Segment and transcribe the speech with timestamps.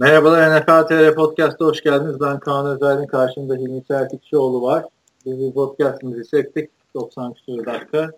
[0.00, 2.20] Merhabalar NFL TR Podcast'a hoş geldiniz.
[2.20, 4.84] Ben Kaan Özel'in karşımda Hilmi Çeltikçioğlu var.
[5.26, 6.70] Biz bu podcast'ımızı çektik.
[6.94, 8.10] 90 küsur dakika.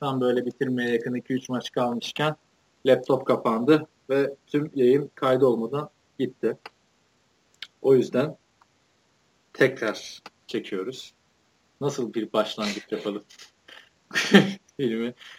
[0.00, 2.36] Tam böyle bitirmeye yakın 2-3 maç kalmışken
[2.86, 6.56] laptop kapandı ve tüm yayın kaydı olmadan gitti.
[7.82, 8.36] O yüzden
[9.52, 11.14] tekrar çekiyoruz.
[11.80, 13.22] Nasıl bir başlangıç yapalım?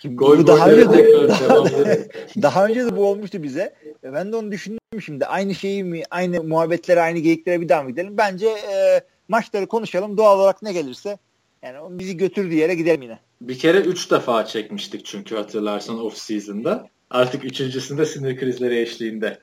[0.06, 2.10] Gol bu daha önce de,
[2.42, 3.76] daha önce de bu olmuştu bize.
[4.04, 5.26] E, ben de onu düşündüm şimdi.
[5.26, 8.18] Aynı şeyi mi, aynı muhabbetlere, aynı geyiklere bir daha mı gidelim?
[8.18, 10.18] Bence e, maçları konuşalım.
[10.18, 11.18] Doğal olarak ne gelirse
[11.64, 13.20] yani bizi götürdüğü yere gidelim yine.
[13.42, 16.90] Bir kere üç defa çekmiştik çünkü hatırlarsan off season'da.
[17.10, 19.40] Artık üçüncüsünde sinir krizleri eşliğinde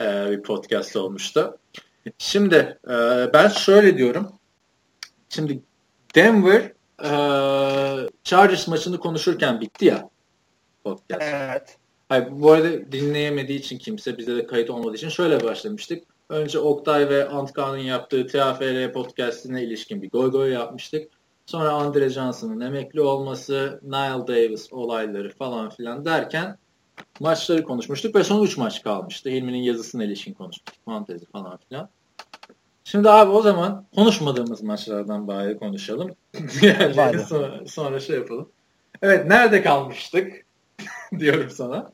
[0.00, 1.58] e, bir podcast olmuştu.
[2.18, 2.92] Şimdi e,
[3.32, 4.32] ben şöyle diyorum.
[5.28, 5.62] Şimdi
[6.14, 6.72] Denver
[7.04, 7.10] e,
[8.24, 10.10] Chargers maçını konuşurken bitti ya
[10.84, 11.22] podcast.
[11.22, 11.76] Evet.
[12.08, 16.04] Hayır, bu arada dinleyemediği için kimse bize de kayıt olmadığı için şöyle başlamıştık.
[16.28, 21.08] Önce Oktay ve Antkan'ın yaptığı TFR podcastine ilişkin bir goy goy yapmıştık.
[21.46, 26.58] Sonra Andre Johnson'ın emekli olması, Nile Davis olayları falan filan derken
[27.20, 29.30] maçları konuşmuştuk ve son 3 maç kalmıştı.
[29.30, 30.84] Hilmi'nin yazısına ilişkin konuşmuştuk.
[30.84, 31.88] Fantezi falan filan.
[32.84, 36.10] Şimdi abi o zaman konuşmadığımız maçlardan bari konuşalım.
[36.62, 38.48] yani sonra, sonra şey yapalım.
[39.02, 40.44] Evet nerede kalmıştık
[41.18, 41.92] diyorum sana.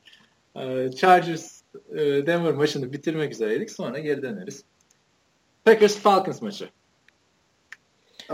[0.56, 3.70] Ee, Chargers e, Denver maçını bitirmek üzereydik.
[3.70, 4.64] Sonra geri döneriz.
[5.64, 6.70] Packers Falcons maçı.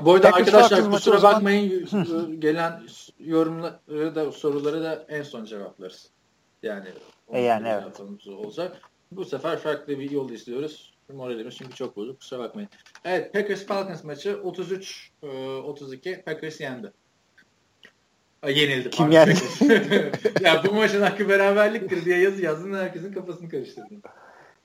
[0.03, 2.83] Bu arada Packers arkadaşlar Falcons kusura bakmayın gelen
[3.19, 6.11] yorumları da soruları da en son cevaplarız.
[6.63, 6.89] Yani,
[7.29, 8.01] e yani evet.
[8.29, 8.81] olacak.
[9.13, 10.97] Bu sefer farklı bir yol izliyoruz.
[11.13, 12.21] Moralimiz çünkü çok bozuk.
[12.21, 12.71] Kusura bakmayın.
[13.05, 16.93] Evet Packers Falcons maçı 33-32 e, Packers yendi.
[18.51, 18.91] Yenildi.
[18.91, 19.35] Kim yendi?
[20.41, 24.03] ya bu maçın hakkı beraberliktir diye yazı yazdın herkesin kafasını karıştırdın.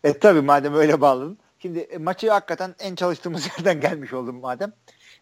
[0.04, 1.38] E tabi madem öyle bağladın.
[1.60, 4.74] Şimdi e, maçı hakikaten en çalıştığımız yerden gelmiş oldum madem.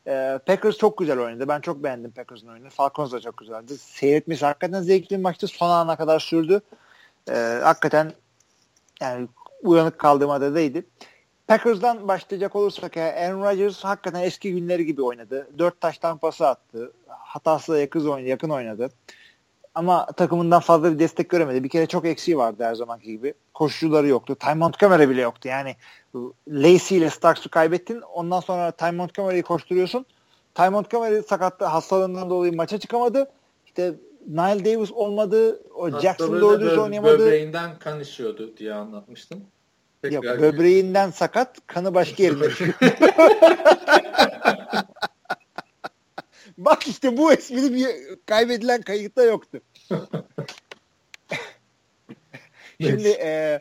[0.08, 1.48] E, Packers çok güzel oynadı.
[1.48, 2.70] Ben çok beğendim Packers'ın oyunu.
[2.70, 3.78] Falcons da çok güzeldi.
[3.78, 5.48] Seyretmesi hakikaten zevkli bir maçtı.
[5.48, 6.62] Son ana kadar sürdü.
[7.30, 8.14] E, hakikaten
[9.02, 9.28] yani
[9.64, 10.84] uyanık kaldığım adadaydı.
[11.50, 15.48] Packers'dan başlayacak olursak ya Aaron Rodgers hakikaten eski günleri gibi oynadı.
[15.58, 16.92] Dört taştan pası attı.
[17.08, 18.90] Hatası yakın oynadı, yakın oynadı.
[19.76, 21.64] Ama takımından fazla bir destek göremedi.
[21.64, 23.34] Bir kere çok eksiği vardı her zamanki gibi.
[23.54, 24.36] Koşucuları yoktu.
[24.36, 25.50] Ty Montgomery bile yoktu.
[25.50, 25.76] Yani
[26.48, 28.02] Lacey ile Starks'u kaybettin.
[28.02, 30.06] Ondan sonra Ty Montgomery'yi koşturuyorsun.
[30.56, 33.32] Ty Montgomery sakatlı hastalığından dolayı maça çıkamadı.
[33.66, 33.94] İşte
[34.28, 35.62] Nile Davis olmadı.
[35.76, 37.20] O Jackson doğru düz oynayamadı.
[37.20, 39.42] Böbreğinden kan işiyordu diye anlatmıştım.
[40.02, 42.46] Tekrar Yok böbreğinden sakat kanı başka yerine
[46.58, 47.88] Bak işte bu espri bir
[48.26, 49.62] kaybedilen kayıtta yoktu.
[52.82, 53.60] Şimdi e,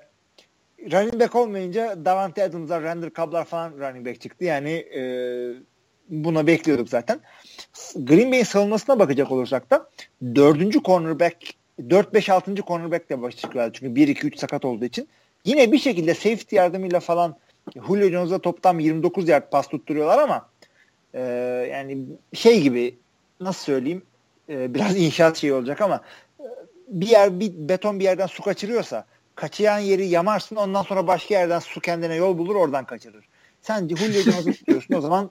[0.93, 4.44] running back olmayınca Davante Adams'lar, Randall Cobb'lar falan running back çıktı.
[4.44, 5.03] Yani e,
[6.09, 7.21] buna bekliyorduk zaten.
[7.97, 9.91] Green Bay'in savunmasına bakacak olursak da
[10.34, 11.37] dördüncü cornerback
[11.81, 12.66] 4-5-6.
[12.66, 13.72] cornerback de çıkıyorlar.
[13.72, 15.09] Çünkü 1-2-3 sakat olduğu için.
[15.48, 17.36] Yine bir şekilde safety yardımıyla falan
[17.75, 20.48] Julio Jones'a toplam 29 yard pas tutturuyorlar ama
[21.14, 21.20] e,
[21.72, 21.98] yani
[22.34, 22.97] şey gibi
[23.41, 24.03] nasıl söyleyeyim
[24.48, 26.00] e, biraz inşaat şeyi olacak ama
[26.41, 26.44] e,
[26.88, 31.59] bir yer bir beton bir yerden su kaçırıyorsa kaçıran yeri yamarsın ondan sonra başka yerden
[31.59, 33.25] su kendine yol bulur oradan kaçırır.
[33.62, 35.30] Sen Julio Jones'u tutuyorsun o zaman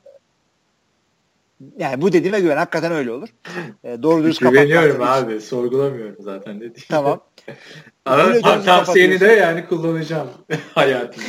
[1.78, 3.29] yani bu dediğime güven hakikaten öyle olur.
[3.84, 5.35] E, doğru dürüst Güveniyorum abi.
[5.35, 5.47] Için.
[5.47, 6.88] Sorgulamıyorum zaten dediğim.
[6.90, 7.23] Tamam.
[8.06, 10.29] Ama tavsiyeni de yani kullanacağım
[10.75, 11.25] hayatımda.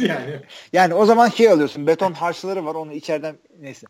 [0.00, 0.40] yani.
[0.72, 1.86] yani o zaman şey alıyorsun.
[1.86, 2.74] Beton harçları var.
[2.74, 3.86] Onu içeriden neyse.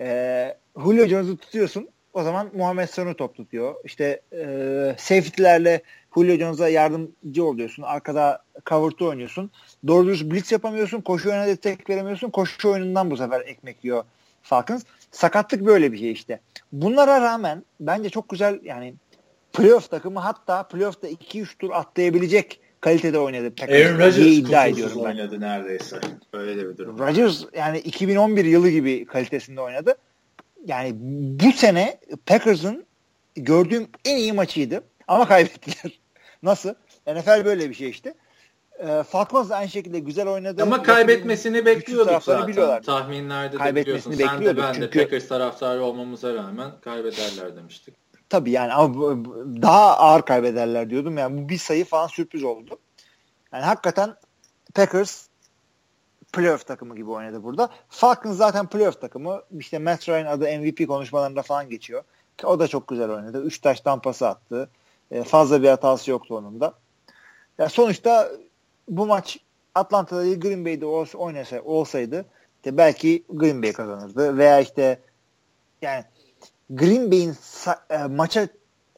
[0.00, 1.88] e, Julio Jones'u tutuyorsun.
[2.12, 3.74] O zaman Muhammed Sanu top tutuyor.
[3.84, 4.46] İşte e,
[4.98, 5.82] safety'lerle
[6.14, 7.82] Julio Jones'a yardımcı oluyorsun.
[7.82, 9.50] Arkada cover oynuyorsun.
[9.86, 11.00] Doğru dürüst blitz yapamıyorsun.
[11.00, 12.30] Koşu oyuna destek veremiyorsun.
[12.30, 14.04] Koşu oyunundan bu sefer ekmek yiyor
[14.44, 14.82] Falcons.
[15.10, 16.40] Sakatlık böyle bir şey işte.
[16.72, 18.94] Bunlara rağmen bence çok güzel yani
[19.52, 23.52] playoff takımı hatta playoff'ta 2-3 tur atlayabilecek kalitede oynadı.
[23.62, 25.08] Aaron Rodgers iddia ediyorum ben.
[25.08, 26.00] oynadı neredeyse.
[26.32, 26.98] Böyle de bir durum.
[26.98, 29.94] Rodgers yani 2011 yılı gibi kalitesinde oynadı.
[30.66, 30.92] Yani
[31.40, 32.86] bu sene Packers'ın
[33.34, 34.84] gördüğüm en iyi maçıydı.
[35.08, 36.00] Ama kaybettiler.
[36.42, 36.74] Nasıl?
[37.06, 38.14] NFL böyle bir şey işte.
[38.78, 40.62] E, Falcons da aynı şekilde güzel oynadı.
[40.62, 42.48] Ama kaybetmesini bekliyorduk zaten.
[42.48, 42.82] Biliyorlar.
[42.82, 44.12] Tahminlerde de biliyorsun.
[44.12, 47.94] Sen de ben de Packers taraftarı olmamıza rağmen kaybederler demiştik.
[48.28, 49.16] Tabii yani ama
[49.62, 51.18] daha ağır kaybederler diyordum.
[51.18, 52.78] Yani bu bir sayı falan sürpriz oldu.
[53.52, 54.16] Yani hakikaten
[54.74, 55.26] Packers
[56.32, 57.68] playoff takımı gibi oynadı burada.
[57.88, 59.42] Falcons zaten playoff takımı.
[59.58, 62.04] İşte Matt Ryan adı MVP konuşmalarında falan geçiyor.
[62.44, 63.42] O da çok güzel oynadı.
[63.42, 64.68] Üç taştan pası attı.
[65.10, 66.74] E, fazla bir hatası yoktu onun da.
[67.58, 68.30] Ya sonuçta
[68.88, 69.38] bu maç
[69.74, 70.86] Atlanta'da değil Green Bay'de
[71.16, 72.24] oynasa olsaydı
[72.56, 74.98] işte belki Green Bay kazanırdı veya işte
[75.82, 76.04] yani
[76.70, 77.34] Green Bay'in
[77.90, 78.48] e, maça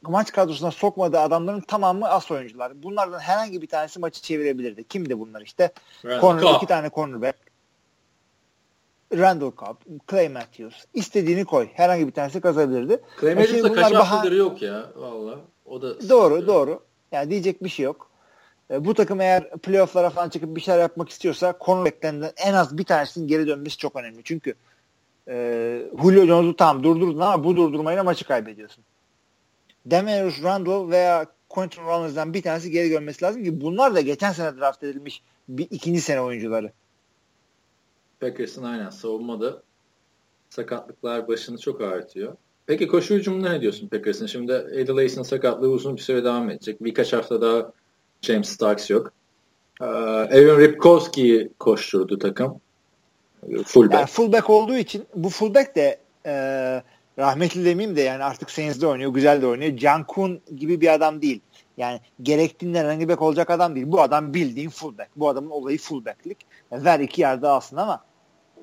[0.01, 2.83] maç kadrosuna sokmadığı adamların tamamı as oyuncular.
[2.83, 4.83] Bunlardan herhangi bir tanesi maçı çevirebilirdi.
[4.83, 5.71] Kimdi bunlar işte?
[6.01, 7.37] Corner, iki tane cornerback.
[9.13, 9.75] Randall Cobb,
[10.11, 10.85] Clay Matthews.
[10.93, 11.67] istediğini koy.
[11.73, 13.01] Herhangi bir tanesi kazanabilirdi.
[13.21, 14.85] Clay Matthews'da kaç haftadır yok ya.
[14.95, 15.39] Valla.
[15.65, 16.83] O da doğru doğru.
[17.11, 18.06] Yani diyecek bir şey yok.
[18.71, 22.83] E, bu takım eğer playofflara falan çıkıp bir şeyler yapmak istiyorsa cornerback'lerinden en az bir
[22.83, 24.21] tanesinin geri dönmesi çok önemli.
[24.23, 24.53] Çünkü
[25.27, 28.83] e, Julio Jones'u tam durdurdun ama bu durdurmayla maçı kaybediyorsun.
[29.85, 34.57] Demarius Randall veya Quentin Rollins'den bir tanesi geri dönmesi lazım ki bunlar da geçen sene
[34.57, 36.71] draft edilmiş bir ikinci sene oyuncuları.
[38.19, 39.63] Packers'ın aynen savunmada
[40.49, 42.35] sakatlıklar başını çok ağrıtıyor.
[42.65, 44.25] Peki koşu hücumunda ne diyorsun Packers'ın?
[44.25, 46.83] Şimdi Eddie Lacy'nin sakatlığı uzun bir süre devam edecek.
[46.83, 47.71] Birkaç hafta daha
[48.27, 49.13] James Starks yok.
[49.81, 52.61] Ee, Aaron Ripkowski'yi koşturdu takım.
[53.65, 53.93] Fullback.
[53.93, 56.33] Yani fullback olduğu için bu fullback de e,
[57.19, 59.77] rahmetli demeyeyim de yani artık Saints'de oynuyor, güzel de oynuyor.
[59.77, 61.41] Can Kun gibi bir adam değil.
[61.77, 63.91] Yani gerektiğinde running back olacak adam değil.
[63.91, 65.09] Bu adam bildiğin fullback.
[65.15, 66.37] Bu adamın olayı fullback'lik.
[66.71, 68.03] Yani ver iki yerde alsın ama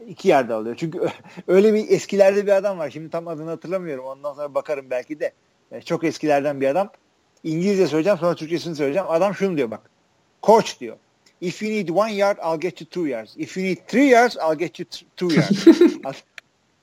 [0.06, 0.76] iki yerde alıyor.
[0.78, 1.08] Çünkü
[1.48, 2.90] öyle bir eskilerde bir adam var.
[2.90, 4.04] Şimdi tam adını hatırlamıyorum.
[4.04, 5.32] Ondan sonra bakarım belki de.
[5.70, 6.90] Yani çok eskilerden bir adam.
[7.44, 9.06] İngilizce söyleyeceğim sonra Türkçesini söyleyeceğim.
[9.10, 9.80] Adam şunu diyor bak.
[10.42, 10.96] Coach diyor.
[11.40, 13.36] If you need one yard, I'll get you two yards.
[13.36, 15.66] If you need three yards, I'll get you two yards.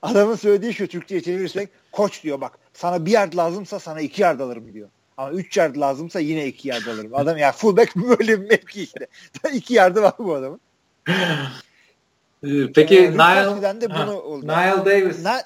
[0.01, 4.39] Adamın söylediği şu Türkçe'ye çevirirsek koç diyor bak sana bir yard lazımsa sana iki yard
[4.39, 4.89] alırım diyor.
[5.17, 7.15] Ama üç yard lazımsa yine iki yard alırım.
[7.15, 9.07] Adam ya fullback böyle bir mevki işte.
[9.53, 10.59] iki yardı var bu adamın.
[12.43, 14.45] Ee, peki ee, Nile, de bunu ha, oldu.
[14.45, 15.23] Nile Davis.
[15.23, 15.41] Na,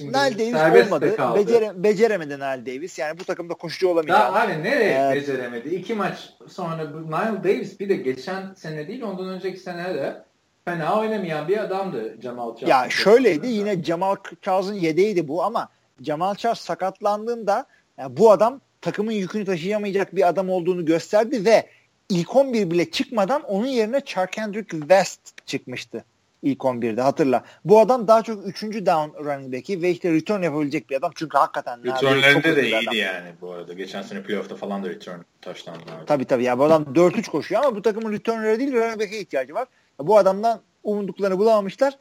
[0.00, 1.16] Nile Davis olmadı.
[1.36, 2.98] Becere, beceremedi Nile Davis.
[2.98, 4.20] Yani bu takımda koşucu olamayacak.
[4.20, 5.68] Daha hani nereye ee, beceremedi?
[5.68, 10.22] İki maç sonra Nile Davis bir de geçen sene değil ondan önceki sene de
[10.64, 12.68] fena oynamayan bir adamdı Jamal Charles.
[12.68, 15.68] Ya şöyleydi yine Jamal Charles'ın yedeğiydi bu ama
[16.00, 17.66] Jamal Charles sakatlandığında
[17.98, 21.66] yani bu adam takımın yükünü taşıyamayacak bir adam olduğunu gösterdi ve
[22.08, 26.04] ilk 11 bile çıkmadan onun yerine Charkandrick West çıkmıştı
[26.42, 27.44] ilk 11'de hatırla.
[27.64, 28.62] Bu adam daha çok 3.
[28.62, 31.12] down running back'i ve işte return yapabilecek bir adam.
[31.14, 32.94] Çünkü hakikaten returnlerinde de iyiydi adam.
[32.94, 33.72] yani bu arada.
[33.72, 36.06] Geçen sene playoff'ta falan da return touchdown'lardı.
[36.06, 39.54] Tabii tabii ya bu adam 4-3 koşuyor ama bu takımın returnleri değil running back'e ihtiyacı
[39.54, 39.68] var.
[39.98, 41.98] Bu adamdan umunduklarını bulamamışlar.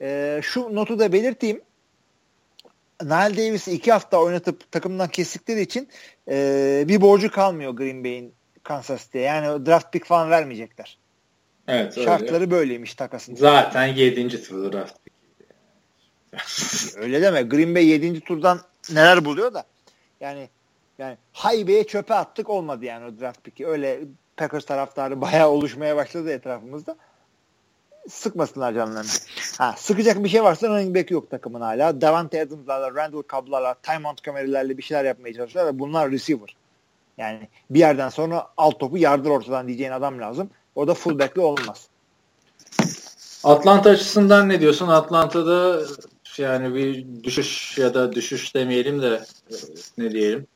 [0.00, 1.60] Ee, şu notu da belirteyim.
[3.02, 5.88] Nile Davis'i iki hafta oynatıp takımdan kestikleri için
[6.28, 9.24] e, bir borcu kalmıyor Green Bay'in Kansas City'ye.
[9.24, 10.98] Yani draft pick falan vermeyecekler.
[11.68, 12.06] Evet, öyle.
[12.06, 13.34] Şartları böyleymiş takasın.
[13.34, 14.42] Zaten 7.
[14.42, 14.96] tur draft
[16.96, 17.42] öyle deme.
[17.42, 18.20] Green Bay 7.
[18.20, 18.60] turdan
[18.90, 19.64] neler buluyor da.
[20.20, 20.48] Yani
[20.98, 23.66] yani haybe'ye çöpe attık olmadı yani o draft pick'i.
[23.66, 24.00] Öyle
[24.36, 26.96] Packers taraftarı bayağı oluşmaya başladı etrafımızda
[28.08, 29.10] sıkmasınlar canlarını.
[29.58, 32.00] Ha, sıkacak bir şey varsa running back yok takımın hala.
[32.00, 36.56] Davante Adams'larla, Randall Cobb'larla, Ty Montgomery'lerle bir şeyler yapmaya çalışıyorlar ve bunlar receiver.
[37.18, 40.50] Yani bir yerden sonra alt topu yardır ortadan diyeceğin adam lazım.
[40.74, 41.88] O da fullback'li olmaz.
[43.44, 44.88] Atlanta açısından ne diyorsun?
[44.88, 45.82] Atlanta'da
[46.38, 49.24] yani bir düşüş ya da düşüş demeyelim de
[49.98, 50.46] ne diyelim?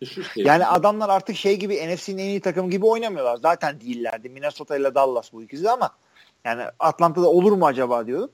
[0.00, 0.52] Düşüş diyelim.
[0.52, 3.36] Yani adamlar artık şey gibi NFC'nin en iyi takımı gibi oynamıyorlar.
[3.36, 4.28] Zaten değillerdi.
[4.28, 5.90] Minnesota ile Dallas bu ikisi ama
[6.44, 8.30] yani Atlanta'da olur mu acaba diyordum.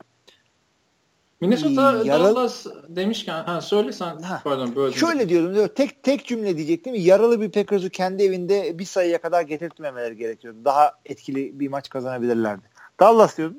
[1.43, 2.35] Minnesota yaralı...
[2.37, 4.41] Dallas demişken ha söyle sen ha.
[4.45, 6.95] pardon böyle Şöyle diyordum diyor, tek tek cümle diyecektim.
[6.95, 10.59] Yaralı bir Packers'ı kendi evinde bir sayıya kadar getirtmemeleri gerekiyordu.
[10.65, 12.63] Daha etkili bir maç kazanabilirlerdi.
[13.01, 13.57] Dallas diyordum.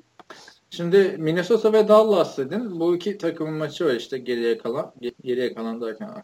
[0.70, 2.80] Şimdi Minnesota ve Dallas dedin.
[2.80, 4.94] Bu iki takımın maçı var işte geriye kalan.
[5.24, 6.10] Geriye kalan derken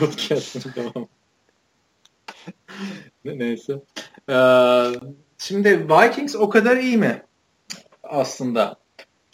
[0.00, 1.08] podcast'ın.
[3.24, 3.80] Neyse.
[4.28, 4.92] Ee,
[5.38, 7.22] Şimdi Vikings o kadar iyi mi
[8.02, 8.76] aslında?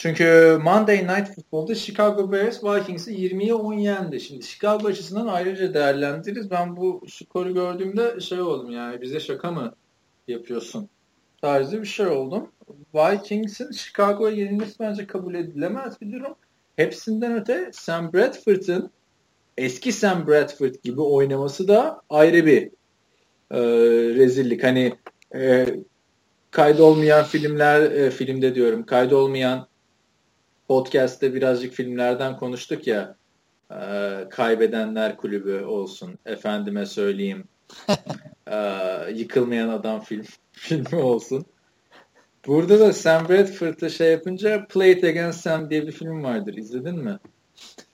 [0.04, 4.20] Çünkü Monday Night Football'da Chicago Bears Vikings'i 20'ye 10 yendi.
[4.20, 6.50] Şimdi Chicago açısından ayrıca değerlendiririz.
[6.50, 9.74] Ben bu skoru gördüğümde şey oldum yani bize şaka mı
[10.28, 10.88] yapıyorsun
[11.40, 12.50] tarzı bir şey oldum.
[12.94, 16.34] Vikings'in Chicago'ya yenilmesi bence kabul edilemez bir durum.
[16.76, 18.90] Hepsinden öte Sam Bradford'ın
[19.58, 22.62] eski Sam Bradford gibi oynaması da ayrı bir
[23.50, 23.60] e,
[24.14, 24.64] rezillik.
[24.64, 24.94] Hani
[25.34, 25.66] e,
[26.50, 29.68] kaydolmayan filmler e, filmde diyorum kaydolmayan
[30.68, 33.16] podcast'te birazcık filmlerden konuştuk ya
[33.70, 33.78] e,
[34.30, 37.44] kaybedenler kulübü olsun efendime söyleyeyim
[38.46, 38.56] e,
[39.14, 41.46] yıkılmayan adam film filmi olsun
[42.46, 46.98] burada da Sam Bradford'la şey yapınca Play It Against Sam diye bir film vardır izledin
[46.98, 47.18] mi?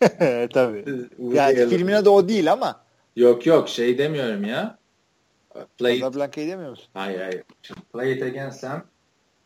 [0.53, 0.85] Tabii.
[1.19, 2.85] yani filmin adı o değil ama.
[3.17, 4.79] Yok yok şey demiyorum ya.
[5.79, 6.87] Play Casablanca'yı demiyor musun?
[6.95, 7.43] Hayır hayır.
[7.93, 8.85] Play it again Sam.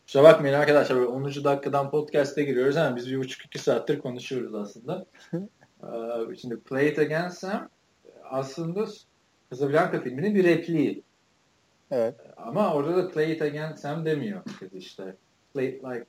[0.05, 0.97] Kusura bakmayın arkadaşlar.
[0.97, 1.25] Böyle 10.
[1.43, 5.05] dakikadan podcast'e giriyoruz ama biz bir buçuk iki saattir konuşuyoruz aslında.
[5.83, 7.69] Ee, Şimdi Play It Again Sam
[8.23, 8.85] aslında
[9.51, 11.03] Casablanca filminin bir repliği.
[11.91, 12.15] Evet.
[12.37, 15.15] Ama orada da Play It Again Sam demiyor kız işte.
[15.53, 16.05] Play it like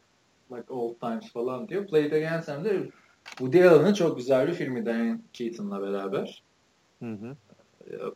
[0.53, 1.87] like old times falan diyor.
[1.87, 2.91] Play It Again Sam de
[3.29, 6.43] Woody Allen'ın çok güzel bir filmi Diane Keaton'la beraber.
[7.03, 7.37] Hı hı.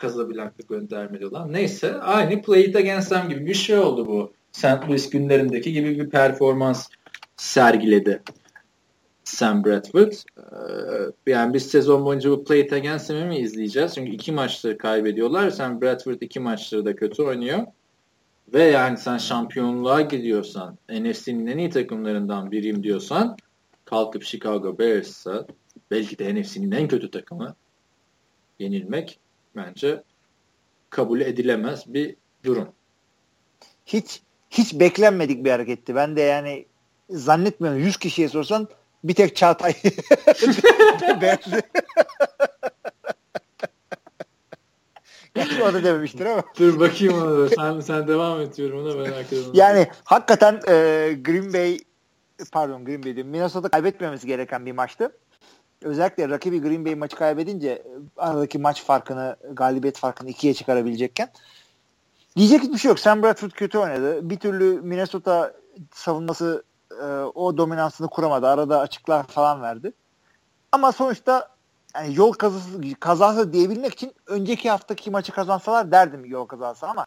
[0.03, 1.53] Casablanca göndermeli olan.
[1.53, 4.33] Neyse aynı Play It Again Sam gibi bir şey oldu bu.
[4.52, 4.88] St.
[4.88, 6.88] Louis günlerindeki gibi bir performans
[7.37, 8.23] sergiledi
[9.25, 10.12] Sam Bradford.
[10.38, 13.95] Ee, yani biz sezon boyunca bu Play It Again Sam'i mi izleyeceğiz?
[13.95, 15.50] Çünkü iki maçları kaybediyorlar.
[15.50, 17.66] Sam Bradford iki maçları da kötü oynuyor.
[18.52, 23.37] Ve yani sen şampiyonluğa gidiyorsan, NFC'nin en iyi takımlarından biriyim diyorsan
[23.85, 25.47] kalkıp Chicago Bears'a
[25.90, 27.54] belki de NFC'nin en kötü takımı
[28.59, 29.19] yenilmek
[29.57, 30.02] bence
[30.90, 32.69] kabul edilemez bir durum.
[33.87, 35.95] Hiç hiç beklenmedik bir hareketti.
[35.95, 36.66] Ben de yani
[37.11, 38.69] zannetmiyorum 100 kişiye sorsan
[39.04, 39.75] bir tek Çağatay
[41.21, 41.62] beğendi.
[45.35, 46.42] Gerçi o da dememiştir ama.
[46.59, 47.49] Dur bakayım ona da.
[47.49, 49.50] Sen, sen devam et yorumuna merak ediyorum.
[49.54, 50.73] Yani hakikaten e,
[51.25, 51.78] Green Bay
[52.52, 53.30] pardon Green Bay diyorum.
[53.30, 55.16] Minnesota kaybetmemesi gereken bir maçtı.
[55.83, 57.83] Özellikle rakibi Green Bay maçı kaybedince
[58.16, 61.28] aradaki maç farkını, galibiyet farkını ikiye çıkarabilecekken
[62.37, 62.99] diyecek hiçbir şey yok.
[62.99, 64.31] Sam Bradford kötü oynadı.
[64.31, 65.55] Bir türlü Minnesota
[65.95, 66.65] savunması
[67.03, 68.49] e, o dominansını kuramadı.
[68.49, 69.93] Arada açıklar falan verdi.
[70.73, 71.49] Ama sonuçta
[71.95, 77.07] yani yol kazası, kazası diyebilmek için önceki haftaki maçı kazansalar derdim yol kazası ama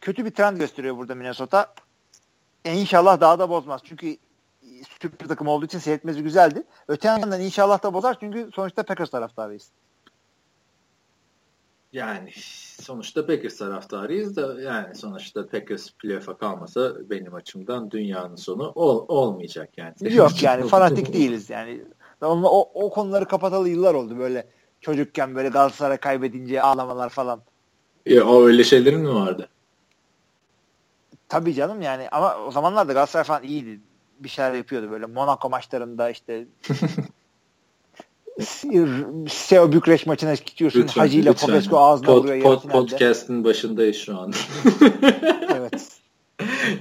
[0.00, 1.74] kötü bir trend gösteriyor burada Minnesota.
[2.64, 3.80] E inşallah daha da bozmaz.
[3.84, 4.16] Çünkü
[5.00, 6.62] süper takım olduğu için seyretmesi güzeldi.
[6.88, 9.70] Öte yandan inşallah da bozar çünkü sonuçta Packers taraftarıyız.
[11.94, 12.30] Yani
[12.82, 19.70] sonuçta Packers taraftarıyız da yani sonuçta Packers playoff'a kalmasa benim açımdan dünyanın sonu ol, olmayacak
[19.76, 19.94] yani.
[20.00, 21.82] Yok yani fanatik değiliz yani.
[22.20, 24.46] Onunla, o, o konuları kapatalı yıllar oldu böyle
[24.80, 27.40] çocukken böyle Galatasaray kaybedince ağlamalar falan.
[28.06, 29.48] Ya, o öyle şeylerin mi vardı?
[31.28, 33.80] Tabii canım yani ama o zamanlarda Galatasaray falan iyiydi.
[34.20, 36.46] Bir şeyler yapıyordu böyle Monaco maçlarında işte
[39.28, 40.80] Seo Bükreş maçına gidiyorsun.
[40.80, 42.42] Lütfen, Hacı ile Popescu ağzına Pod, vuruyor.
[42.42, 44.32] Pod, podcast'ın başındayız şu an.
[45.56, 45.88] evet.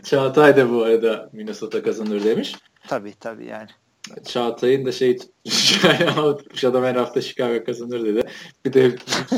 [0.04, 2.56] Çağatay da bu arada Minnesota kazanır demiş.
[2.88, 3.70] Tabii tabii yani.
[4.26, 5.18] Çağatay'ın da şey
[5.48, 8.24] tutmuş adam her hafta Chicago kazanır dedi.
[8.66, 8.96] Bir de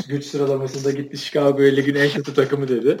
[0.08, 2.96] güç sıralamasında gitti Chicago ligin en kötü takımı dedi.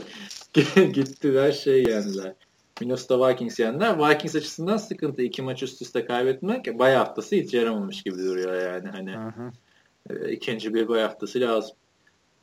[0.92, 2.34] Gittiler şey yendiler.
[2.80, 3.98] Minnesota Vikings yendiler.
[3.98, 5.22] Vikings açısından sıkıntı.
[5.22, 8.88] iki maç üst üste kaybetmek bay haftası hiç yaramamış gibi duruyor yani.
[8.88, 10.28] Hani hı.
[10.28, 11.76] ikinci bir bay haftası lazım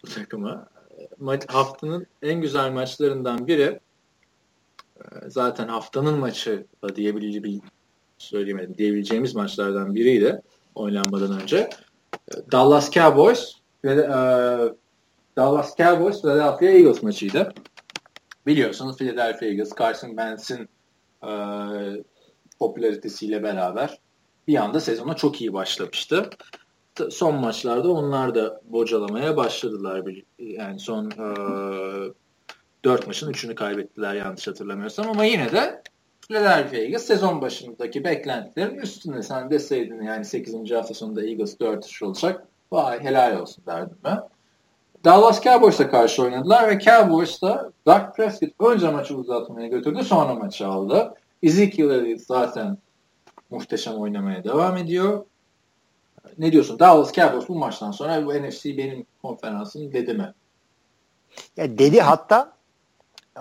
[0.04, 0.68] bu takıma.
[1.20, 3.80] Maç, haftanın en güzel maçlarından biri
[5.28, 7.62] zaten haftanın maçı da diyebileceğim
[8.18, 10.42] söyleyemedim diyebileceğimiz maçlardan biriydi
[10.76, 11.70] oynanmadan önce.
[12.52, 13.54] Dallas Cowboys
[13.86, 14.10] ve e,
[15.38, 17.54] Dallas Cowboys Philadelphia Eagles maçıydı.
[18.46, 20.70] Biliyorsunuz Philadelphia Eagles Carson Wentz'in
[21.24, 21.32] e,
[22.60, 24.00] popülaritesiyle beraber
[24.48, 26.30] bir anda sezona çok iyi başlamıştı.
[27.10, 30.04] Son maçlarda onlar da bocalamaya başladılar.
[30.40, 31.28] Yani son e,
[32.84, 35.82] 4 maçın 3'ünü kaybettiler yanlış hatırlamıyorsam ama yine de
[36.28, 39.24] Philadelphia Eagles sezon başındaki beklentilerin üstünde.
[39.24, 40.72] Sen deseydin yani 8.
[40.72, 42.48] hafta sonunda Eagles 4 olacak.
[42.72, 44.20] Vay helal olsun derdim ben.
[45.04, 51.14] Dallas Cowboys'a karşı oynadılar ve Cowboys'ta Dak Prescott önce maçı uzatmaya götürdü sonra maçı aldı.
[51.44, 52.78] Ezekiel Elliott zaten
[53.50, 55.26] muhteşem oynamaya devam ediyor.
[56.38, 56.80] Ne diyorsun?
[56.80, 60.34] Dallas Cowboys bu maçtan sonra bu NFC benim konferansım dedi mi?
[61.58, 62.54] Ya dedi hatta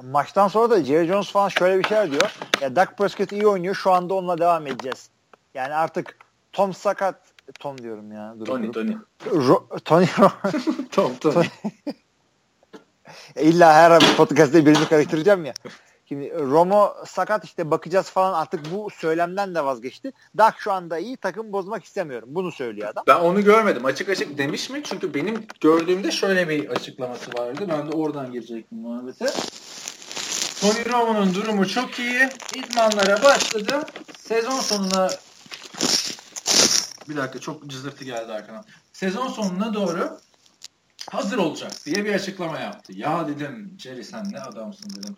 [0.02, 2.36] maçtan sonra da Jerry Jones falan şöyle bir şeyler diyor.
[2.60, 3.74] Ya Dak Prescott iyi oynuyor.
[3.74, 5.10] Şu anda onunla devam edeceğiz.
[5.54, 6.16] Yani artık
[6.52, 8.34] Tom sakat Tom diyorum ya.
[8.40, 8.72] Dur, Tony, dur.
[8.72, 8.96] Tony.
[9.26, 10.06] Ro, Tony.
[10.92, 11.46] Tom, Tony.
[13.36, 15.54] İlla her podcast'te birini karıştıracağım ya.
[16.08, 20.12] Şimdi Romo sakat işte bakacağız falan artık bu söylemden de vazgeçti.
[20.38, 22.28] Dak şu anda iyi takım bozmak istemiyorum.
[22.32, 23.04] Bunu söylüyor adam.
[23.06, 23.84] Ben onu görmedim.
[23.84, 24.82] Açık açık demiş mi?
[24.84, 27.66] Çünkü benim gördüğümde şöyle bir açıklaması vardı.
[27.68, 29.26] Ben de oradan girecektim muhabbete.
[30.60, 32.28] Tony Romo'nun durumu çok iyi.
[32.54, 33.86] İdmanlara başladı.
[34.18, 35.10] Sezon sonuna
[37.08, 38.64] bir dakika çok cızırtı geldi arkadan.
[38.92, 40.18] Sezon sonuna doğru
[41.10, 42.92] hazır olacak diye bir açıklama yaptı.
[42.96, 45.16] Ya dedim Jerry sen ne adamsın dedim.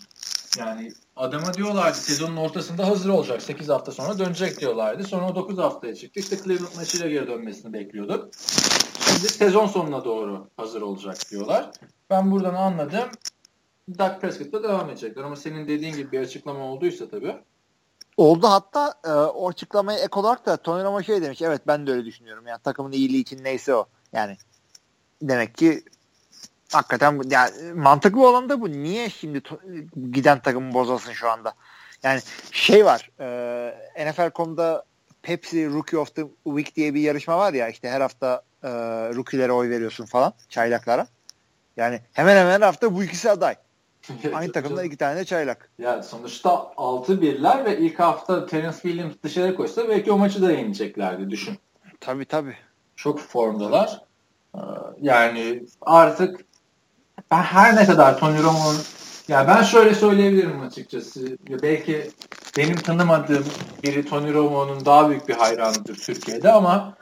[0.59, 3.43] Yani adama diyorlardı sezonun ortasında hazır olacak.
[3.43, 5.05] 8 hafta sonra dönecek diyorlardı.
[5.05, 6.21] Sonra o 9 haftaya çıktı.
[6.21, 8.31] İşte Cleveland maçıyla geri dönmesini bekliyorduk.
[9.07, 11.71] Şimdi sezon sonuna doğru hazır olacak diyorlar.
[12.11, 13.09] Ben buradan anladım.
[13.99, 15.23] Dak Prescott'la devam edecekler.
[15.23, 17.37] Ama senin dediğin gibi bir açıklama olduysa tabii.
[18.17, 21.43] Oldu hatta e, o açıklamaya ek olarak da Tony Romo şey demiş.
[21.43, 22.47] Evet ben de öyle düşünüyorum.
[22.47, 23.87] Yani takımın iyiliği için neyse o.
[24.13, 24.37] Yani
[25.23, 25.85] demek ki
[26.73, 28.73] hakikaten yani mantıklı olan da bu.
[28.73, 29.43] Niye şimdi
[30.13, 31.55] giden takımı bozasın şu anda?
[32.03, 33.11] Yani şey var.
[33.21, 34.85] E, NFL.com'da
[35.23, 38.69] Pepsi Rookie of the Week diye bir yarışma var ya işte her hafta e,
[39.15, 41.07] rookie'lere oy veriyorsun falan çaylaklara.
[41.77, 43.57] Yani hemen hemen her hafta bu ikisi aday.
[44.35, 45.71] Aynı takımda iki tane çaylak.
[45.79, 51.31] Ya sonuçta 6-1'ler ve ilk hafta Terence Williams dışarı koşsa belki o maçı da yeneceklerdi
[51.31, 51.59] düşün.
[52.01, 52.57] Tabii tabii.
[52.97, 54.01] Çok formdalar.
[54.55, 54.59] Ee,
[55.01, 56.41] yani artık
[57.31, 58.81] ben her ne kadar Tony Romo'nun
[59.29, 61.39] ya ben şöyle söyleyebilirim açıkçası.
[61.63, 62.11] Belki
[62.57, 63.45] benim tanımadığım
[63.83, 66.97] biri Tony Romo'nun daha büyük bir hayranıdır Türkiye'de ama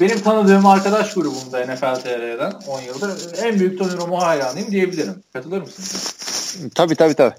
[0.00, 5.22] benim tanıdığım arkadaş grubumda NFL TR'den 10 yıldır en büyük Tony Romo hayranıyım diyebilirim.
[5.32, 6.70] Katılır mısın?
[6.74, 7.34] Tabii tabii tabii.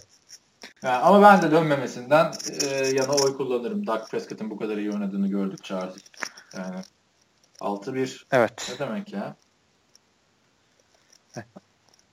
[0.83, 3.87] Yani ama ben de dönmemesinden e, yana oy kullanırım.
[3.87, 6.03] Dak Prescott'ın bu kadar iyi oynadığını gördükçe artık.
[6.57, 6.75] Yani
[7.59, 8.71] 6-1 evet.
[8.71, 9.35] ne demek ya?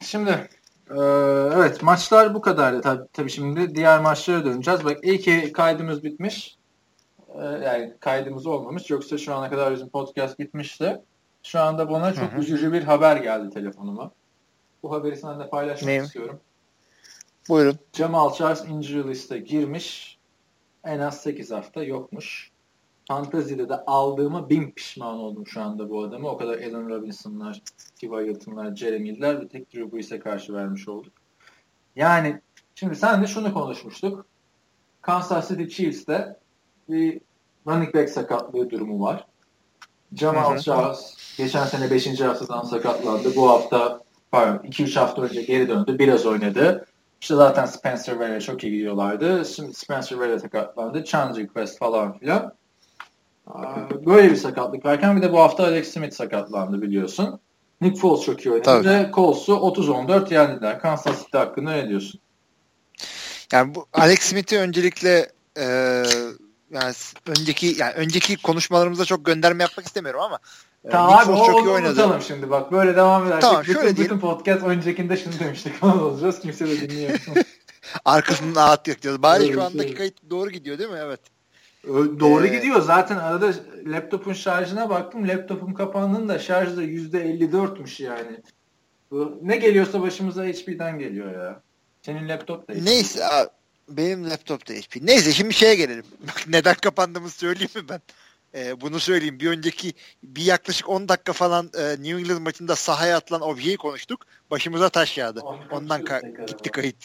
[0.00, 0.48] Şimdi
[0.90, 0.94] ee,
[1.54, 2.80] evet maçlar bu kadardı.
[2.80, 4.84] Tabii, tabii şimdi diğer maçlara döneceğiz.
[4.84, 6.55] Bak ilk kaydımız bitmiş.
[7.40, 8.90] Ee, yani kaydımız olmamış.
[8.90, 11.00] Yoksa şu ana kadar bizim podcast bitmişti.
[11.42, 12.40] Şu anda bana çok Hı-hı.
[12.40, 14.10] üzücü bir haber geldi telefonuma.
[14.82, 16.04] Bu haberi seninle paylaşmak Neyim?
[16.04, 16.40] istiyorum.
[17.48, 17.78] Buyurun.
[17.92, 20.18] Jamal Charles injury liste girmiş.
[20.84, 22.50] En az 8 hafta yokmuş.
[23.08, 26.28] Fantasy'de de aldığıma bin pişman oldum şu anda bu adamı.
[26.28, 27.62] O kadar Allen Robinson'lar,
[28.00, 28.26] T.Y.
[28.26, 31.12] Hilton'lar, Jeremy'ler bir tek Drew Brees'e karşı vermiş olduk.
[31.96, 32.40] Yani
[32.74, 34.26] şimdi sen de şunu konuşmuştuk.
[35.02, 36.36] Kansas City Chiefs'te
[36.88, 37.20] bir
[37.66, 39.26] running back sakatlığı durumu var.
[40.14, 42.20] Jamal Charles geçen sene 5.
[42.20, 43.36] haftadan sakatlandı.
[43.36, 44.00] Bu hafta
[44.30, 45.98] pardon 2-3 hafta önce geri döndü.
[45.98, 46.86] Biraz oynadı.
[47.20, 49.44] İşte zaten Spencer Ware çok iyi gidiyorlardı.
[49.56, 51.04] Şimdi Spencer Ware sakatlandı.
[51.04, 52.52] Chandler Quest falan filan.
[54.06, 57.40] Böyle bir sakatlık varken bir de bu hafta Alex Smith sakatlandı biliyorsun.
[57.80, 58.88] Nick Foles çok iyi oynadı Tabii.
[58.88, 60.80] ve Colts'u 30-14 yendiler.
[60.80, 62.20] Kansas City hakkında ne diyorsun?
[63.52, 66.02] Yani bu Alex Smith'i öncelikle e,
[66.70, 66.94] yani
[67.26, 70.38] önceki yani önceki konuşmalarımıza çok gönderme yapmak istemiyorum ama
[70.84, 72.20] e, tamam Nick abi Foles çok iyi oynadı.
[72.26, 76.40] şimdi bak böyle devam edersek tamam, bütün, şöyle bütün podcast öncekinde şunu demiştik falan olacağız
[76.40, 77.20] kimse de dinleyemiyor.
[78.04, 79.22] Arkasından ağıt yakacağız.
[79.22, 80.98] Bari şu andaki kayıt doğru gidiyor değil mi?
[81.02, 81.20] Evet.
[82.20, 82.80] Doğru ee, gidiyor.
[82.80, 83.54] Zaten arada
[83.86, 85.28] laptopun şarjına baktım.
[85.28, 88.40] Laptopum kapandığında şarjı da %54'müş yani.
[89.10, 91.60] Bu, ne geliyorsa başımıza HP'den geliyor ya.
[92.02, 92.72] Senin laptop da.
[92.74, 93.48] Neyse abi,
[93.88, 95.02] benim laptop da HP.
[95.02, 96.04] Neyse şimdi şeye gelelim.
[96.46, 98.00] Neden kapandığımızı söyleyeyim mi ben?
[98.54, 99.40] Ee, bunu söyleyeyim.
[99.40, 104.26] Bir önceki bir yaklaşık 10 dakika falan e, New England maçında sahaya atılan objeyi konuştuk.
[104.50, 105.40] Başımıza taş yağdı.
[105.70, 106.96] Ondan ka- gitti kayıt.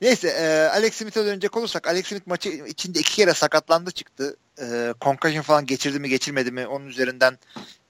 [0.00, 4.36] Neyse e, Alex Smith'e dönecek olursak Alex Smith maçı içinde iki kere sakatlandı çıktı.
[4.60, 7.38] E, concussion falan geçirdi mi geçirmedi mi onun üzerinden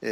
[0.03, 0.09] e,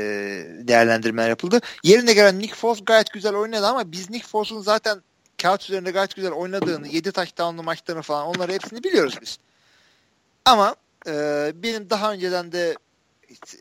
[0.60, 1.60] değerlendirmeler yapıldı.
[1.84, 5.02] Yerine gelen Nick Foles gayet güzel oynadı ama biz Nick Foles'un zaten
[5.42, 9.38] kağıt üzerinde gayet güzel oynadığını, 7 touchdown'lu maçlarını falan onları hepsini biliyoruz biz.
[10.44, 11.12] Ama e,
[11.54, 12.76] benim daha önceden de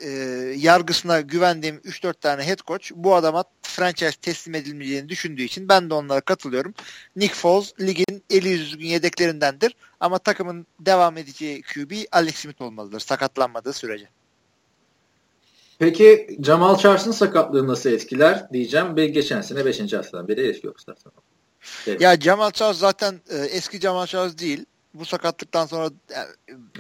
[0.01, 0.09] e,
[0.57, 5.93] yargısına güvendiğim 3-4 tane head coach bu adama franchise teslim edilmeyeceğini düşündüğü için ben de
[5.93, 6.73] onlara katılıyorum.
[7.15, 13.73] Nick Foles ligin eli düzgün yedeklerindendir ama takımın devam edeceği QB Alex Smith olmalıdır sakatlanmadığı
[13.73, 14.09] sürece.
[15.79, 19.93] Peki Jamal Charles'ın sakatlığı nasıl etkiler diyeceğim ve geçen sene 5.
[19.93, 21.11] haftadan beri eski yok zaten.
[21.87, 22.01] Evet.
[22.01, 26.27] Ya Jamal Charles zaten e, eski Jamal Charles değil bu sakatlıktan sonra yani,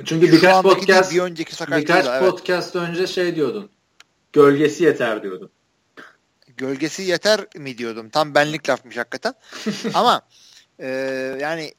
[0.05, 2.21] çünkü birkaç podcast bir önceki birkaç evet.
[2.21, 3.69] podcast önce şey diyordun.
[4.33, 5.49] Gölgesi yeter diyordun.
[6.57, 8.09] Gölgesi yeter mi diyordum.
[8.09, 9.33] Tam benlik lafmış hakikaten.
[9.93, 10.21] Ama
[10.79, 10.87] e,
[11.41, 11.73] yani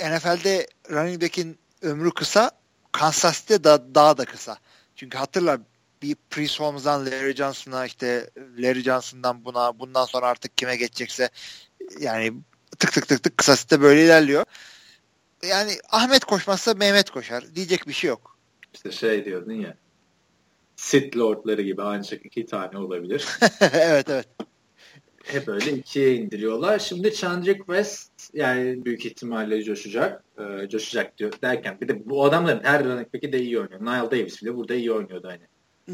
[0.00, 2.50] NFL'de running back'in ömrü kısa,
[2.92, 4.58] Kansas City'de da, daha da kısa.
[4.96, 5.58] Çünkü hatırla
[6.02, 11.30] bir Priest Holmes'dan Larry Johnson'a işte Larry Johnson'dan buna bundan sonra artık kime geçecekse
[12.00, 12.32] yani
[12.78, 14.44] tık tık tık tık kısa site böyle ilerliyor
[15.42, 17.54] yani Ahmet koşmazsa Mehmet koşar.
[17.54, 18.38] Diyecek bir şey yok.
[18.74, 19.76] İşte şey diyordun ya.
[20.76, 23.28] Sith Lordları gibi ancak iki tane olabilir.
[23.60, 24.28] evet evet.
[25.24, 26.78] Hep öyle ikiye indiriyorlar.
[26.78, 30.24] Şimdi Chandrick West yani büyük ihtimalle coşacak.
[30.38, 33.80] Ee, coşacak diyor derken bir de bu adamların her running back'i de iyi oynuyor.
[33.80, 35.42] Niall Davis bile burada iyi oynuyordu hani.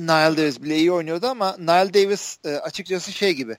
[0.07, 3.57] Niall Davis bile iyi oynuyordu ama Niall Davis e, açıkçası şey gibi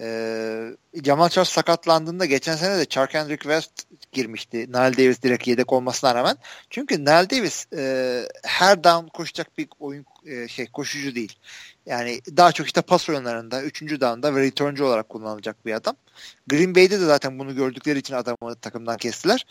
[0.00, 3.72] ee, Jamal Charles sakatlandığında geçen sene de Chark Hendrick West
[4.12, 4.58] girmişti.
[4.58, 6.36] Nile Davis direkt yedek olmasına rağmen.
[6.70, 11.38] Çünkü Nile Davis e, her down koşacak bir oyun e, şey koşucu değil.
[11.86, 15.96] Yani daha çok işte pas oyunlarında, üçüncü down'da ve returncu olarak kullanılacak bir adam.
[16.46, 19.46] Green Bay'de de zaten bunu gördükleri için adamı takımdan kestiler.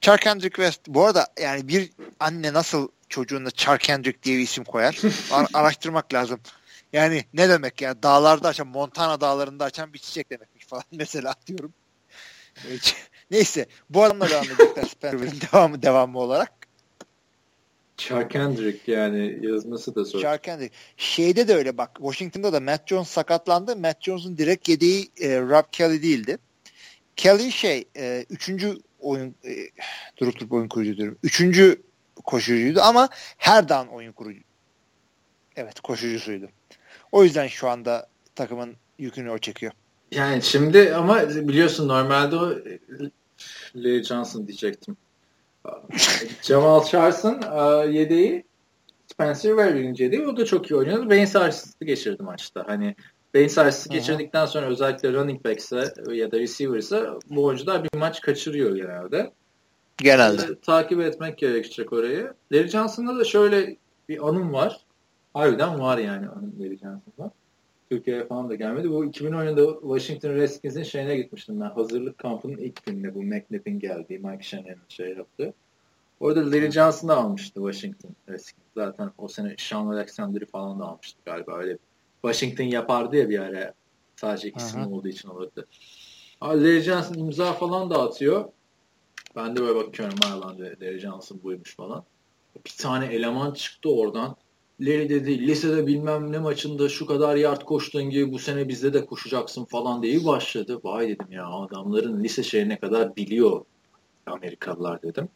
[0.00, 4.64] Chark Kendrick West bu arada yani bir anne nasıl çocuğuna Chark Kendrick diye bir isim
[4.64, 4.98] koyar?
[5.30, 6.40] Ar- araştırmak lazım.
[6.92, 8.02] Yani ne demek ya?
[8.02, 11.74] Dağlarda açan, Montana dağlarında açan bir çiçek demekmiş falan mesela diyorum.
[13.30, 16.52] Neyse bu adamla devam edecekler Spencer'ın devamı, devamı olarak.
[17.96, 20.20] Chark Kendrick yani yazması da zor.
[20.20, 20.74] Chark Kendrick.
[20.96, 21.90] Şeyde de öyle bak.
[21.96, 23.76] Washington'da da Matt Jones sakatlandı.
[23.76, 26.38] Matt Jones'un direkt yediği e, Rob Kelly değildi.
[27.16, 29.50] Kelly şey e, üçüncü oyun e,
[30.16, 31.18] durup durup oyun kurucu diyorum.
[31.22, 31.82] Üçüncü
[32.24, 34.40] koşucuydu ama her down oyun kurucu.
[35.56, 36.48] Evet koşucusuydu.
[37.12, 39.72] O yüzden şu anda takımın yükünü o çekiyor.
[40.10, 42.54] Yani şimdi ama biliyorsun normalde o
[43.76, 44.96] Lee Johnson diyecektim.
[46.42, 48.44] Jamal Charles'ın e, yedeği
[49.06, 51.10] Spencer Ware'in yedeği o da çok iyi oynuyordu.
[51.10, 52.64] Beyin sarsıntısı geçirdi maçta.
[52.66, 52.94] Hani
[53.34, 58.76] beyin sarsıntısı geçirdikten sonra özellikle running back'se ya da receiver'se bu oyuncular bir maç kaçırıyor
[58.76, 59.32] genelde.
[59.98, 60.42] Genelde.
[60.42, 62.32] E, takip etmek gerekecek orayı.
[62.52, 63.76] Larry Johnson'da da şöyle
[64.08, 64.85] bir anım var.
[65.36, 66.26] Harbiden var yani
[66.60, 67.30] Larry Johnson'da.
[67.90, 68.90] Türkiye'ye falan da gelmedi.
[68.90, 71.70] Bu 2000 oyunda Washington Redskins'in şeyine gitmiştim ben.
[71.70, 75.54] Hazırlık kampının ilk gününde bu McNabb'in geldiği, Mike Shanahan'ın şey yaptı.
[76.20, 78.66] Orada Larry Johnson'ı almıştı Washington Redskins.
[78.74, 81.58] Zaten o sene Sean Alexander'ı falan da almıştı galiba.
[81.58, 81.78] Öyle
[82.22, 83.74] Washington yapardı ya bir ara.
[84.16, 85.66] Sadece iki isim olduğu için olurdu.
[86.42, 88.44] Larry Johnson imza falan dağıtıyor.
[89.36, 90.18] Ben de böyle bakıyorum
[90.82, 92.04] Larry Johnson buymuş falan.
[92.66, 94.36] Bir tane eleman çıktı oradan
[94.80, 99.06] Larry dedi lisede bilmem ne maçında şu kadar yard koştuğun gibi bu sene bizde de
[99.06, 100.80] koşacaksın falan diye başladı.
[100.84, 103.64] Vay dedim ya adamların lise şeyine kadar biliyor
[104.26, 105.28] Amerikalılar dedim.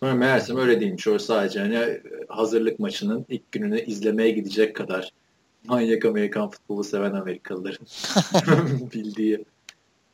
[0.00, 1.08] Sonra meğersem öyle değilmiş.
[1.08, 5.12] O sadece hani hazırlık maçının ilk gününü izlemeye gidecek kadar
[5.64, 7.86] manyak Amerikan futbolu seven Amerikalıların
[8.94, 9.44] bildiği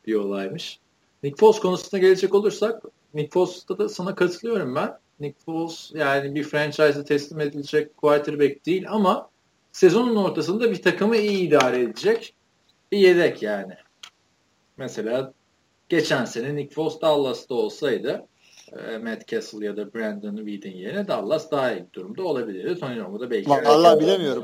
[0.07, 0.79] bir olaymış.
[1.23, 4.97] Nick Foles konusuna gelecek olursak Nick Foles'ta da sana katılıyorum ben.
[5.21, 9.29] Nick Foles yani bir franchise'e teslim edilecek quarterback değil ama
[9.71, 12.35] sezonun ortasında bir takımı iyi idare edecek
[12.91, 13.73] bir yedek yani.
[14.77, 15.33] Mesela
[15.89, 18.27] geçen sene Nick Foles Dallas'ta olsaydı
[18.71, 22.79] e, Matt Castle ya da Brandon Weed'in yerine Dallas daha iyi bir durumda olabilirdi.
[22.79, 24.43] Tony Romo da belki Allah bilemiyorum.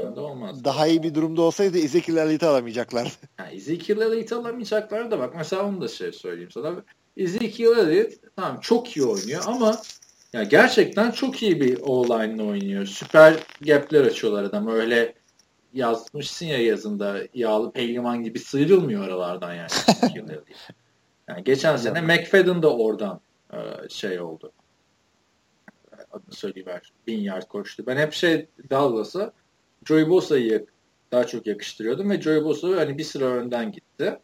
[0.64, 3.10] Daha iyi bir durumda olsaydı Ezekiel Elliott'ı alamayacaklardı.
[3.40, 6.84] Yani Ezekiel Elliott'ı alamayacaklardı da bak mesela onu da şey söyleyeyim sana.
[7.18, 9.78] Ezekiel Elliott tamam çok iyi oynuyor ama
[10.34, 12.86] ya gerçekten çok iyi bir O-line'la oynuyor.
[12.86, 14.68] Süper gap'ler açıyorlar adam.
[14.68, 15.14] Öyle
[15.74, 19.70] yazmışsın ya yazında yağlı pehlivan gibi sıyrılmıyor oralardan yani.
[21.28, 23.22] yani geçen sene McFadden da oradan
[23.54, 24.52] e, şey oldu.
[26.12, 26.92] Adını söyleyiver.
[27.08, 27.84] Bin yard koştu.
[27.88, 29.34] Ben hep şey Dallas'a
[29.86, 30.66] Joey Bosa'yı
[31.12, 34.20] daha çok yakıştırıyordum ve Joey Bosa hani bir sıra önden gitti.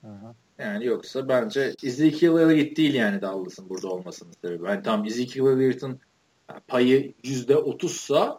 [0.00, 0.34] Hı.
[0.58, 4.68] Yani yoksa bence Ezekiel Elliott değil yani Dallas'ın burada olmasının sebebi.
[4.68, 6.00] Yani tam Ezekiel Elliott'ın
[6.68, 8.38] payı %30'sa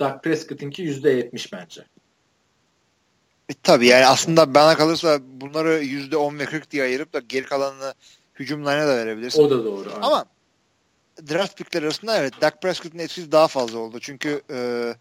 [0.00, 1.84] Dak Prescott'ınki %70 bence.
[3.48, 7.94] E, tabii yani aslında bana kalırsa bunları %10 ve 40 diye ayırıp da geri kalanını
[8.34, 9.42] hücumlarına da verebilirsin.
[9.42, 9.88] O da doğru.
[9.90, 10.02] Aynen.
[10.02, 10.24] Ama
[11.30, 13.98] draft pickler arasında evet Dak Prescott'ın etkisi daha fazla oldu.
[14.00, 14.94] Çünkü e,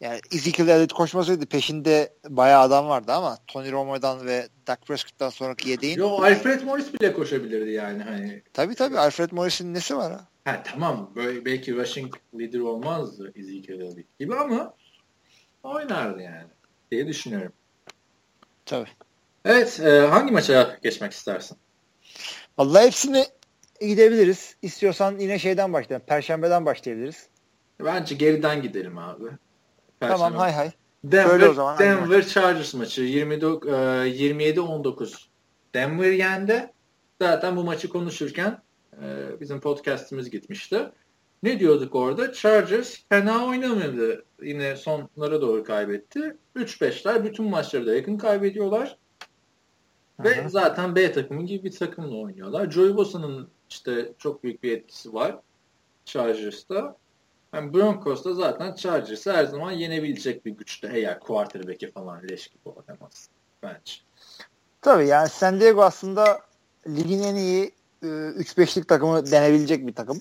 [0.00, 5.70] yani Ezekiel Elliott koşmasaydı peşinde bayağı adam vardı ama Tony Romo'dan ve Dak Prescott'tan sonraki
[5.70, 5.98] yedeğin.
[5.98, 8.02] Yo Alfred Morris bile koşabilirdi yani.
[8.02, 8.42] Hani.
[8.52, 10.28] Tabii tabii Alfred Morris'in nesi var ha?
[10.44, 14.74] Ha tamam böyle belki rushing leader olmazdı Ezekiel Elliott gibi ama
[15.62, 16.48] oynardı yani
[16.90, 17.52] diye düşünüyorum.
[18.66, 18.88] Tabii.
[19.44, 21.58] Evet e, hangi maça geçmek istersin?
[22.58, 23.24] Vallahi hepsini
[23.80, 24.56] gidebiliriz.
[24.62, 26.06] İstiyorsan yine şeyden başlayalım.
[26.06, 27.28] Perşembeden başlayabiliriz.
[27.80, 29.24] Bence geriden gidelim abi.
[30.08, 30.18] Perşembe.
[30.18, 30.70] Tamam hay hay.
[31.04, 35.08] Denver, o zaman, Denver Chargers maçı 27-19 e,
[35.74, 36.72] Denver yendi.
[37.20, 38.62] Zaten bu maçı konuşurken
[38.92, 39.06] e,
[39.40, 40.90] bizim podcastimiz gitmişti.
[41.42, 42.32] Ne diyorduk orada?
[42.32, 44.24] Chargers fena oynamadı.
[44.42, 46.36] Yine sonlara doğru kaybetti.
[46.56, 48.98] 3-5'ler bütün maçları da yakın kaybediyorlar.
[50.20, 50.48] Ve Aha.
[50.48, 52.70] zaten B takımı gibi bir takımla oynuyorlar.
[52.70, 55.38] Joey Bosa'nın işte çok büyük bir etkisi var
[56.04, 56.96] Chargers'ta.
[57.54, 62.68] Yani Broncos da zaten Chargers'ı her zaman yenebilecek bir güçte eğer quarterback'i falan leş gibi
[62.68, 63.28] oynamaz
[63.62, 63.94] bence.
[64.82, 66.40] Tabii yani San Diego aslında
[66.88, 70.18] ligin en iyi 3-5'lik takımı denebilecek bir takım.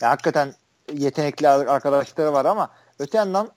[0.00, 0.54] Yani hakikaten
[0.92, 3.50] yetenekli arkadaşları var ama öte yandan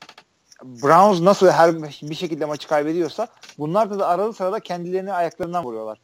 [0.64, 3.28] Browns nasıl her bir şekilde maçı kaybediyorsa
[3.58, 5.98] bunlar da, da aralı sırada kendilerini ayaklarından vuruyorlar.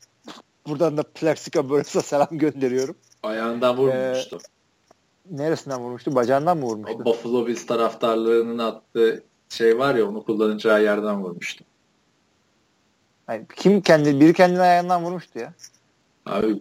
[0.67, 2.95] Buradan da Plexico Burress'a selam gönderiyorum.
[3.23, 4.37] Ayağından vurmuştu.
[4.41, 4.54] Ee,
[5.31, 6.15] neresinden vurmuştu?
[6.15, 6.97] Bacağından mı vurmuştu?
[7.01, 11.63] O Buffalo Bills taraftarlarının attığı şey var ya onu kullanacağı yerden vurmuştu.
[13.29, 15.53] Yani kim kendi biri kendini ayağından vurmuştu ya.
[16.25, 16.59] Abi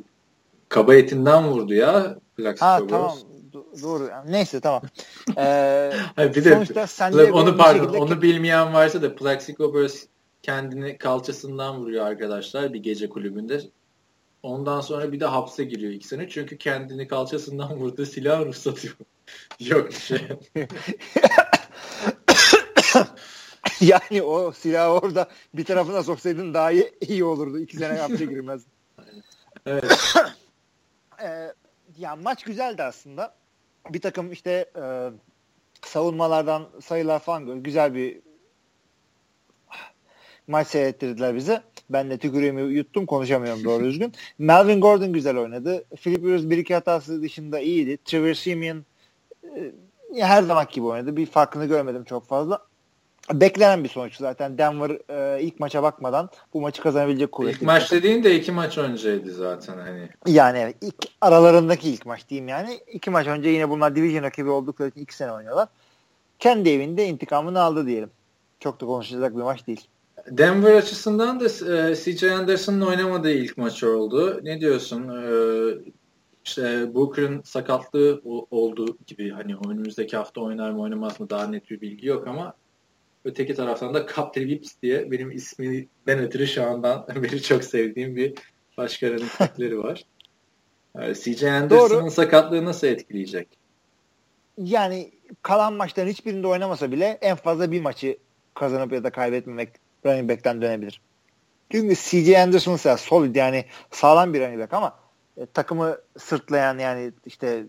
[0.68, 2.18] kaba etinden vurdu ya.
[2.37, 3.18] Plaxico ha tamam
[3.53, 4.11] Do- doğru.
[4.29, 4.83] Neyse tamam.
[5.38, 7.98] Ee, bir de sonuçta sende onu pardon şekilde...
[7.98, 10.09] onu bilmeyen varsa da Plaxico Burst
[10.42, 13.61] kendini kalçasından vuruyor arkadaşlar bir gece kulübünde.
[14.44, 16.28] Ondan sonra bir de hapse giriyor iki sene.
[16.28, 18.96] Çünkü kendini kalçasından vurduğu silah ruhsatı yok.
[19.61, 20.18] yok bir şey.
[23.80, 27.59] yani o silahı orada bir tarafına soksaydın daha iyi, iyi olurdu.
[27.59, 28.62] İki sene hapse girmez.
[29.66, 30.14] evet.
[31.22, 31.52] ee,
[31.98, 33.35] ya maç güzeldi aslında.
[33.90, 35.11] Bir takım işte e,
[35.83, 37.62] savunmalardan sayılar falan.
[37.62, 38.20] Güzel bir
[40.48, 41.62] maç seyrettirdiler bize.
[41.90, 44.12] Ben de tükürüğümü yuttum konuşamıyorum doğru düzgün.
[44.38, 45.85] Melvin Gordon güzel oynadı.
[46.02, 47.98] Philip Rivers bir iki hatası dışında iyiydi.
[48.04, 48.85] Trevor Simeon
[49.44, 49.72] e,
[50.20, 51.16] her zaman gibi oynadı.
[51.16, 52.59] Bir farkını görmedim çok fazla.
[53.33, 54.59] Beklenen bir sonuç zaten.
[54.59, 57.57] Denver e, ilk maça bakmadan bu maçı kazanabilecek kuvvetli.
[57.57, 60.09] İlk maç dediğin de iki maç önceydi zaten hani.
[60.26, 60.76] Yani evet.
[60.80, 62.80] Ilk, aralarındaki ilk maç diyeyim yani.
[62.92, 65.68] iki maç önce yine bunlar division rakibi oldukları için iki sene oynuyorlar.
[66.38, 68.11] Kendi evinde intikamını aldı diyelim.
[68.61, 69.88] Çok da konuşulacak bir maç değil.
[70.31, 71.45] Denver açısından da
[71.91, 74.41] e, CJ Anderson'ın oynamadığı ilk maç oldu.
[74.43, 75.09] Ne diyorsun?
[75.09, 75.33] E,
[76.45, 81.81] işte Booker'ın sakatlığı olduğu gibi hani önümüzdeki hafta oynar mı oynamaz mı daha net bir
[81.81, 82.55] bilgi yok ama
[83.25, 88.35] öteki taraftan da Captain Gibbs diye benim isminden ötürü şu andan beri çok sevdiğim bir
[88.77, 90.05] başka running var.
[90.97, 93.49] Yani e, CJ Anderson'ın sakatlığı nasıl etkileyecek?
[94.59, 98.19] Yani kalan maçların hiçbirinde oynamasa bile en fazla bir maçı
[98.55, 101.01] kazanıp ya da kaybetmemek running back'ten dönebilir.
[101.71, 104.99] Çünkü CJ Anderson mesela solid yani sağlam bir running back ama
[105.37, 107.64] e, takımı sırtlayan yani işte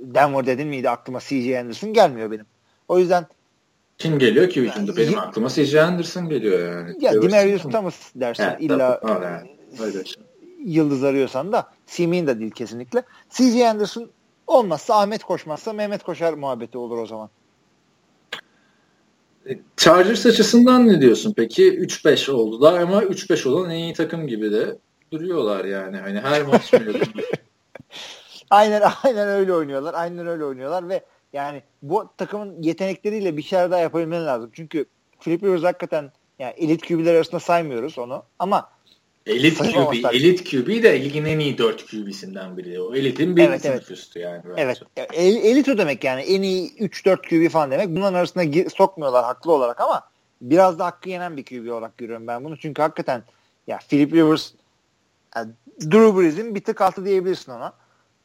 [0.00, 2.46] Denver dedin miydi aklıma CJ Anderson gelmiyor benim.
[2.88, 3.26] O yüzden
[3.98, 5.00] kim geliyor ki hücumda?
[5.00, 7.04] Yani, benim aklıma CJ Anderson geliyor yani.
[7.04, 10.02] Ya Demarius Thomas dersen evet, illa yani.
[10.64, 13.02] yıldız arıyorsan da Simin de değil kesinlikle.
[13.30, 14.10] CJ Anderson
[14.46, 17.30] olmazsa Ahmet koşmazsa Mehmet koşar muhabbeti olur o zaman.
[19.48, 21.78] E, Chargers açısından ne diyorsun peki?
[21.78, 24.78] 3-5 oldular ama 3-5 olan en iyi takım gibi de
[25.12, 25.96] duruyorlar yani.
[25.96, 26.72] Hani her maç
[28.50, 29.94] aynen aynen öyle oynuyorlar.
[29.94, 34.50] Aynen öyle oynuyorlar ve yani bu takımın yetenekleriyle bir şeyler daha yapabilmeleri lazım.
[34.52, 34.84] Çünkü
[35.20, 38.70] Philip Rivers hakikaten yani elit QB'ler arasında saymıyoruz onu ama
[39.26, 42.80] Elit QB, elit QB de ligin en iyi 4 QB'sinden biri.
[42.80, 43.90] O elitin bir evet, evet.
[43.90, 44.42] üstü yani.
[44.44, 44.62] Bence.
[44.62, 44.82] Evet.
[45.12, 46.20] El, elit o demek yani.
[46.20, 47.88] En iyi 3-4 QB falan demek.
[47.88, 50.02] Bunların arasında sokmuyorlar haklı olarak ama
[50.40, 52.58] biraz da hakkı yenen bir QB olarak görüyorum ben bunu.
[52.58, 53.22] Çünkü hakikaten
[53.66, 54.52] ya Philip Rivers
[55.36, 57.72] yani Drew Brees'in bir tık altı diyebilirsin ona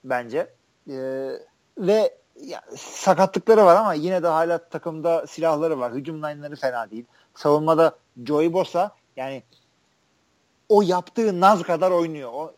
[0.03, 0.47] bence.
[0.89, 1.31] Ee,
[1.77, 5.93] ve ya, sakatlıkları var ama yine de hala takımda silahları var.
[5.93, 7.05] Hücum line'ları fena değil.
[7.35, 9.43] Savunmada Joey Bosa yani
[10.71, 12.29] o yaptığı naz kadar oynuyor.
[12.33, 12.55] O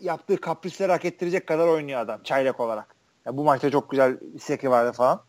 [0.00, 2.94] yaptığı kaprisleri hak ettirecek kadar oynuyor adam çaylak olarak.
[3.26, 5.20] Ya bu maçta çok güzel seki vardı falan.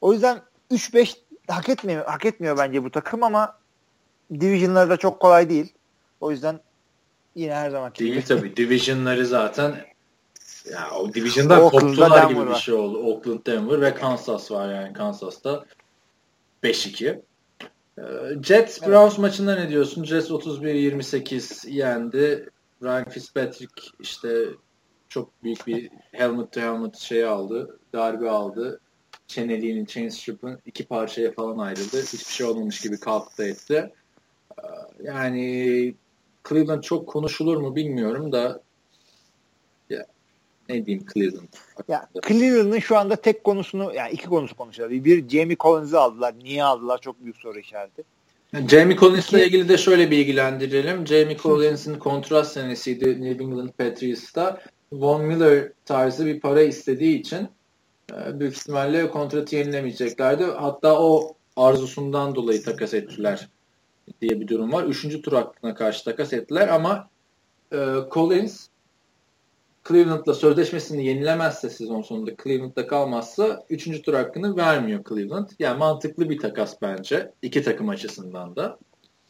[0.00, 1.16] O yüzden 3-5
[1.48, 3.58] hak etmiyor, hak etmiyor bence bu takım ama
[4.40, 5.72] division'ları çok kolay değil.
[6.20, 6.60] O yüzden
[7.34, 8.56] yine her zaman değil tabii.
[8.56, 9.74] Division'ları zaten
[10.72, 12.98] ya o division'dan koptular gibi bir şey oldu.
[12.98, 15.64] Oakland, Denver ve Kansas var yani Kansas'ta
[16.62, 17.20] 5-2.
[17.98, 18.02] Ee,
[18.42, 19.18] Jets Browns evet.
[19.18, 20.04] maçında ne diyorsun?
[20.04, 22.48] Jets 31-28 yendi.
[22.82, 24.44] Ryan Fitzpatrick işte
[25.08, 27.78] çok büyük bir helmet to helmet şey aldı.
[27.92, 28.80] Darbe aldı.
[29.26, 32.02] Çeneliğinin, chain strip'ın iki parçaya falan ayrıldı.
[32.02, 33.92] Hiçbir şey olmamış gibi kalktı etti.
[34.58, 34.62] Ee,
[35.02, 35.94] yani
[36.48, 38.62] Cleveland çok konuşulur mu bilmiyorum da
[40.68, 41.48] ne diyeyim Cleveland.
[41.88, 45.04] Ya Cleveland'ın şu anda tek konusunu yani iki konusu konuşuyorlar.
[45.04, 46.34] Bir Jamie Collins'i aldılar.
[46.42, 47.00] Niye aldılar?
[47.00, 48.02] Çok büyük soru işareti.
[48.68, 51.06] Jamie Collins'la ilgili de şöyle bilgilendirelim.
[51.06, 54.60] Jamie Collins'in kontrat senesiydi New England Patriots'ta.
[54.92, 57.48] Von Miller tarzı bir para istediği için
[58.12, 60.44] e, büyük ihtimalle kontratı yenilemeyeceklerdi.
[60.44, 63.48] Hatta o arzusundan dolayı takas ettiler
[64.22, 64.84] diye bir durum var.
[64.84, 67.08] Üçüncü tur hakkına karşı takas ettiler ama
[67.72, 67.78] e,
[68.10, 68.66] Collins
[69.88, 74.02] Cleveland'la sözleşmesini yenilemezse sezon sonunda Cleveland'da kalmazsa 3.
[74.02, 75.48] tur hakkını vermiyor Cleveland.
[75.58, 77.32] Yani mantıklı bir takas bence.
[77.42, 78.78] iki takım açısından da.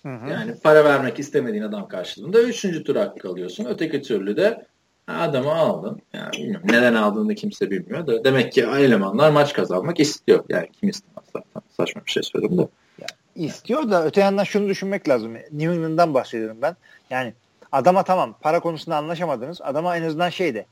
[0.03, 0.31] Hı hı.
[0.31, 2.85] Yani para vermek istemediğin adam karşılığında 3.
[2.85, 3.65] tur hakkı alıyorsun.
[3.65, 4.67] Öteki türlü de
[5.09, 6.03] adamı aldın.
[6.13, 8.25] Yani bilmiyorum neden aldığını kimse bilmiyor da.
[8.25, 10.45] Demek ki elemanlar maç kazanmak istiyor.
[10.49, 11.63] Yani kim istemez zaten.
[11.77, 12.69] Saçma bir şey söyledim de.
[13.01, 15.35] Yani istiyor da öte yandan şunu düşünmek lazım.
[15.35, 16.77] New England'dan bahsediyorum ben.
[17.11, 17.33] Yani
[17.75, 19.61] adama tamam para konusunda anlaşamadınız.
[19.63, 20.67] Adama en azından şeyde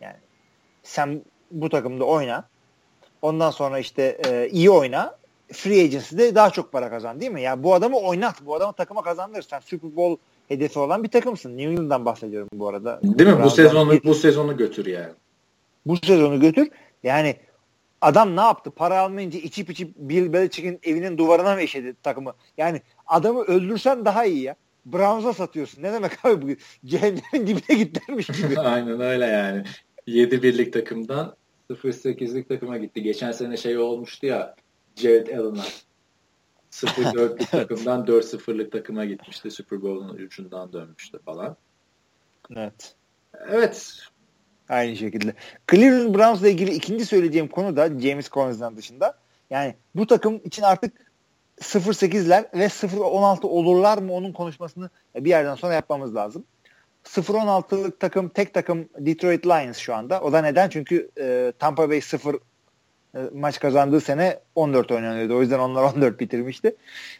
[0.00, 0.16] yani
[0.82, 2.48] sen bu takımda oyna.
[3.22, 5.18] Ondan sonra işte e, iyi oyna.
[5.52, 7.42] free agency'de daha çok para kazan değil mi?
[7.42, 8.46] Yani bu adamı oynat.
[8.46, 11.58] Bu adamı takıma kazandırırsan Super Bowl hedefi olan bir takımsın.
[11.58, 13.00] New England'dan bahsediyorum bu arada.
[13.02, 13.42] Değil mi?
[13.42, 15.12] Bu sezonu bu sezonu götür yani.
[15.86, 16.70] Bu sezonu götür.
[17.02, 17.36] Yani
[18.00, 18.70] adam ne yaptı?
[18.70, 22.34] Para almayınca içip içip Bill Belichick'in evinin duvarına mı eşedi takımı?
[22.56, 24.56] Yani adamı öldürsen daha iyi ya.
[24.92, 25.82] Browns'a satıyorsun.
[25.82, 26.60] Ne demek abi bu?
[26.88, 28.58] Cehennemin dibine gitlermiş gibi.
[28.60, 29.64] Aynen öyle yani.
[30.06, 31.36] 7 birlik takımdan
[31.70, 33.02] 0-8'lik takıma gitti.
[33.02, 34.54] Geçen sene şey olmuştu ya
[34.96, 35.64] Jared Allen'a
[36.72, 39.50] 0-4'lük takımdan 4-0'lık takıma gitmişti.
[39.50, 41.56] Super Bowl'un ucundan dönmüştü falan.
[42.56, 42.94] Evet.
[43.48, 43.98] Evet.
[44.68, 45.34] Aynı şekilde.
[45.70, 49.18] Cleveland Browns'la ilgili ikinci söyleyeceğim konu da James Collins'dan dışında.
[49.50, 51.07] Yani bu takım için artık
[51.60, 56.44] 0-8'ler ve 0-16 olurlar mı onun konuşmasını bir yerden sonra yapmamız lazım.
[57.04, 60.20] 0-16'lık takım tek takım Detroit Lions şu anda.
[60.20, 60.68] O da neden?
[60.68, 62.34] Çünkü e, Tampa Bay 0
[63.14, 65.36] e, maç kazandığı sene 14 oynanıyordu.
[65.36, 66.76] O yüzden onlar 14 bitirmişti.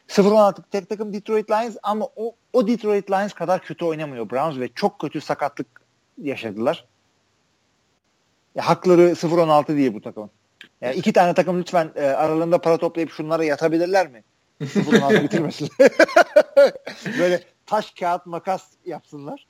[0.08, 4.68] 0-16 tek takım Detroit Lions ama o, o Detroit Lions kadar kötü oynamıyor Browns ve
[4.74, 5.66] çok kötü sakatlık
[6.22, 6.84] yaşadılar.
[8.54, 10.30] Ya, hakları 0-16 diye bu takım.
[10.80, 14.24] Yani iki tane takım lütfen e, aralarında para toplayıp şunlara yatabilirler mi?
[14.60, 15.68] 0-16 bitirmesin.
[17.18, 19.46] Böyle taş kağıt makas yapsınlar.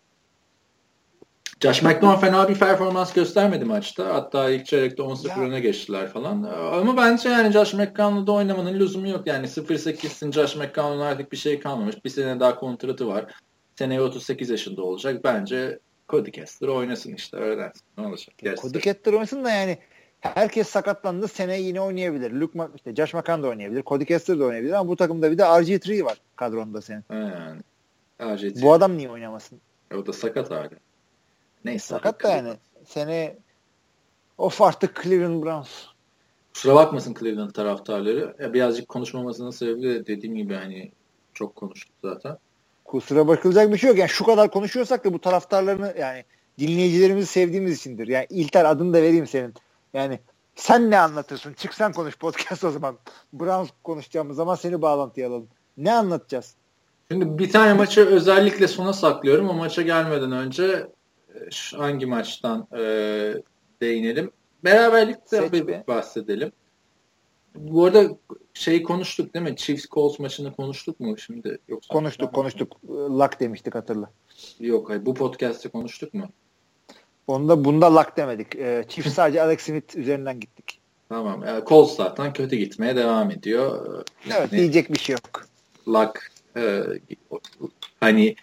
[1.61, 4.15] Josh McDown fena bir performans göstermedi maçta.
[4.15, 6.43] Hatta ilk çeyrekte 10-0 öne geçtiler falan.
[6.73, 9.27] Ama bence yani Josh McCown'la oynamanın lüzumu yok.
[9.27, 12.05] Yani 0-8'sin Josh McCown'un artık bir şey kalmamış.
[12.05, 13.35] Bir sene daha kontratı var.
[13.77, 15.25] Seneye 38 yaşında olacak.
[15.25, 17.37] Bence Cody Kessler oynasın işte.
[17.37, 18.35] Öyle Ne olacak?
[18.39, 19.79] Gerçi Cody Kessler oynasın da yani
[20.21, 21.29] herkes sakatlandı.
[21.29, 22.31] Seneye yine oynayabilir.
[22.31, 23.83] Luke Ma- işte Josh McCown da oynayabilir.
[23.83, 27.05] Cody Kessler de oynayabilir ama bu takımda bir de RG3 var kadronda senin.
[27.11, 27.61] Yani.
[28.21, 28.63] RG3.
[28.63, 29.61] Bu adam niye oynamasın?
[29.95, 30.75] O da sakat abi.
[31.65, 31.87] Neyse.
[31.87, 32.53] Sakat da yani.
[32.87, 33.37] Sene
[34.39, 35.69] of artık Cleveland Browns.
[36.55, 38.37] Kusura bakmasın Cleveland taraftarları.
[38.39, 40.91] Ya birazcık konuşmamasının sebebi de dediğim gibi hani
[41.35, 42.39] çok konuştuk zaten.
[42.85, 43.99] Kusura bakılacak bir şey yok.
[43.99, 46.25] Yani şu kadar konuşuyorsak da bu taraftarlarını yani
[46.59, 48.09] dinleyicilerimizi sevdiğimiz içindir.
[48.09, 49.55] Yani İlter adını da vereyim senin.
[49.95, 50.21] Yani
[50.55, 51.53] sen ne anlatırsın?
[51.53, 52.99] Çık sen konuş podcast o zaman.
[53.33, 55.49] Browns konuşacağımız zaman seni bağlantıya alalım.
[55.77, 56.55] Ne anlatacağız?
[57.11, 59.49] Şimdi bir tane maçı özellikle sona saklıyorum.
[59.49, 60.87] O maça gelmeden önce
[61.77, 62.83] hangi maçtan e,
[63.81, 64.31] değinelim?
[64.65, 66.53] Beraberlikte bir bahsedelim.
[67.55, 68.09] Bu arada
[68.55, 69.57] şeyi konuştuk değil mi?
[69.57, 71.59] Chiefs Colts maçını konuştuk mu şimdi?
[71.69, 72.77] Yoksa konuştuk konuştuk.
[72.89, 74.11] Luck demiştik hatırla.
[74.61, 76.29] Yok hayır bu podcast'te konuştuk mu?
[77.29, 78.57] Onda bunda luck demedik.
[78.57, 80.81] E, Chiefs sadece Alex Smith üzerinden gittik.
[81.09, 81.45] Tamam.
[81.47, 83.87] Yani Colts zaten kötü gitmeye devam ediyor.
[84.27, 85.47] Evet yani, diyecek bir şey yok.
[85.89, 86.83] Luck e,
[88.01, 88.37] hani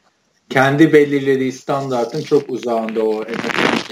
[0.49, 3.23] kendi belirlediği standartın çok uzağında o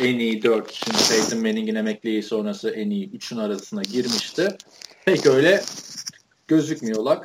[0.02, 4.48] en iyi 4 şimdi Peyton Manning'in emekliliği sonrası en iyi 3'ün arasına girmişti.
[5.06, 5.62] Pek öyle
[6.48, 7.20] gözükmüyorlar.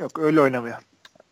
[0.00, 0.76] Yok öyle oynamıyor.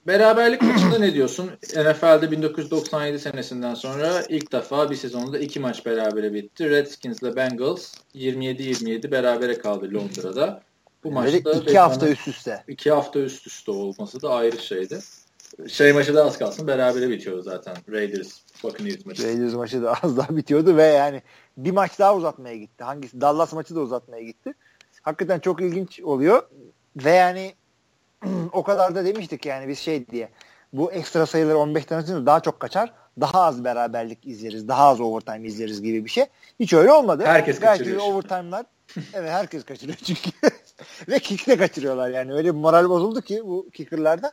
[0.07, 1.51] Beraberlik maçında ne diyorsun?
[1.63, 6.71] NFL'de 1997 senesinden sonra ilk defa bir sezonda iki maç berabere bitti.
[6.71, 10.63] Redskins ile Bengals 27-27 berabere kaldı Londra'da.
[11.05, 12.65] Bu maçta iki hafta üst üste.
[12.69, 15.01] İki hafta üst üste olması da ayrı şeydi
[15.69, 17.77] şey maçı da az kalsın berabere bitiyordu zaten.
[17.89, 19.23] Raiders Buccaneers maçı.
[19.23, 21.23] Raiders maçı da az daha bitiyordu ve yani
[21.57, 22.85] bir maç daha uzatmaya gitti.
[22.85, 23.21] Hangisi?
[23.21, 24.55] Dallas maçı da uzatmaya gitti.
[25.03, 26.43] Hakikaten çok ilginç oluyor.
[26.97, 27.55] Ve yani
[28.53, 30.29] o kadar da demiştik yani biz şey diye.
[30.73, 32.93] Bu ekstra sayıları 15 tanesinde daha çok kaçar.
[33.21, 34.69] Daha az beraberlik izleriz.
[34.69, 36.25] Daha az overtime izleriz gibi bir şey.
[36.61, 37.23] Hiç öyle olmadı.
[37.27, 38.03] Herkes Gayet kaçırıyor.
[38.03, 38.67] overtime'lar.
[39.15, 40.31] evet herkes kaçırıyor çünkü.
[41.09, 42.35] Ve kick de kaçırıyorlar yani.
[42.35, 44.33] Öyle bir moral bozuldu ki bu kicker'larda.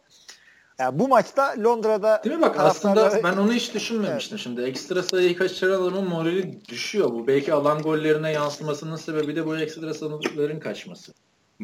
[0.79, 4.43] Yani bu maçta Londra'da Değil mi bak aslında ben onu hiç düşünmemiştim evet.
[4.43, 4.61] şimdi.
[4.61, 7.27] Ekstra sayıyı kaçıran adamın morali düşüyor bu.
[7.27, 11.13] Belki alan gollerine yansımasının sebebi de bu ekstra sayıların kaçması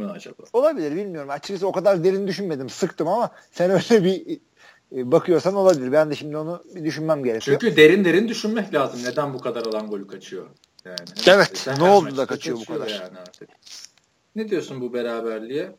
[0.06, 0.44] mı acaba?
[0.54, 1.30] Olabilir bilmiyorum.
[1.30, 2.70] Açıkçası o kadar derin düşünmedim.
[2.70, 4.40] Sıktım ama sen öyle bir
[4.96, 5.92] e, bakıyorsan olabilir.
[5.92, 7.60] Ben de şimdi onu bir düşünmem gerekiyor.
[7.62, 9.00] Çünkü derin derin düşünmek lazım.
[9.04, 10.48] Neden bu kadar alan golü kaçıyor?
[10.86, 10.98] Yani.
[11.28, 11.68] Evet.
[11.78, 12.90] Ne oldu da kaçıyor bu kadar?
[12.90, 13.50] Yani artık.
[14.36, 15.76] Ne diyorsun bu beraberliğe?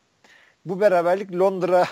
[0.65, 1.87] Bu beraberlik Londra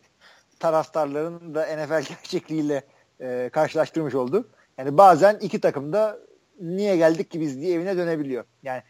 [0.58, 2.82] taraftarların da NFL gerçekliğiyle
[3.20, 4.48] e, karşılaştırmış oldu.
[4.78, 6.18] Yani bazen iki takım da
[6.60, 8.44] niye geldik ki biz diye evine dönebiliyor.
[8.62, 8.82] Yani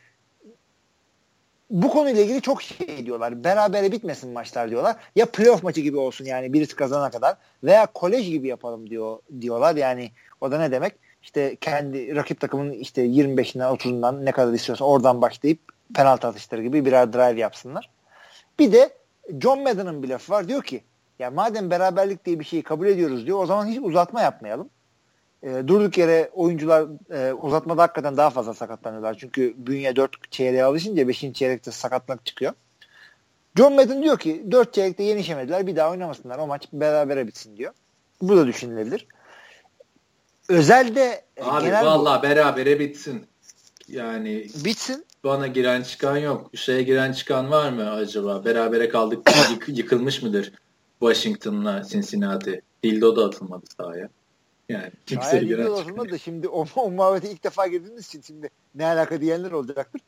[1.71, 3.45] bu konuyla ilgili çok şey diyorlar.
[3.45, 4.97] Berabere bitmesin maçlar diyorlar.
[5.17, 9.77] Ya playoff maçı gibi olsun yani birisi kazana kadar veya kolej gibi yapalım diyor diyorlar.
[9.77, 10.11] Yani
[10.41, 10.95] o da ne demek?
[11.23, 15.59] İşte kendi rakip takımın işte 25'inden 30'undan ne kadar istiyorsa oradan başlayıp
[15.95, 17.91] penaltı atışları gibi birer drive yapsınlar.
[18.59, 18.91] Bir de
[19.41, 20.49] John Madden'ın bir lafı var.
[20.49, 20.83] Diyor ki
[21.19, 24.71] ya madem beraberlik diye bir şeyi kabul ediyoruz diyor o zaman hiç uzatma yapmayalım.
[25.43, 29.17] E, durduk yere oyuncular e, uzatmada hakikaten daha fazla sakatlanıyorlar.
[29.21, 31.21] Çünkü bünye 4 çeyreğe alışınca 5.
[31.35, 32.53] çeyrekte sakatlık çıkıyor.
[33.57, 37.73] John Madden diyor ki 4 çeyrekte yenişemediler bir daha oynamasınlar o maç berabere bitsin diyor.
[38.23, 39.07] Bu da düşünülebilir.
[40.49, 43.27] Özelde Abi genel valla berabere bitsin.
[43.89, 45.05] Yani bitsin.
[45.25, 46.51] Bana giren çıkan yok.
[46.55, 48.45] Şeye giren çıkan var mı acaba?
[48.45, 50.53] Berabere kaldık yık, yıkılmış mıdır
[51.01, 52.63] Washington'la Cincinnati?
[52.85, 54.09] Dildo da atılmadı sahaya.
[54.69, 58.51] Yani kimse giren Dildo atılmadı da şimdi o, o muhabbete ilk defa girdiğiniz için şimdi
[58.75, 60.01] ne alaka diyenler olacaktır.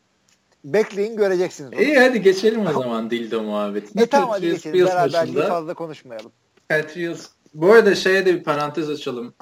[0.64, 1.72] Bekleyin göreceksiniz.
[1.72, 1.82] Onu.
[1.82, 4.02] İyi hadi geçelim o zaman Dildo muhabbetine.
[4.02, 4.86] E tamam hadi geçelim.
[4.86, 6.32] Beraber fazla konuşmayalım.
[6.68, 7.26] Patriots.
[7.54, 9.34] Bu arada şeye de bir parantez açalım.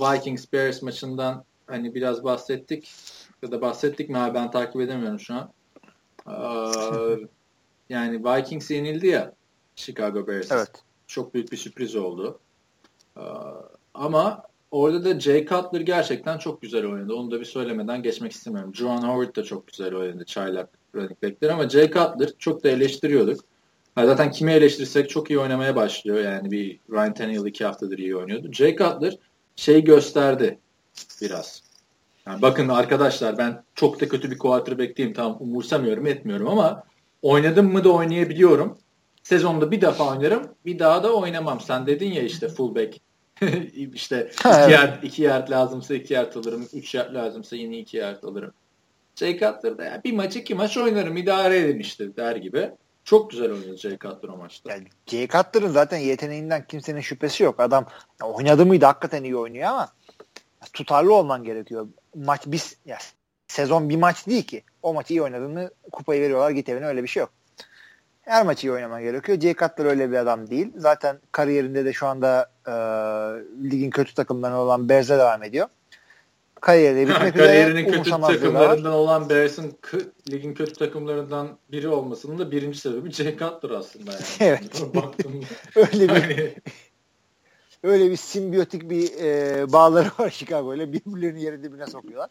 [0.00, 2.90] Vikings Bears maçından hani biraz bahsettik
[3.42, 5.52] ya da bahsettik mi abi ben takip edemiyorum şu an.
[7.88, 9.32] yani Vikings yenildi ya
[9.76, 10.52] Chicago Bears.
[10.52, 10.70] Evet.
[11.06, 12.40] Çok büyük bir sürpriz oldu.
[13.98, 17.14] Ama orada da Jay Cutler gerçekten çok güzel oynadı.
[17.14, 18.74] Onu da bir söylemeden geçmek istemiyorum.
[18.74, 20.24] Juan Howard da çok güzel oynadı.
[20.24, 23.40] Çaylak running backler ama Jay Cutler çok da eleştiriyorduk.
[23.96, 26.18] Zaten kimi eleştirirsek çok iyi oynamaya başlıyor.
[26.18, 28.52] Yani bir Ryan Tannehill iki haftadır iyi oynuyordu.
[28.52, 29.18] Jay Cutler
[29.56, 30.58] şey gösterdi
[31.22, 31.62] biraz.
[32.26, 35.12] Yani bakın arkadaşlar ben çok da kötü bir quarterback değilim.
[35.12, 36.84] Tamam umursamıyorum etmiyorum ama
[37.22, 38.78] oynadım mı da oynayabiliyorum.
[39.22, 41.60] Sezonda bir defa oynarım bir daha da oynamam.
[41.60, 43.00] Sen dedin ya işte fullback
[43.94, 46.68] işte iki, yard, iki yard lazımsa iki yard alırım.
[46.72, 48.52] Üç yard lazımsa yine iki yard alırım.
[49.16, 52.70] Jay Cutler da ya bir maç iki maç oynarım idare edin işte der gibi.
[53.04, 54.72] Çok güzel oynadı Jay Cutler o maçta.
[54.72, 57.60] Yani Jay Cutler'ın zaten yeteneğinden kimsenin şüphesi yok.
[57.60, 57.86] Adam
[58.22, 59.92] oynadı mıydı hakikaten iyi oynuyor ama
[60.72, 61.88] tutarlı olman gerekiyor.
[62.14, 62.98] Maç bir ya,
[63.48, 64.62] sezon bir maç değil ki.
[64.82, 67.30] O maçı iyi oynadığını kupayı veriyorlar git evine öyle bir şey yok.
[68.28, 69.40] Her maçı iyi oynaman gerekiyor.
[69.40, 70.72] Jay Cutler öyle bir adam değil.
[70.76, 72.72] Zaten kariyerinde de şu anda e,
[73.70, 75.68] ligin kötü takımlarından olan Bears'e devam ediyor.
[76.60, 77.46] Kariyeri bitmek üzere.
[77.46, 79.78] Kariyerinin kötü takımlarından olan Bears'ın
[80.30, 84.10] ligin kötü takımlarından biri olmasının da birinci sebebi Jay Cutler aslında.
[84.12, 84.20] Yani.
[84.40, 84.82] evet.
[85.76, 86.54] öyle bir hani
[87.82, 92.30] öyle bir simbiyotik bir e, bağları var Chicago ile birbirlerini yeri dibine sokuyorlar.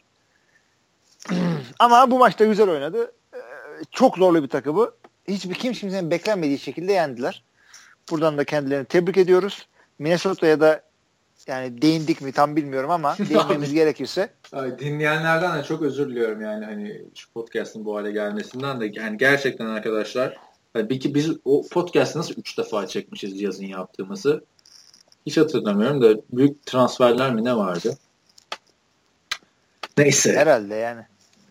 [1.79, 3.11] Ama bu maçta güzel oynadı.
[3.33, 3.39] E,
[3.91, 4.91] çok zorlu bir takımı.
[5.28, 7.43] Hiçbir kim kimsenin beklenmediği şekilde yendiler.
[8.11, 9.67] Buradan da kendilerini tebrik ediyoruz.
[9.99, 10.82] Minnesota'ya da
[11.47, 14.30] yani değindik mi tam bilmiyorum ama değinmemiz gerekirse.
[14.51, 19.17] Ay, dinleyenlerden de çok özür diliyorum yani hani şu podcast'ın bu hale gelmesinden de yani
[19.17, 20.38] gerçekten arkadaşlar
[20.75, 24.43] bir ki biz o podcast'ı nasıl 3 defa çekmişiz yazın yaptığımızı
[25.25, 27.97] hiç hatırlamıyorum da büyük transferler mi ne vardı?
[29.97, 30.38] Neyse.
[30.38, 31.01] Herhalde yani.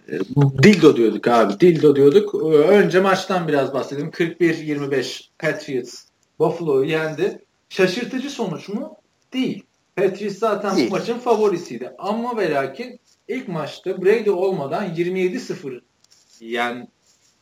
[0.08, 0.18] E,
[0.62, 1.60] dildo diyorduk abi.
[1.60, 2.34] Dildo diyorduk.
[2.44, 4.10] Önce maçtan biraz bahsedelim.
[4.10, 6.04] 41-25 Patriots
[6.38, 7.42] Buffalo'yu yendi.
[7.68, 8.96] Şaşırtıcı sonuç mu?
[9.32, 9.62] Değil.
[9.96, 10.90] Patriots zaten Değil.
[10.90, 11.92] bu maçın favorisiydi.
[11.98, 15.80] Ama ve lakin ilk maçta Brady olmadan 27-0
[16.40, 16.88] yendi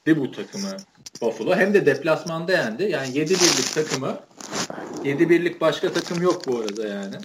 [0.06, 0.76] bu takımı
[1.20, 1.56] Buffalo.
[1.56, 2.82] Hem de deplasmanda yendi.
[2.82, 4.18] Yani 7 birlik takımı
[5.04, 7.16] 7 birlik başka takım yok bu arada yani.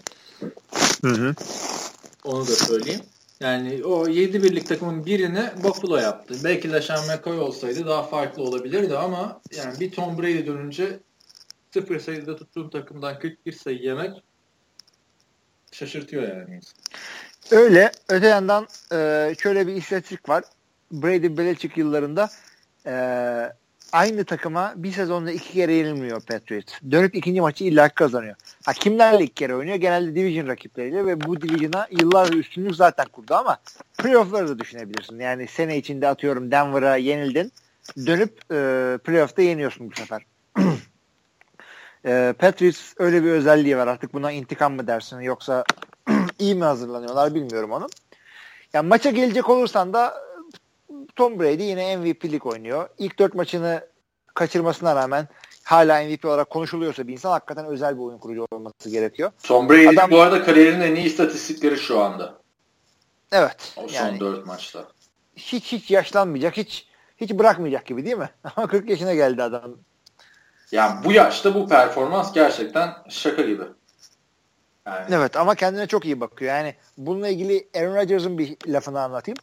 [1.01, 1.35] Hı hı.
[2.23, 3.01] Onu da söyleyeyim.
[3.39, 6.35] Yani o 7 birlik takımın birini Buffalo yaptı.
[6.43, 10.99] Belki LeSean McCoy olsaydı daha farklı olabilirdi ama yani bir Tom Brady dönünce
[11.73, 14.23] 0 sayıda tuttuğun takımdan 41 sayı yemek
[15.71, 16.59] şaşırtıyor yani.
[17.51, 17.91] Öyle.
[18.09, 20.43] Öte yandan e, şöyle bir istatistik var.
[20.91, 22.29] Brady Belichick yıllarında
[22.85, 22.93] e,
[23.91, 26.73] aynı takıma bir sezonda iki kere yenilmiyor Patriots.
[26.91, 28.35] Dönüp ikinci maçı illa kazanıyor.
[28.65, 29.77] Ha kimlerle iki kere oynuyor?
[29.77, 33.57] Genelde division rakipleriyle ve bu division'a yıllardır üstünlük zaten kurdu ama
[33.97, 35.19] playoff'ları da düşünebilirsin.
[35.19, 37.51] Yani sene içinde atıyorum Denver'a yenildin.
[37.97, 40.25] Dönüp e, playoff'ta yeniyorsun bu sefer.
[42.05, 43.87] e, Patriots öyle bir özelliği var.
[43.87, 45.63] Artık buna intikam mı dersin yoksa
[46.39, 47.87] iyi mi hazırlanıyorlar bilmiyorum onu.
[48.73, 50.28] Yani maça gelecek olursan da
[51.15, 52.89] Tom Brady yine MVP'lik oynuyor.
[52.97, 53.87] İlk dört maçını
[54.33, 55.27] kaçırmasına rağmen
[55.63, 59.31] hala MVP olarak konuşuluyorsa bir insan hakikaten özel bir oyun kurucu olması gerekiyor.
[59.43, 62.39] Tom Brady Adam, bu arada kariyerinin en iyi istatistikleri şu anda.
[63.31, 63.73] Evet.
[63.77, 64.87] O son yani, dört maçta.
[65.35, 66.87] Hiç hiç yaşlanmayacak, hiç
[67.17, 68.29] hiç bırakmayacak gibi değil mi?
[68.55, 69.75] Ama 40 yaşına geldi adam.
[70.71, 73.63] Yani bu yaşta bu performans gerçekten şaka gibi.
[74.85, 75.05] Yani.
[75.15, 76.51] Evet ama kendine çok iyi bakıyor.
[76.55, 79.37] Yani bununla ilgili Aaron Rodgers'ın bir lafını anlatayım.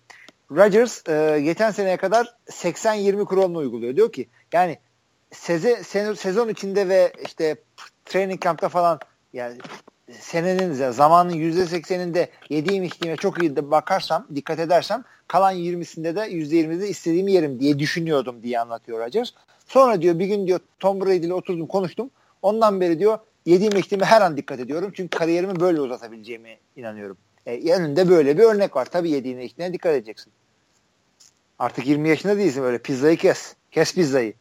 [0.50, 3.96] Rodgers e, geçen seneye kadar 80-20 kuralını uyguluyor.
[3.96, 4.78] Diyor ki yani
[5.32, 5.82] seze,
[6.16, 7.56] sezon içinde ve işte
[8.04, 8.98] training camp'ta falan
[9.32, 9.58] yani
[10.10, 16.88] senenin zamanın %80'inde yediğim içtiğime çok iyi de bakarsam, dikkat edersem kalan 20'sinde de %20'de
[16.88, 19.30] istediğimi yerim diye düşünüyordum diye anlatıyor Rodgers.
[19.66, 22.10] Sonra diyor bir gün diyor Tom Brady ile oturdum konuştum.
[22.42, 24.92] Ondan beri diyor yediğim içtiğime her an dikkat ediyorum.
[24.94, 27.18] Çünkü kariyerimi böyle uzatabileceğime inanıyorum.
[27.46, 28.84] E, yanında böyle bir örnek var.
[28.84, 30.32] Tabii yediğine içtiğine dikkat edeceksin.
[31.58, 33.54] Artık 20 yaşında değilsin böyle pizzayı kes.
[33.70, 34.34] Kes pizzayı.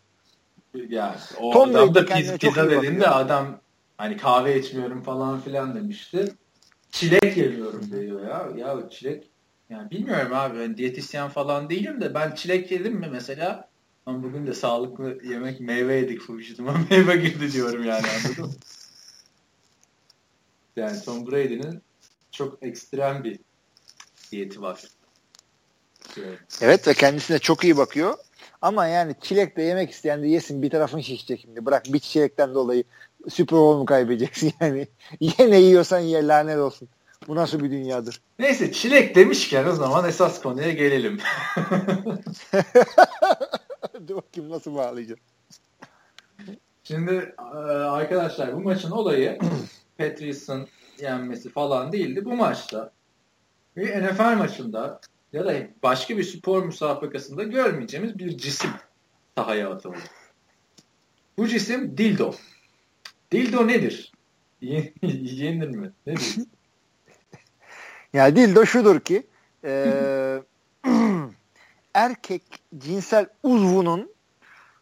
[0.89, 3.59] Yani o Tom adam da pizza, pizza dediğinde adam
[3.97, 6.33] hani kahve içmiyorum falan filan demişti.
[6.91, 8.49] Çilek yemiyorum diyor ya.
[8.57, 9.29] Ya çilek
[9.69, 13.69] yani bilmiyorum abi ben diyetisyen falan değilim de ben çilek yedim mi mesela
[14.05, 18.51] ama bugün de sağlıklı yemek meyve yedik vücuduma meyve girdi diyorum yani anladın mı?
[20.75, 21.81] Yani Tom Brady'nin
[22.35, 23.39] çok ekstrem bir
[24.31, 24.83] diyeti var.
[26.61, 28.17] Evet ve kendisine çok iyi bakıyor.
[28.61, 31.65] Ama yani çilek de yemek isteyen de yesin bir tarafın şişecek şimdi.
[31.65, 32.83] Bırak bir çilekten dolayı
[33.29, 34.87] Super Bowl mu kaybedeceksin yani.
[35.19, 36.89] Ye ne yiyorsan ye lanet olsun.
[37.27, 38.21] Bu nasıl bir dünyadır?
[38.39, 41.19] Neyse çilek demişken o zaman esas konuya gelelim.
[44.07, 45.19] Dur bakayım nasıl bağlayacağım.
[46.83, 49.39] Şimdi e, arkadaşlar bu maçın olayı
[49.97, 50.67] Patrice'ın
[50.99, 52.25] yenmesi falan değildi.
[52.25, 52.91] Bu maçta
[53.77, 55.01] bir NFL maçında
[55.33, 58.69] ya da başka bir spor müsabakasında görmeyeceğimiz bir cisim
[59.37, 59.97] sahaya atıldı.
[61.37, 62.33] Bu cisim dildo.
[63.31, 64.11] Dildo nedir?
[64.61, 65.91] Yenir mi?
[66.07, 66.35] Nedir?
[68.13, 69.27] Ya dildo şudur ki
[69.63, 70.41] e,
[71.93, 72.41] erkek
[72.77, 74.11] cinsel uzvunun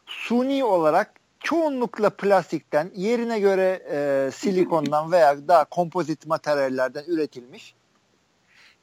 [0.06, 1.14] suni olarak
[1.44, 7.76] çoğunlukla plastikten yerine göre e, silikondan veya daha kompozit materyallerden üretilmiş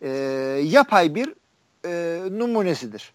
[0.03, 0.09] e,
[0.65, 1.35] yapay bir
[1.85, 3.13] e, numunesidir.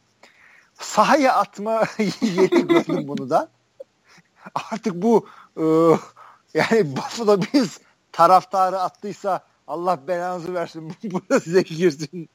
[0.80, 1.84] Sahaya atma
[2.22, 3.50] yeri gördüm bunu da.
[4.72, 5.28] Artık bu
[5.58, 5.64] e,
[6.54, 7.80] yani Buffalo biz
[8.12, 12.30] taraftarı attıysa Allah belanızı versin burada size girsin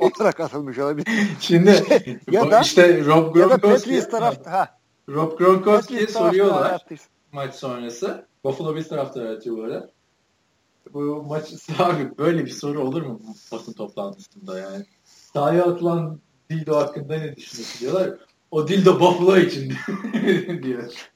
[0.00, 1.06] olarak atılmış olabilir.
[1.40, 1.84] Şimdi
[2.30, 4.79] ya da işte Rob Gronkowski ya da tarafta ha.
[5.08, 6.84] Rob Gronkowski'ye soruyorlar
[7.32, 8.26] maç sonrası.
[8.44, 9.90] Buffalo Bills taraftarı atıyor bu arada.
[10.92, 14.84] Bu maç abi böyle bir soru olur mu bu basın toplantısında yani?
[15.04, 16.20] Sahaya atılan
[16.50, 18.18] dildo hakkında ne düşünüyorsun diyorlar.
[18.50, 19.72] O dildo Buffalo için
[20.62, 20.92] diyor.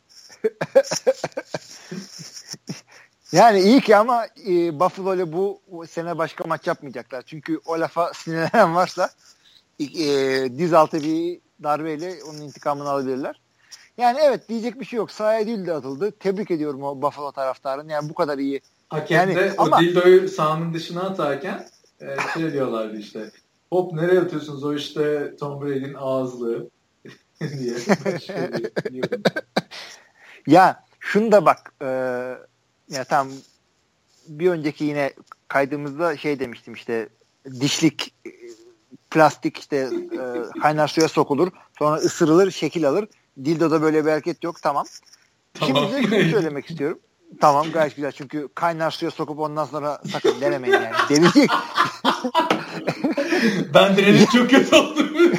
[3.32, 7.22] Yani iyi ki ama e, Buffalo ile bu sene başka maç yapmayacaklar.
[7.22, 9.10] Çünkü o lafa sinirlenen varsa
[9.80, 10.06] e,
[10.58, 13.40] diz altı bir darbeyle onun intikamını alabilirler.
[13.98, 15.10] Yani evet diyecek bir şey yok.
[15.10, 16.10] Sahaya dildo atıldı.
[16.10, 17.92] Tebrik ediyorum o Buffalo taraftarını.
[17.92, 18.60] Yani bu kadar iyi.
[18.88, 21.68] Hakem yani, de ama, o dildoyu sahanın dışına atarken
[22.00, 23.30] e, şey diyorlardı işte.
[23.70, 26.70] Hop nereye atıyorsunuz o işte Tom Brady'nin ağızlığı
[27.40, 27.74] diye.
[30.46, 31.86] ya şunu da bak e,
[32.90, 33.28] ya tam
[34.28, 35.12] bir önceki yine
[35.48, 37.08] kaydımızda şey demiştim işte
[37.60, 38.30] dişlik e,
[39.10, 39.76] plastik işte
[40.12, 43.08] e, kaynar suya sokulur sonra ısırılır şekil alır
[43.44, 44.86] dildoda böyle bir hareket yok tamam.
[45.54, 45.88] tamam.
[45.90, 46.98] Şimdi de şunu söylemek istiyorum.
[47.40, 50.92] Tamam gayet güzel çünkü kaynar suya sokup ondan sonra sakın denemeyin yani.
[51.10, 51.44] Deneyecek.
[53.74, 55.32] ben denedim çok kötü oldum.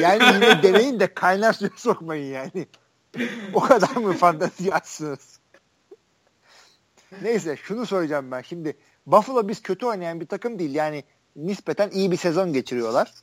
[0.00, 2.66] yani yine deneyin de kaynar suya sokmayın yani.
[3.54, 5.38] o kadar mı fantazi açsınız?
[7.22, 8.42] Neyse şunu soracağım ben.
[8.42, 10.74] Şimdi Buffalo biz kötü oynayan bir takım değil.
[10.74, 11.04] Yani
[11.36, 13.14] nispeten iyi bir sezon geçiriyorlar.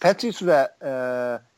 [0.00, 0.90] Patriots ve e,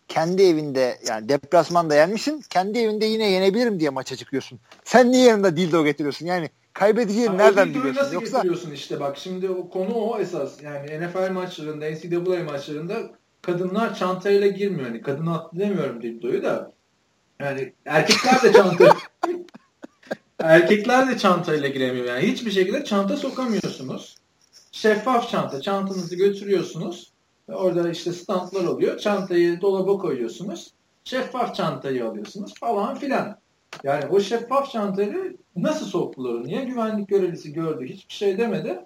[0.09, 2.40] kendi evinde yani deplasmanda yenmişsin.
[2.50, 4.61] Kendi evinde yine yenebilirim diye maça çıkıyorsun.
[4.84, 6.26] Sen niye yanında dildo getiriyorsun?
[6.26, 8.00] Yani kaybedeceğini yani nereden biliyorsun?
[8.00, 8.36] Nasıl Yoksa...
[8.36, 10.62] getiriyorsun işte bak şimdi o konu o esas.
[10.62, 13.11] Yani NFL maçlarında, NCAA maçlarında
[13.42, 14.86] kadınlar çantayla girmiyor.
[14.86, 16.72] Yani kadın atlayamıyorum dildoyu da.
[17.40, 18.96] Yani erkekler de çanta
[20.38, 22.07] erkekler de çantayla giremiyor.
[22.07, 24.16] Yani hiçbir şekilde çanta sokamıyorsunuz.
[24.72, 25.61] Şeffaf çanta.
[25.61, 27.12] Çantanızı götürüyorsunuz.
[27.49, 28.99] Orada işte standlar oluyor.
[28.99, 30.70] Çantayı dolaba koyuyorsunuz.
[31.05, 33.38] Şeffaf çantayı alıyorsunuz falan filan.
[33.84, 36.44] Yani o şeffaf çantayı nasıl soktular?
[36.44, 37.86] Niye güvenlik görevlisi gördü?
[37.86, 38.80] Hiçbir şey demedi.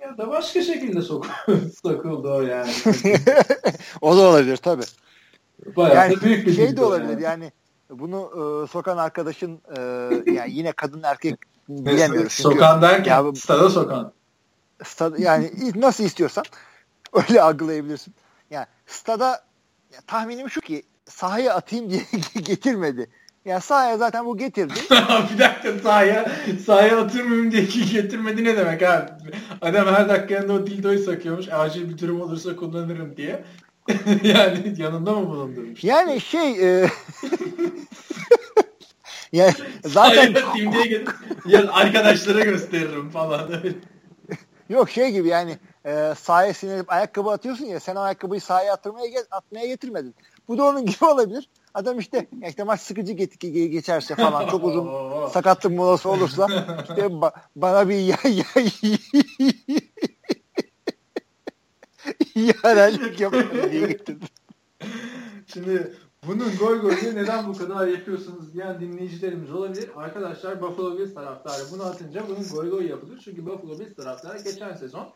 [0.00, 1.26] Ya da başka şekilde sok
[1.82, 2.70] sokuldu o yani.
[4.00, 4.84] o da olabilir tabii.
[5.76, 7.22] Bayağı yani, büyük bir şey de olabilir yani.
[7.22, 7.52] yani
[7.90, 9.80] bunu e, sokan arkadaşın e,
[10.32, 12.32] yani yine kadın erkek bilemiyoruz.
[12.32, 14.12] Sokan derken ya, stada sokan.
[14.84, 16.44] Stada, yani nasıl istiyorsan
[17.28, 18.14] öyle algılayabilirsin.
[18.50, 19.44] Yani stada
[19.92, 22.02] ya, tahminim şu ki sahaya atayım diye
[22.42, 23.10] getirmedi.
[23.44, 24.74] Yani sahaya zaten bu getirdi.
[25.32, 26.32] bir dakika sahaya
[26.66, 27.62] sahaya atırmayayım diye
[27.92, 29.10] getirmedi ne demek abi?
[29.60, 31.48] Adam her dakika yanında o dildoyu sakıyormuş.
[31.48, 33.44] Acil bir durum olursa kullanırım diye.
[34.22, 35.84] yani yanında mı bulundurmuş?
[35.84, 36.90] Yani şey e...
[39.32, 39.52] yani
[39.84, 40.34] zaten
[40.84, 41.04] diye
[41.46, 43.50] ya arkadaşlara gösteririm falan.
[44.68, 49.24] Yok şey gibi yani e, sahaya sinirip ayakkabı atıyorsun ya sen o ayakkabıyı sahaya atmaya,
[49.30, 50.14] atmaya getirmedin.
[50.48, 51.48] Bu da onun gibi olabilir.
[51.74, 54.90] Adam işte işte maç sıkıcı geçerse falan çok uzun
[55.32, 56.46] sakatlık molası olursa
[56.88, 58.44] işte ba- bana bir ya, ya,
[62.64, 64.28] yarenlik yapın diye getirdim.
[65.46, 65.96] Şimdi
[66.26, 69.90] bunun goy goyunu neden bu kadar yapıyorsunuz diyen dinleyicilerimiz olabilir.
[69.96, 73.20] Arkadaşlar Buffalo Bills taraftarı bunu atınca bunun goy goy yapılır.
[73.24, 75.08] Çünkü Buffalo Bills taraftarı geçen sezon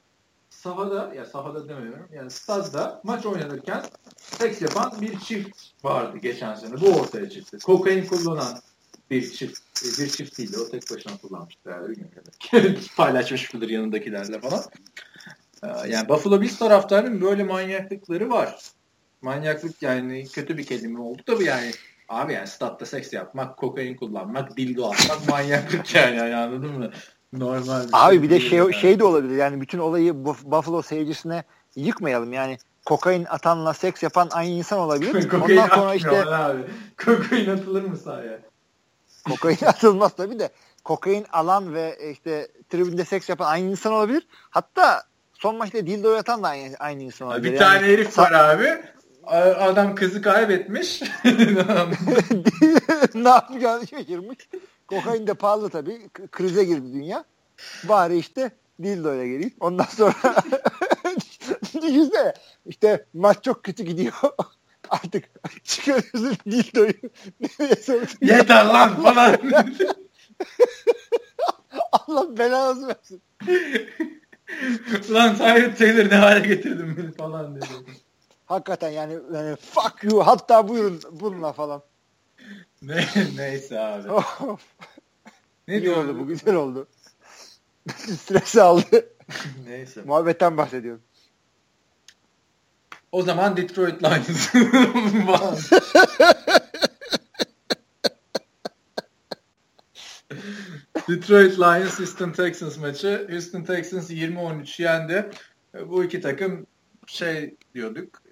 [0.51, 3.85] sahada ya sahada demiyorum yani stadda maç oynanırken
[4.17, 6.81] seks yapan bir çift vardı geçen sene.
[6.81, 7.59] Bu ortaya çıktı.
[7.59, 8.59] Kokain kullanan
[9.11, 9.61] bir çift
[9.99, 10.57] bir çift değildi.
[10.67, 11.89] O tek başına kullanmıştı herhalde.
[11.89, 12.81] Bilmiyorum.
[12.97, 14.63] Paylaşmış mıdır yanındakilerle falan.
[15.63, 18.59] Ee, yani Buffalo Bills taraftarının böyle manyaklıkları var.
[19.23, 21.71] Manyaklık yani kötü bir kelime oldu tabii yani.
[22.09, 26.91] Abi yani statta seks yapmak, kokain kullanmak, dildo atmak manyaklık yani, yani anladın mı?
[27.33, 27.83] Normal.
[27.89, 28.75] Bir Abi şey bir de şey yani.
[28.75, 29.37] şey de olabilir.
[29.37, 31.45] Yani bütün olayı Buff- Buffalo seyircisine
[31.77, 32.33] yıkmayalım.
[32.33, 35.33] Yani kokain atanla seks yapan aynı insan olabilir.
[35.43, 36.62] Ondan sonra işte abi.
[37.05, 38.39] Kokain atılır mı sahaya?
[39.29, 40.51] kokain atılmaz tabii de
[40.85, 44.27] kokain alan ve işte tribünde seks yapan aynı insan olabilir.
[44.51, 45.03] Hatta
[45.35, 47.53] son maçta dildo atan da aynı, aynı insan olabilir.
[47.53, 48.83] Bir Yani tane herif var abi.
[49.31, 51.03] Adam kızı kaybetmiş.
[53.14, 54.39] ne yapacağını şaşırmış.
[54.87, 56.09] Kokain de pahalı tabii.
[56.31, 57.24] Krize girdi dünya.
[57.89, 58.51] Bari işte
[58.83, 59.55] dildoya geleyim.
[59.61, 60.14] Ondan sonra
[61.74, 62.35] düşünsene
[62.66, 64.14] işte maç çok kötü gidiyor.
[64.91, 65.24] Artık
[65.64, 66.93] çıkarıyorsun dildoyu.
[68.20, 69.37] Yeter lan falan.
[71.93, 73.22] Allah belanızı versin.
[75.11, 77.66] Lan Tyrod Taylor ne hale getirdin beni falan dedi.
[78.51, 81.83] Hakikaten yani, yani fuck you hatta buyurun bununla falan.
[82.83, 83.05] Ne,
[83.37, 84.09] neyse abi.
[85.69, 86.89] Ne İyi oldu bu güzel oldu.
[87.97, 89.09] Stresi aldı.
[89.67, 90.03] Neyse.
[90.03, 91.03] Muhabbetten bahsediyorum.
[93.13, 94.55] O zaman Detroit Lions.
[101.09, 103.27] Detroit Lions Houston Texans maçı.
[103.31, 105.31] Houston Texans 20-13 yendi.
[105.87, 106.67] Bu iki takım
[107.07, 108.23] şey diyorduk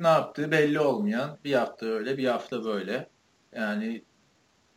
[0.00, 3.08] ne yaptığı belli olmayan bir hafta öyle bir hafta böyle.
[3.52, 4.02] Yani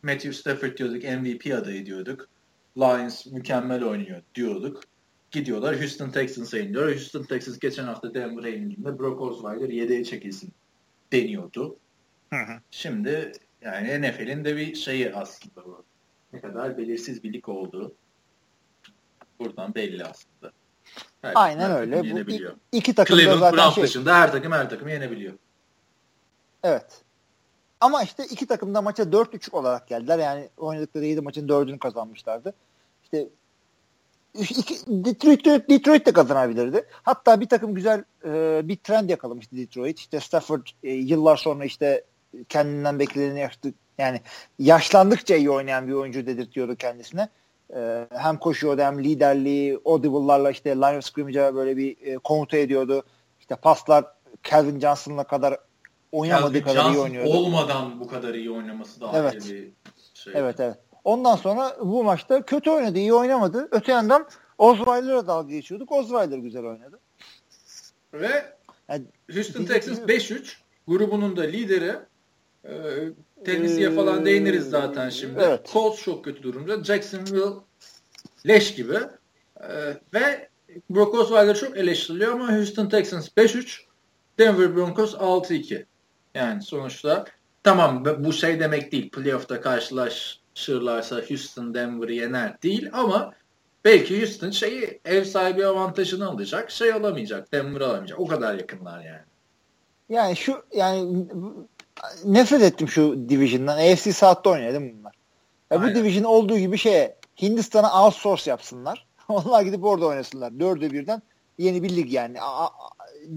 [0.02, 2.28] Matthew Stafford diyorduk MVP adayı diyorduk.
[2.76, 4.82] Lions mükemmel oynuyor diyorduk.
[5.30, 6.92] Gidiyorlar Houston Texans'a iniyor.
[6.92, 10.52] Houston Texans geçen hafta Denver'a indiğinde Brock Osweiler 7'ye çekilsin
[11.12, 11.76] deniyordu.
[12.70, 13.32] Şimdi
[13.62, 15.84] yani NFL'in de bir şeyi aslında bu.
[16.32, 17.94] Ne kadar belirsiz bir lig olduğu
[19.38, 20.52] buradan belli aslında.
[21.22, 22.00] Her Aynen her öyle.
[22.00, 22.54] Bu yenebiliyor.
[22.72, 23.84] iki takım da Cleveland zaten Browns şey.
[23.84, 25.34] dışında her takım her takım yenebiliyor.
[26.62, 27.02] Evet.
[27.80, 30.18] Ama işte iki takım da maça 4-3 olarak geldiler.
[30.18, 32.54] Yani oynadıkları 7 maçın 4'ünü kazanmışlardı.
[33.02, 33.28] İşte
[34.34, 36.86] iki, Detroit, Detroit de kazanabilirdi.
[37.02, 39.98] Hatta bir takım güzel e, bir trend yakalamıştı Detroit.
[39.98, 42.04] İşte Stafford e, yıllar sonra işte
[42.48, 43.72] kendinden bekleneni yaptı.
[43.98, 44.20] Yani
[44.58, 47.28] yaşlandıkça iyi oynayan bir oyuncu dedirtiyordu kendisine.
[47.76, 53.02] E, hem koşuyordu hem liderliği, audible'larla işte line of scrimmage'a böyle bir e, komuta ediyordu.
[53.40, 54.04] İşte paslar
[54.50, 55.56] Calvin Johnson'la kadar
[56.12, 57.30] oynamadığı Calvin kadar iyi Johnson oynuyordu.
[57.30, 59.34] olmadan bu kadar iyi oynaması da Evet.
[59.34, 59.72] bir
[60.14, 60.32] şey.
[60.34, 60.76] Evet evet.
[61.04, 63.68] Ondan sonra bu maçta kötü oynadı, iyi oynamadı.
[63.70, 64.26] Öte yandan
[64.58, 65.92] Osweiler'a dalga geçiyorduk.
[65.92, 67.00] Osweiler güzel oynadı.
[68.14, 68.44] Ve
[68.88, 69.04] Yani
[69.34, 70.56] Houston Texans 5-3
[70.88, 71.94] grubunun da lideri
[72.64, 75.40] e, falan Ee, değiniriz zaten şimdi.
[75.42, 75.70] evet.
[75.72, 76.84] Colts çok kötü durumda.
[76.84, 77.54] Jacksonville
[78.46, 78.98] leş gibi.
[79.60, 79.68] E,
[80.14, 80.48] ve
[80.90, 83.80] Brock Osweiler çok eleştiriliyor ama Houston Texans 5-3
[84.38, 85.84] Denver Broncos 6-2.
[86.34, 87.24] Yani sonuçta
[87.64, 89.10] tamam bu şey demek değil.
[89.10, 93.34] Playoff'ta karşılaşırlarsa Houston Denver'ı yener değil ama
[93.84, 96.70] belki Houston şeyi ev sahibi avantajını alacak.
[96.70, 97.52] Şey alamayacak.
[97.52, 98.20] Denver alamayacak.
[98.20, 99.22] O kadar yakınlar yani.
[100.08, 101.26] yani şu yani
[102.24, 103.78] nefret ettim şu division'dan.
[103.78, 104.10] AFC
[104.44, 105.14] değil mi bunlar?
[105.70, 109.06] Ya bu division olduğu gibi şeye Hindistan'a outsource yapsınlar.
[109.28, 110.60] Onlar gidip orada oynasınlar.
[110.60, 111.22] Dördü birden
[111.58, 112.40] yeni bir lig yani.
[112.40, 112.70] A- a-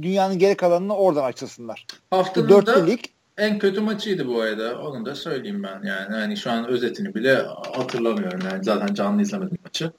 [0.01, 1.85] dünyanın geri kalanını oradan açılsınlar.
[2.11, 2.99] Haftanın Dörtlü da lig.
[3.37, 4.81] en kötü maçıydı bu arada.
[4.81, 6.15] Onu da söyleyeyim ben yani.
[6.15, 7.35] Hani şu an özetini bile
[7.75, 8.63] hatırlamıyorum yani.
[8.63, 9.91] Zaten canlı izlemedim maçı.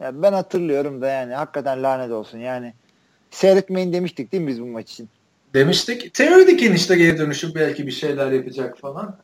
[0.00, 2.74] Ya ben hatırlıyorum da yani hakikaten lanet olsun yani.
[3.30, 5.08] Seyretmeyin demiştik değil mi biz bu maç için?
[5.54, 6.14] Demiştik.
[6.14, 9.18] Teoridik'in işte geri dönüşü belki bir şeyler yapacak falan.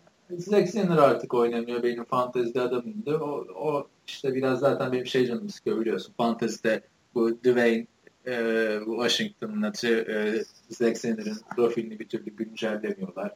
[0.52, 1.82] Alexander artık oynamıyor.
[1.82, 3.18] Benim fantezide adamımdı.
[3.18, 6.14] O, o işte biraz zaten benim şey canımı sıkıyor biliyorsun.
[6.16, 6.82] Fantezide
[7.14, 7.86] bu Dwayne
[8.26, 13.34] e, Washington'ın maçı e, Alexander'ın profilini bir türlü güncellemiyorlar.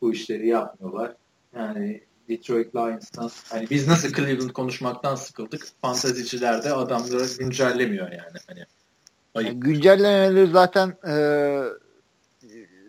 [0.00, 1.14] Bu işleri yapmıyorlar.
[1.56, 5.66] Yani Detroit Lions'tan hani biz nasıl Cleveland konuşmaktan sıkıldık.
[5.82, 8.38] Fanteziciler de adamları güncellemiyor yani.
[8.46, 8.64] Hani
[9.34, 9.62] ayıp.
[9.62, 11.14] Güncellemeleri zaten e,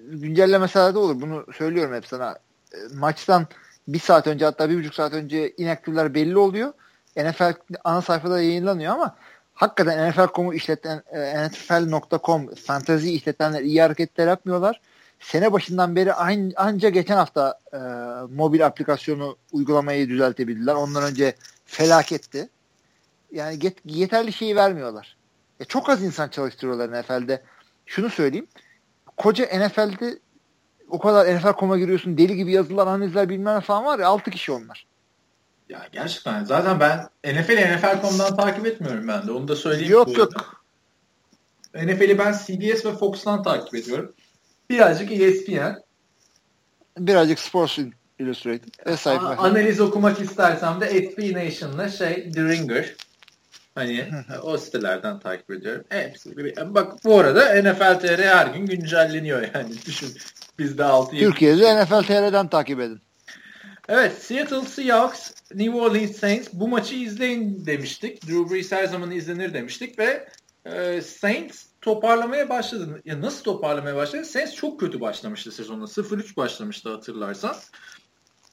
[0.07, 1.21] güncellemeseler de olur.
[1.21, 2.37] Bunu söylüyorum hep sana.
[2.73, 3.47] E, maçtan
[3.87, 6.73] bir saat önce hatta bir buçuk saat önce inaktifler belli oluyor.
[7.17, 7.53] NFL
[7.83, 9.15] ana sayfada yayınlanıyor ama
[9.53, 14.81] hakikaten NFL.com'u işleten e, NFL.com fantasy işletenler iyi hareketler yapmıyorlar.
[15.19, 17.77] sene başından beri an, anca geçen hafta e,
[18.35, 20.75] mobil aplikasyonu uygulamayı düzeltebildiler.
[20.75, 21.35] Ondan önce
[21.65, 22.49] felaketti.
[23.31, 25.17] Yani get, yeterli şeyi vermiyorlar.
[25.59, 27.41] E, çok az insan çalıştırıyorlar NFL'de.
[27.85, 28.47] Şunu söyleyeyim.
[29.17, 30.19] Koca NFL'de
[30.89, 34.85] o kadar NFL.com'a giriyorsun deli gibi yazılan analizler bilmem falan var ya 6 kişi onlar.
[35.69, 39.91] Ya gerçekten zaten ben NFL'i NFL.com'dan takip etmiyorum ben de onu da söyleyeyim.
[39.91, 40.63] Yok yok.
[41.75, 44.13] NFL'i ben CBS ve Fox'tan takip ediyorum.
[44.69, 45.83] Birazcık ESPN.
[46.97, 47.79] Birazcık Sports
[48.19, 48.85] Illustrated.
[48.85, 49.19] Vesaire.
[49.19, 52.95] Analiz okumak istersem de SB Nation'la şey The Ringer.
[53.75, 54.09] Hani
[54.41, 55.83] o sitelerden takip ediyorum.
[55.89, 56.55] Hepsi.
[56.75, 59.69] Bak bu arada NFL TR her gün güncelleniyor yani.
[59.85, 60.09] Düşün
[60.59, 63.01] biz de 6 Türkiye'de NFL TR'den takip edin.
[63.89, 68.27] Evet Seattle Seahawks New Orleans Saints bu maçı izleyin demiştik.
[68.27, 70.27] Drew Brees her zaman izlenir demiştik ve
[70.65, 73.01] e, Saints toparlamaya başladı.
[73.05, 74.25] Ya nasıl toparlamaya başladı?
[74.25, 75.85] Saints çok kötü başlamıştı sezonda.
[75.85, 77.55] 0-3 başlamıştı hatırlarsan.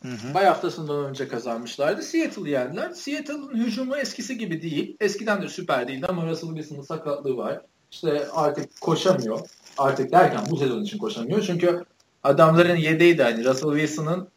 [0.03, 0.35] Hı hı.
[0.35, 2.03] Bay haftasından önce kazanmışlardı.
[2.03, 2.91] Seattle yendiler.
[2.91, 4.97] Seattle'ın hücumu eskisi gibi değil.
[5.01, 7.61] Eskiden de süper değildi ama Russell Wilson'ın sakatlığı var.
[7.93, 9.41] İşte artık koşamıyor.
[9.79, 11.43] Artık derken bu sezon için koşamıyor.
[11.43, 11.85] Çünkü
[12.25, 14.29] adamların yedeği de hani Russell Wilson'ın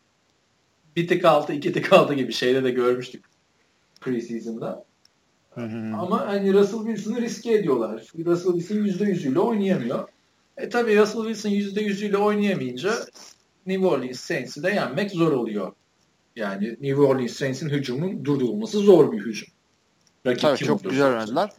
[0.96, 3.26] bir tık altı, iki tık altı gibi şeyde de görmüştük
[4.02, 4.86] preseason'da.
[5.52, 5.96] Hı hı.
[5.98, 8.02] Ama hani Russell Wilson'ı riske ediyorlar.
[8.26, 10.10] Russell Wilson %100'üyle oynayamıyor.
[10.58, 12.94] E tabi Russell Wilson %100'üyle oynayamayınca
[13.66, 15.72] New Orleans Saints'i de yenmek zor oluyor.
[16.36, 19.50] Yani New Orleans Saints'in hücumun durdurulması zor bir hücum.
[20.26, 21.52] Rakip Tabii çok güzel oynadılar.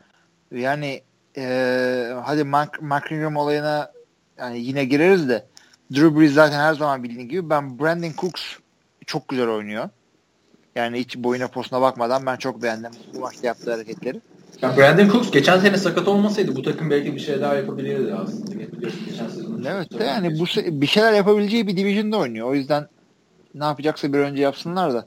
[0.52, 1.02] Yani
[1.36, 3.92] e, hadi Mark, Mark Ingram olayına
[4.38, 5.46] yani yine gireriz de
[5.94, 8.42] Drew Brees zaten her zaman bildiğin gibi ben Brandon Cooks
[9.06, 9.88] çok güzel oynuyor.
[10.74, 14.20] Yani hiç boyuna posuna bakmadan ben çok beğendim bu maçta yaptığı hareketleri.
[14.62, 18.62] Ya Brandon Cooks geçen sene sakat olmasaydı bu takım belki bir şey daha yapabilirdi aslında.
[19.06, 19.64] Geçen sezon.
[19.64, 20.44] Evet de yani bu
[20.80, 22.48] bir şeyler yapabileceği bir division'da oynuyor.
[22.48, 22.88] O yüzden
[23.54, 25.06] ne yapacaksa bir önce yapsınlar da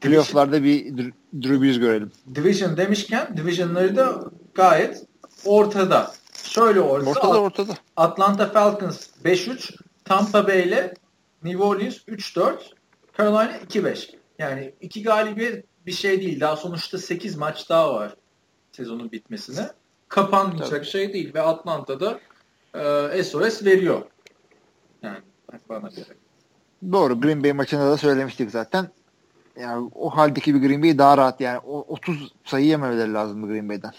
[0.00, 0.96] playoff'larda bir
[1.42, 2.12] Drew Brees görelim.
[2.34, 5.04] Division demişken division'ları da gayet
[5.44, 6.12] ortada.
[6.42, 7.10] Şöyle ortada.
[7.10, 7.72] Ortada ortada.
[7.96, 10.94] Atlanta Falcons 5-3, Tampa Bay ile
[11.42, 12.54] New Orleans 3-4,
[13.18, 14.10] Carolina 2-5.
[14.38, 16.40] Yani iki galibiyet bir şey değil.
[16.40, 18.14] Daha sonuçta 8 maç daha var
[18.80, 19.70] sezonun bitmesine.
[20.08, 20.84] Kapanmayacak Tabii.
[20.84, 22.20] şey değil ve Atlanta'da
[23.14, 24.02] e, SOS veriyor.
[25.02, 25.18] Yani
[25.68, 26.16] bana göre.
[26.92, 27.20] Doğru.
[27.20, 28.88] Green Bay maçında da söylemiştik zaten.
[29.60, 31.60] Yani o haldeki bir Green Bay daha rahat yani.
[31.66, 33.92] O 30 sayı yememeleri lazım Green Bay'den.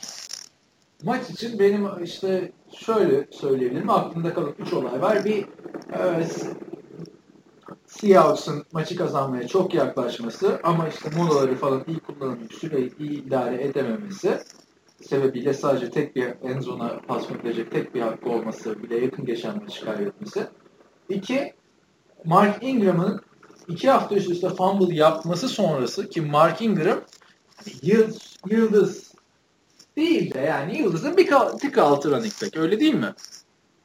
[1.04, 3.90] Maç için benim işte şöyle söyleyebilirim.
[3.90, 5.26] Aklımda kalan 3 olay var.
[5.26, 5.46] Bir
[5.94, 6.28] e,
[7.88, 14.40] Seahawks'ın maçı kazanmaya çok yaklaşması ama işte molaları falan iyi kullanıp süreyi iyi idare edememesi
[15.06, 19.64] sebebiyle sadece tek bir en zona pas verilecek tek bir hakkı olması bile yakın geçen
[19.64, 20.48] maçı kaybetmesi.
[21.10, 21.54] İki,
[22.26, 23.22] Mark Ingram'ın
[23.68, 27.02] iki hafta üst üste fumble yapması sonrası ki Mark Ingram
[27.82, 29.14] yıldız, yıldız
[29.98, 31.30] değil de yani yıldızın bir
[31.62, 33.14] tık altı running back öyle değil mi?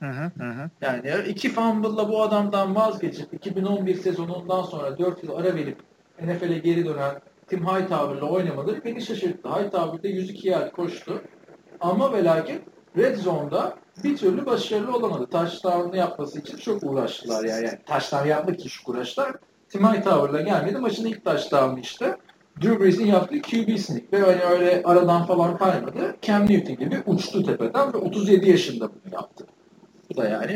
[0.01, 0.71] Hı hı hı.
[0.81, 5.79] Yani iki fumble'la bu adamdan vazgeçip 2011 sezonundan sonra 4 yıl ara verip
[6.23, 9.49] NFL'e geri dönen Tim Hightower'la oynamaları beni şaşırttı.
[9.49, 11.23] Hightower'da 102 yer koştu.
[11.81, 12.61] Ama ve lakin
[12.97, 15.27] Red Zone'da bir türlü başarılı olamadı.
[15.31, 17.65] Touchdown'ı yapması için çok uğraştılar yani.
[17.65, 19.37] yani touchdown yapmak için çok uğraştılar.
[19.69, 20.79] Tim Hightower'la gelmedi.
[20.79, 22.17] Maçın ilk touchdown'ı işte.
[22.63, 26.17] Drew Brees'in yaptığı QB sneak ve hani öyle aradan falan kaymadı.
[26.23, 29.47] Cam Newton gibi uçtu tepeden ve 37 yaşında bunu yaptı.
[30.11, 30.53] Bu da yani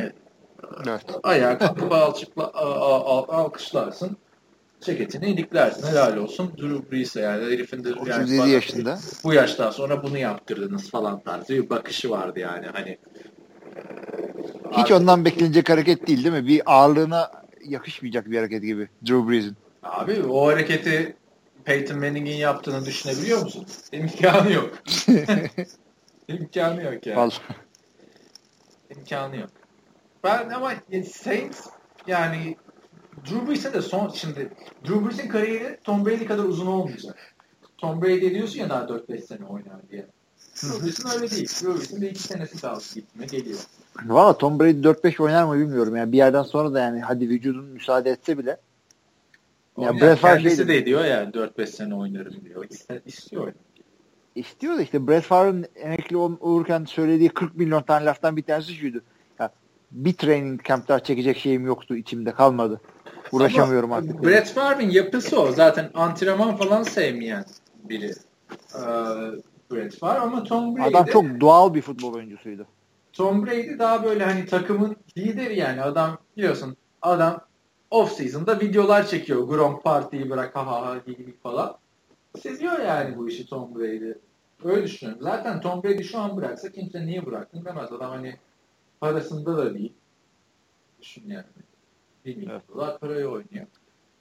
[0.89, 1.03] evet.
[1.23, 2.53] ayağa kalkıp alçıkla,
[3.29, 4.17] alkışlarsın.
[4.81, 5.87] Ceketini iliklersin.
[5.87, 6.53] Helal olsun.
[6.59, 8.99] Drew Brees'e yani herifin de yani bana, yaşında.
[9.25, 12.67] Bu yaştan sonra bunu yaptırdınız falan tarzı bir bakışı vardı yani.
[12.73, 12.99] Hani
[14.71, 14.97] hiç artık...
[14.97, 16.47] ondan beklenecek hareket değil değil mi?
[16.47, 17.31] Bir ağırlığına
[17.65, 19.57] yakışmayacak bir hareket gibi Drew Brees'in.
[19.83, 21.17] Abi o hareketi
[21.65, 23.67] Peyton Manning'in yaptığını düşünebiliyor musun?
[23.93, 24.83] İmkanı yok.
[26.29, 27.17] İmkanı yok yani.
[27.17, 27.43] Vallahi
[28.97, 29.51] imkanı yok.
[30.25, 30.73] Ben ama
[31.13, 31.67] Saints
[32.07, 32.57] yani
[33.25, 34.51] Drew Brees'e de son şimdi
[34.85, 37.35] Drew Brees'in kariyeri Tom Brady kadar uzun olmayacak.
[37.79, 40.07] Tom Brady diyorsun ya daha 4-5 sene oynar diye.
[40.63, 41.49] Drew Brees'in öyle değil.
[41.49, 43.59] Drew Brees'in de 2 senesi kaldı gitme geliyor.
[44.07, 45.97] Valla Tom Brady 4-5 oynar mı bilmiyorum.
[45.97, 50.57] Yani bir yerden sonra da yani hadi vücudun müsaade etse bile ya yani Brett kendisi
[50.57, 50.69] şeydi.
[50.69, 52.65] de diyor ya 4-5 sene oynarım diyor.
[53.07, 53.53] İstiyor
[54.35, 59.01] istiyor da işte Brett Favre'ın emekli olurken söylediği 40 milyon tane laftan bir tanesi şuydu.
[59.39, 59.51] Ya,
[59.91, 62.81] bir training camp'ta çekecek şeyim yoktu içimde kalmadı.
[63.33, 64.25] Uğraşamıyorum Ama artık.
[64.25, 65.53] Brett Favre'ın yapısı o.
[65.53, 67.45] Zaten antrenman falan sevmeyen
[67.85, 68.13] biri.
[68.75, 68.81] Ee,
[69.73, 72.67] Brett Favre ama Tom Brady Adam çok doğal bir futbol oyuncusuydu.
[73.13, 77.41] Tom Brady daha böyle hani takımın lideri yani adam biliyorsun adam
[77.91, 79.43] off season'da videolar çekiyor.
[79.43, 80.97] Gronk partiyi bırak ha ha ha
[81.43, 81.77] falan.
[82.39, 84.13] Seviyor yani bu işi Tom Brady.
[84.65, 85.23] Öyle düşünüyorum.
[85.23, 87.93] Zaten Tom Brady şu an bıraksa kimse niye bıraktın demez.
[87.93, 88.37] Adam hani
[89.01, 89.93] parasında da değil.
[91.01, 91.45] Düşün yani.
[92.25, 92.69] 1 milyon evet.
[92.69, 93.67] dolar parayı oynuyor.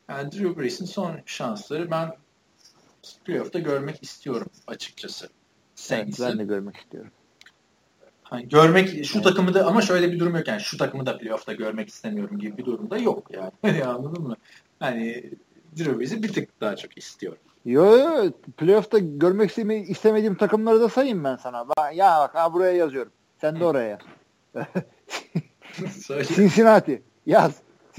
[0.09, 2.11] Yani Drew Brees'in son şansları ben
[3.25, 5.29] playoff'ta görmek istiyorum açıkçası.
[5.91, 7.11] Evet, ben de görmek istiyorum.
[8.23, 9.23] Hani görmek şu evet.
[9.23, 12.57] takımı da ama şöyle bir durum yok yani şu takımı da playoff'ta görmek istemiyorum gibi
[12.57, 13.83] bir durumda yok yani.
[13.83, 14.35] Anladın mı?
[14.79, 15.31] Hani
[15.77, 17.39] Drew Brees'i bir tık daha çok istiyorum.
[17.65, 19.51] Yo yo playoff'ta görmek
[19.89, 21.69] istemediğim takımları da sayayım ben sana.
[21.69, 23.11] Bak, ya bak ha buraya yazıyorum.
[23.41, 23.97] Sen de oraya.
[26.35, 27.55] Cincinnati yaz.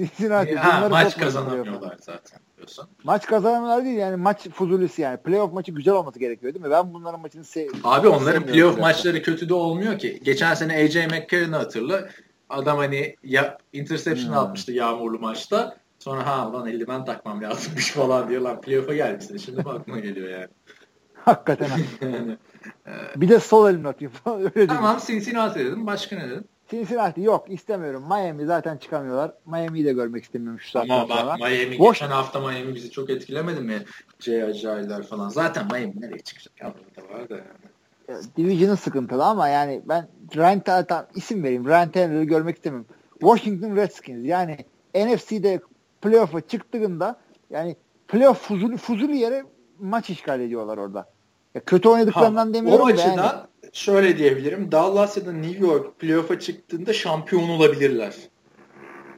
[0.07, 0.57] Cincinnati.
[0.57, 2.89] Ha, maç kazanamıyorlar zaten diyorsun.
[3.05, 5.17] Maç kazanamıyorlar değil yani maç fuzulisi yani.
[5.17, 6.71] Playoff maçı güzel olması gerekiyor değil mi?
[6.71, 7.81] Ben bunların maçını seviyorum.
[7.85, 10.21] Abi onların playoff maçları kötü de olmuyor ki.
[10.25, 12.09] Geçen sene AJ McCarron'ı hatırla.
[12.51, 14.39] Adam hani ya interception hmm.
[14.39, 15.77] atmıştı yağmurlu maçta.
[15.99, 19.37] Sonra ha lan eldiven takmam lazımmış falan diye lan playoff'a gelmişsin.
[19.37, 20.49] Şimdi aklıma geliyor yani.
[21.15, 21.71] Hakikaten.
[22.01, 22.39] yani,
[22.87, 23.21] e...
[23.21, 24.41] Bir de sol elimle atayım falan.
[24.55, 25.87] Öyle tamam Cincinnati dedim.
[25.87, 26.45] Başka ne dedim?
[26.71, 28.05] Cincinnati yok istemiyorum.
[28.09, 29.33] Miami zaten çıkamıyorlar.
[29.47, 31.49] Miami'yi de görmek istemiyorum şu saatten Ama bak sonra.
[31.49, 31.99] Miami Boş...
[31.99, 33.83] geçen hafta Miami bizi çok etkilemedi mi?
[34.29, 35.29] Ajayi'ler falan.
[35.29, 36.53] Zaten Miami nereye çıkacak?
[36.63, 38.25] Avrupa'da var da yani.
[38.37, 41.65] Division'ın sıkıntılı ama yani ben Ryan Tanner'dan isim vereyim.
[41.65, 42.89] Ryan Tanner'ı görmek istemiyorum.
[43.21, 44.57] Washington Redskins yani
[44.95, 45.61] NFC'de
[46.03, 47.77] playoff'a çıktığında yani
[48.09, 49.45] playoff fuzuli, fuzuli yere
[49.81, 51.07] maç işgal ediyorlar orada.
[51.55, 53.41] Ya kötü oynadıklarından ha, demiyorum o açıdan yani.
[53.73, 54.73] Şöyle diyebilirim.
[54.73, 58.15] Dallas ya da New York playoff'a çıktığında şampiyon olabilirler.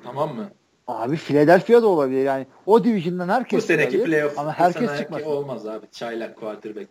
[0.05, 0.51] Tamam mı?
[0.87, 2.47] Abi Philadelphia da olabilir yani.
[2.67, 4.05] O division'dan herkes Bu seneki olabilir.
[4.05, 5.23] playoff ama herkes çıkmaz.
[5.23, 5.87] olmaz abi.
[5.93, 6.89] Çaylak quarterback.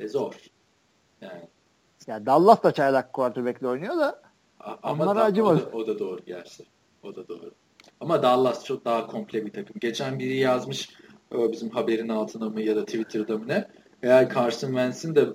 [0.00, 0.34] E zor.
[1.20, 1.48] Yani.
[2.06, 4.22] Ya Dallas da çaylak quarterback'le oynuyor da
[4.82, 6.64] ama da, o, da, o da doğru gerçi.
[7.02, 7.54] O da doğru.
[8.00, 9.76] Ama Dallas çok daha komple bir takım.
[9.80, 10.88] Geçen biri yazmış
[11.32, 13.68] bizim haberin altına mı ya da Twitter'da mı ne?
[14.02, 15.26] Eğer Carson Wentz'in de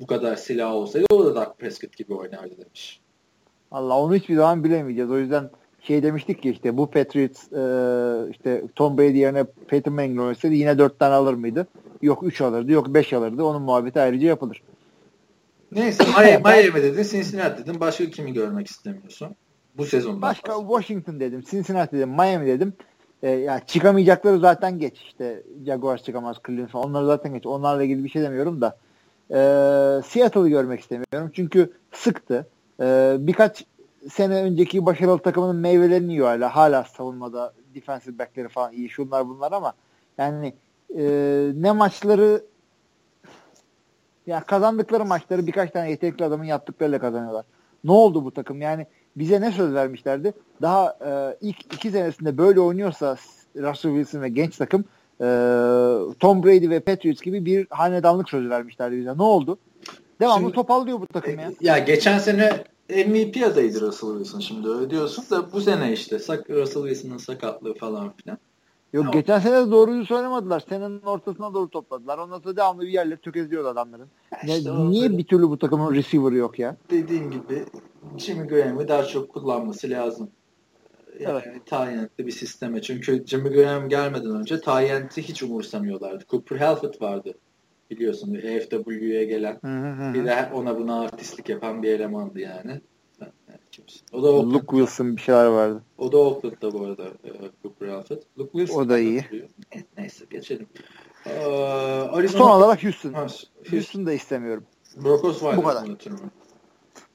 [0.00, 3.00] bu kadar silah olsaydı o da Dak Prescott gibi oynardı demiş.
[3.70, 5.10] Allah onu hiçbir zaman bilemeyeceğiz.
[5.10, 5.50] O yüzden
[5.82, 10.78] şey demiştik ki işte bu Patriots e, işte Tom Brady yerine Peyton Manning oynasaydı yine
[10.78, 11.66] 4 tane alır mıydı?
[12.02, 13.44] Yok 3 alırdı, yok 5 alırdı.
[13.44, 14.62] Onun muhabbeti ayrıca yapılır.
[15.72, 16.04] Neyse
[16.44, 17.80] Miami, dedin, Cincinnati dedin.
[17.80, 19.28] Başka kimi görmek istemiyorsun?
[19.76, 20.22] Bu sezon.
[20.22, 20.66] Başka fazla.
[20.68, 22.72] Washington dedim, Cincinnati dedim, Miami dedim.
[23.22, 25.00] E, ya çıkamayacakları zaten geç.
[25.00, 26.90] İşte Jaguars çıkamaz, Cleveland falan.
[26.90, 27.46] Onları zaten geç.
[27.46, 28.76] Onlarla ilgili bir şey demiyorum da.
[29.30, 29.36] E,
[30.06, 31.30] Seattle'ı görmek istemiyorum.
[31.34, 32.46] Çünkü sıktı.
[32.80, 33.64] E, birkaç
[34.10, 36.56] sene önceki başarılı takımının meyvelerini yiyor hala.
[36.56, 38.88] Hala savunmada defensive backleri falan iyi.
[38.88, 39.72] Şunlar bunlar ama
[40.18, 40.54] yani
[40.98, 41.04] e,
[41.54, 42.42] ne maçları
[44.26, 47.44] ya kazandıkları maçları birkaç tane yetenekli adamın yaptıklarıyla kazanıyorlar.
[47.84, 48.60] Ne oldu bu takım?
[48.60, 50.32] Yani bize ne söz vermişlerdi?
[50.62, 53.16] Daha e, ilk iki senesinde böyle oynuyorsa
[53.56, 54.84] Russell Wilson ve genç takım
[55.20, 55.26] e,
[56.20, 59.18] Tom Brady ve Patriots gibi bir hanedanlık sözü vermişlerdi bize.
[59.18, 59.58] Ne oldu?
[60.20, 61.52] Devamlı Şimdi, topallıyor bu takım ya.
[61.60, 66.16] Ya geçen sene MVP adayıydı Russell Wilson şimdi öyle diyorsun da bu sene işte
[66.48, 68.38] Russell Wilson'ın sakatlığı falan filan.
[68.92, 70.64] Yok ya, geçen sene de doğruyu söylemediler.
[70.68, 72.18] Senenin ortasına doğru topladılar.
[72.18, 74.08] Ondan sonra devamlı bir yerleri tökezliyor adamların.
[74.44, 76.76] İşte ne, niye bir türlü bu takımın receiver yok ya?
[76.90, 77.64] Dediğin gibi
[78.16, 80.30] Jimmy Graham'ı daha çok kullanması lazım.
[81.20, 81.66] Yani evet.
[81.66, 82.82] Tyent'li bir sisteme.
[82.82, 86.24] Çünkü Jimmy Graham gelmeden önce Tyent'i hiç umursamıyorlardı.
[86.30, 87.34] Cooper Halford vardı.
[87.90, 89.58] Biliyorsun EFW'ye gelen.
[89.64, 90.14] Hı hı.
[90.14, 92.80] Bir de ona buna artistlik yapan bir elemandı yani.
[94.12, 94.52] O da Oakland.
[94.52, 95.82] Luke Wilson bir şeyler vardı.
[95.98, 97.30] O da Oakland'da bu arada e,
[97.62, 98.22] Cooper Alfred.
[98.38, 99.18] Luke Wilson o da iyi.
[99.74, 100.66] E, neyse geçelim.
[101.26, 101.30] Ee,
[102.10, 102.42] Arizona...
[102.42, 103.12] Son olarak Houston.
[103.12, 103.26] Ha,
[103.70, 104.64] Houston da istemiyorum.
[104.96, 105.88] Brock Osweiler bu kadar.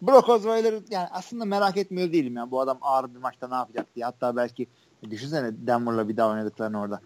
[0.02, 3.96] Brock Osweiler yani aslında merak etmiyor değilim yani bu adam ağır bir maçta ne yapacak
[3.96, 4.06] diye.
[4.06, 4.68] Hatta belki
[5.10, 7.02] düşünsene Denver'la bir daha oynadıklarını orada.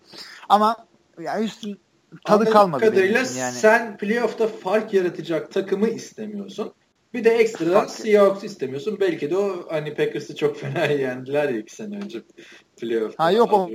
[0.49, 0.75] Ama
[1.19, 1.77] yani Houston
[2.25, 2.85] tadı Anladım kalmadı.
[2.85, 3.53] Kadarıyla yani.
[3.53, 6.73] sen playoff'ta fark yaratacak takımı istemiyorsun.
[7.13, 8.97] Bir de ekstradan Seahawks istemiyorsun.
[8.99, 12.21] Belki de o hani Packers'ı çok fena yendiler ya iki sene önce
[12.77, 13.23] playoff'ta.
[13.23, 13.69] Ha yok o.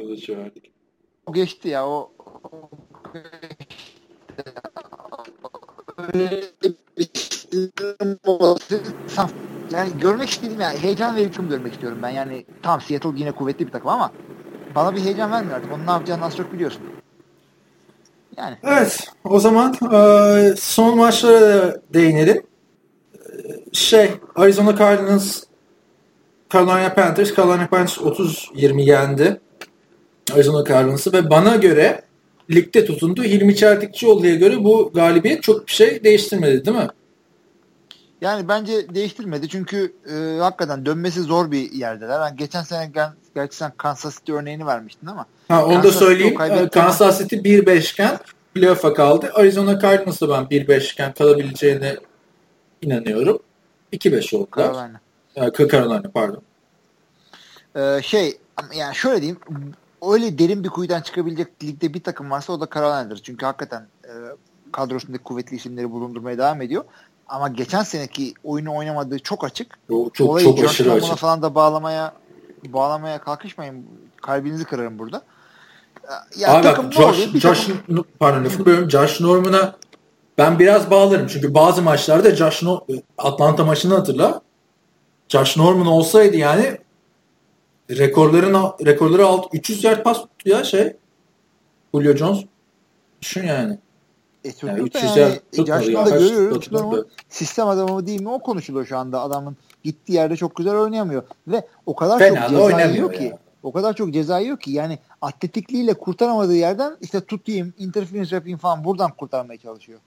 [1.26, 2.12] O geçti ya o.
[9.72, 13.66] yani görmek istedim ya heyecan ve hüküm görmek istiyorum ben yani tam Seattle yine kuvvetli
[13.66, 14.12] bir takım ama
[14.74, 16.82] bana bir heyecan vermiyor artık onun ne yapacağını az çok biliyorsun.
[18.36, 18.56] Yani.
[18.62, 22.42] Evet o zaman e, son maçlara değinelim
[23.72, 25.42] şey Arizona Cardinals
[26.52, 29.40] Carolina Panthers Carolina Panthers 30-20 yendi
[30.34, 32.02] Arizona Cardinals'ı ve bana göre
[32.50, 33.22] ligde tutundu.
[33.22, 36.88] Hilmi Çeltikçioğlu'ya göre bu galibiyet çok bir şey değiştirmedi değil mi?
[38.20, 42.20] Yani bence değiştirmedi çünkü e, hakikaten dönmesi zor bir yerdeler.
[42.20, 45.26] Yani geçen sene ger- gerçi sen Kansas City örneğini vermiştin ama.
[45.48, 46.34] Ha, onu Kansas da söyleyeyim.
[46.72, 48.18] Kansas City 1-5 iken
[48.54, 49.30] playoff'a kaldı.
[49.34, 51.96] Arizona Cardinals'da ben 1-5 iken kalabileceğine
[52.82, 53.38] inanıyorum.
[53.92, 54.74] 2-5 oldular.
[54.74, 55.00] Carolina.
[55.36, 56.42] Ee, Carolina pardon.
[57.76, 58.38] Ee, şey
[58.74, 59.38] yani şöyle diyeyim
[60.02, 63.16] öyle derin bir kuyudan çıkabilecek ligde bir takım varsa o da Carolina'dır.
[63.22, 64.12] Çünkü hakikaten e,
[64.72, 66.84] kadrosundaki kuvvetli isimleri bulundurmaya devam ediyor.
[67.28, 69.78] Ama geçen seneki oyunu oynamadığı çok açık.
[69.90, 71.16] O, çok Olayı çok aşırı açık.
[71.16, 72.14] falan da bağlamaya
[72.68, 73.86] bağlamaya kalkışmayın.
[74.22, 75.22] Kalbinizi kırarım burada.
[76.38, 78.04] Ya Abi bak Josh, Josh takım...
[78.18, 78.88] pardon.
[78.88, 79.76] Josh Norman'a
[80.38, 81.26] ben biraz bağlarım.
[81.26, 82.86] Çünkü bazı maçlarda Josh no
[83.18, 84.40] Atlanta maçını hatırla.
[85.28, 86.78] Josh Norman olsaydı yani
[87.90, 88.54] rekorların
[88.86, 90.96] rekorları alt 300 yard pas tuttu ya şey.
[91.94, 92.44] Julio Jones.
[93.22, 93.78] Düşün yani.
[94.44, 96.18] E, yani 300 yani, tutmadı ya.
[96.18, 97.06] Görüyoruz.
[97.28, 99.20] Sistem adamı değil mi o konuşuluyor şu anda.
[99.20, 101.22] Adamın gittiği yerde çok güzel oynayamıyor.
[101.48, 103.24] Ve o kadar Fena çok ceza yiyor ki.
[103.24, 103.38] Ya.
[103.62, 108.84] O kadar çok ceza yiyor ki yani atletikliğiyle kurtaramadığı yerden işte tutayım, interference yapayım falan
[108.84, 110.00] buradan kurtarmaya çalışıyor.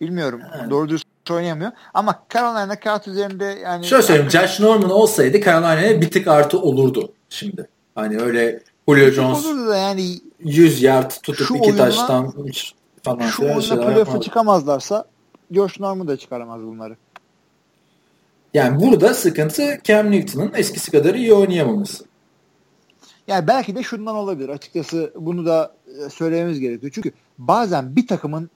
[0.00, 0.40] Bilmiyorum.
[0.58, 0.70] Evet.
[0.70, 1.70] Doğru dürüst oynayamıyor.
[1.94, 3.84] Ama Carolina kağıt üzerinde yani...
[3.84, 4.30] Şöyle söyleyeyim.
[4.30, 7.68] Josh Norman olsaydı Carolina'ya bir tık artı olurdu şimdi.
[7.94, 12.34] Hani öyle Julio Jones olurdu da yani 100 yard tutup iki oyunla, taştan
[13.02, 13.26] falan.
[13.26, 15.04] Şu oyunda playoff'a çıkamazlarsa
[15.50, 16.96] Josh Norman da çıkaramaz bunları.
[18.54, 22.04] Yani burada sıkıntı Cam Newton'ın eskisi kadar iyi oynayamaması.
[23.26, 24.48] Yani belki de şundan olabilir.
[24.48, 25.74] Açıkçası bunu da
[26.06, 26.92] e, söylememiz gerekiyor.
[26.94, 28.50] Çünkü bazen bir takımın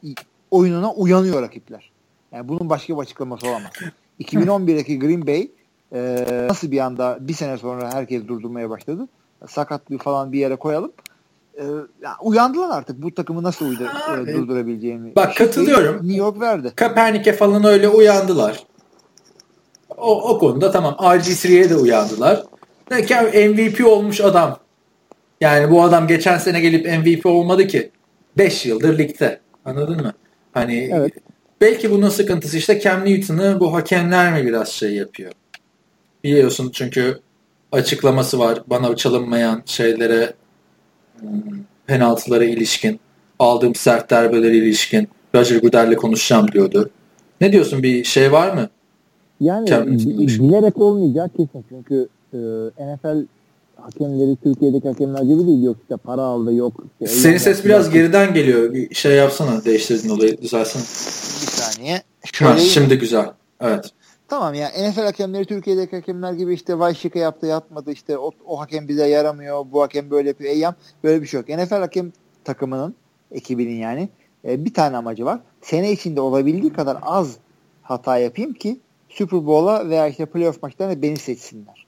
[0.53, 1.92] oyununa uyanıyor rakipler.
[2.32, 3.72] Yani bunun başka bir açıklaması olamaz.
[4.20, 5.50] 2011'deki Green Bay
[5.94, 9.09] e, nasıl bir anda bir sene sonra herkes durdurmaya başladı.
[9.48, 10.92] Sakatlığı falan bir yere koyalım.
[11.59, 11.64] E,
[12.20, 13.82] uyandılar artık bu takımı nasıl uydu,
[14.14, 15.16] e, durdurabileceğini.
[15.16, 15.96] Bak katılıyorum.
[15.96, 16.72] New York verdi.
[16.76, 18.66] Kaepernick'e falan öyle uyandılar.
[19.96, 20.94] O, o konuda tamam.
[20.94, 22.42] RG3'ye de uyandılar.
[22.90, 24.59] MVP olmuş adam.
[25.40, 27.90] Yani bu adam geçen sene gelip MVP olmadı ki.
[28.38, 29.40] 5 yıldır ligde.
[29.64, 30.12] Anladın mı?
[30.53, 31.12] Hani evet.
[31.61, 35.32] belki bunun sıkıntısı işte Cam Newton'ı bu hakemler mi biraz şey yapıyor?
[36.24, 37.18] Biliyorsun çünkü
[37.72, 38.62] açıklaması var.
[38.66, 40.32] Bana çalınmayan şeylere
[41.20, 41.28] hmm,
[41.86, 43.00] penaltılara ilişkin
[43.38, 46.90] aldığım sert darbelere ilişkin Roger Goodell'le konuşacağım diyordu.
[47.40, 48.68] Ne diyorsun bir şey var mı?
[49.40, 49.66] Yani
[50.38, 52.38] bilerek olmayacak kesin çünkü e,
[52.78, 53.26] NFL
[53.83, 55.62] hakemleri Türkiye'deki hakemler gibi değil.
[55.62, 56.85] Yok işte para aldı yok.
[57.01, 57.99] Işte Senin ses biraz yaptı.
[57.99, 58.72] geriden geliyor.
[58.72, 60.83] Bir şey yapsana değiştirdin olayı düzelsene.
[60.83, 62.03] Bir saniye.
[62.33, 63.30] Şöyle ha, şimdi güzel.
[63.61, 63.91] Evet.
[64.28, 68.61] Tamam ya NFL hakemleri Türkiye'deki hakemler gibi işte vay şike yaptı yapmadı işte o, o
[68.61, 70.51] hakem bize yaramıyor bu hakem böyle yapıyor.
[70.51, 70.74] Eyyam
[71.05, 71.49] böyle bir şey yok.
[71.49, 72.12] NFL hakem
[72.45, 72.95] takımının
[73.30, 74.09] ekibinin yani
[74.45, 75.41] e, bir tane amacı var.
[75.62, 77.37] Sene içinde olabildiği kadar az
[77.83, 81.82] hata yapayım ki Super Bowl'a veya işte playoff maçlarına beni seçsinler.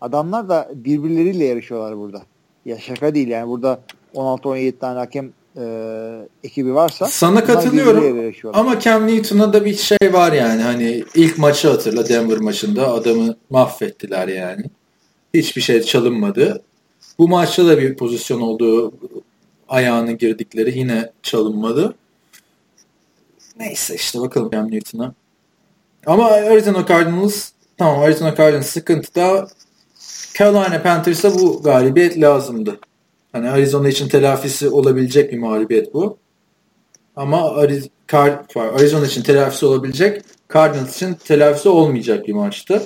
[0.00, 2.22] Adamlar da birbirleriyle yarışıyorlar burada.
[2.64, 3.80] Ya şaka değil yani burada
[4.14, 5.64] 16-17 tane hakem e,
[6.44, 10.62] ekibi varsa sana katılıyorum ama Cam Newton'a da bir şey var yani.
[10.62, 14.64] Hani ilk maçı hatırla Denver maçında adamı mahvettiler yani.
[15.34, 16.62] Hiçbir şey çalınmadı.
[17.18, 18.92] Bu maçta da bir pozisyon olduğu
[19.68, 21.94] ayağını girdikleri yine çalınmadı.
[23.58, 25.14] Neyse işte bakalım Cam Newton'a.
[26.06, 29.48] Ama Arizona Cardinals tamam Arizona Cardinals sıkıntı da
[30.38, 32.80] Carolina Panthers'a bu galibiyet lazımdı.
[33.32, 36.18] Hani Arizona için telafisi olabilecek bir mağlubiyet bu.
[37.16, 37.50] Ama
[38.56, 40.22] Arizona için telafisi olabilecek,
[40.52, 42.82] Cardinals için telafisi olmayacak bir maçtı.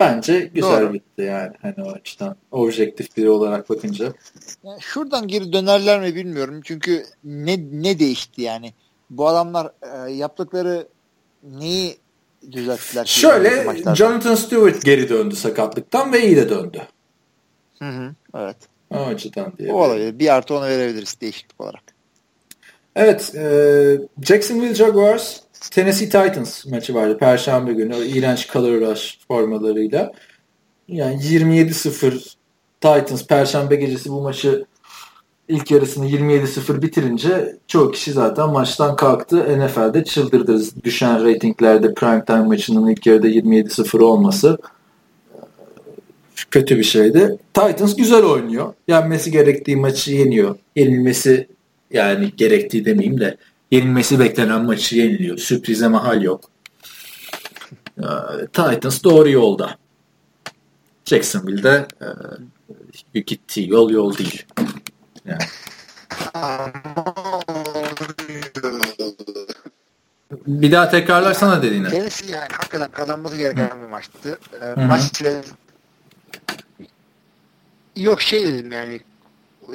[0.00, 0.92] Bence güzel Doğru.
[0.92, 4.12] bitti yani hani o açıdan objektif biri olarak bakınca.
[4.64, 6.60] Yani şuradan geri dönerler mi bilmiyorum.
[6.64, 8.74] Çünkü ne ne değişti yani?
[9.10, 10.88] Bu adamlar e, yaptıkları
[11.42, 11.96] neyi
[12.52, 13.04] düzelttiler.
[13.04, 16.82] Şöyle Jonathan Stewart geri döndü sakatlıktan ve iyi de döndü.
[17.78, 18.56] Hı hı, evet.
[18.90, 19.72] O açıdan diye.
[19.72, 20.18] O olabilir.
[20.18, 21.82] Bir artı ona verebiliriz değişiklik olarak.
[22.96, 23.34] Evet.
[23.34, 25.40] E, Jacksonville Jaguars
[25.70, 27.18] Tennessee Titans maçı vardı.
[27.18, 27.94] Perşembe günü.
[27.94, 30.12] O iğrenç Color Rush formalarıyla.
[30.88, 32.36] Yani 27-0
[32.80, 34.64] Titans Perşembe gecesi bu maçı
[35.48, 39.58] ilk yarısını 27-0 bitirince çoğu kişi zaten maçtan kalktı.
[39.58, 40.62] NFL'de çıldırdı.
[40.84, 44.58] Düşen reytinglerde primetime maçının ilk yarıda 27-0 olması
[46.50, 47.38] kötü bir şeydi.
[47.54, 48.74] Titans güzel oynuyor.
[48.88, 50.56] Yenmesi gerektiği maçı yeniyor.
[50.76, 51.48] Yenilmesi
[51.90, 53.36] yani gerektiği demeyeyim de
[53.70, 55.38] yenilmesi beklenen maçı yeniliyor.
[55.38, 56.50] Sürprize mahal yok.
[58.52, 59.76] Titans doğru yolda.
[61.04, 61.86] Jacksonville'de
[63.14, 64.44] e, gittiği yol yol değil.
[65.26, 65.42] Yani.
[70.46, 71.88] Bir daha tekrarlarsana dediğini.
[71.88, 74.38] Tennessee yani hakikaten kazanması gereken bir maçtı.
[74.62, 75.22] Ee, maç
[77.96, 79.00] yok şey dedim yani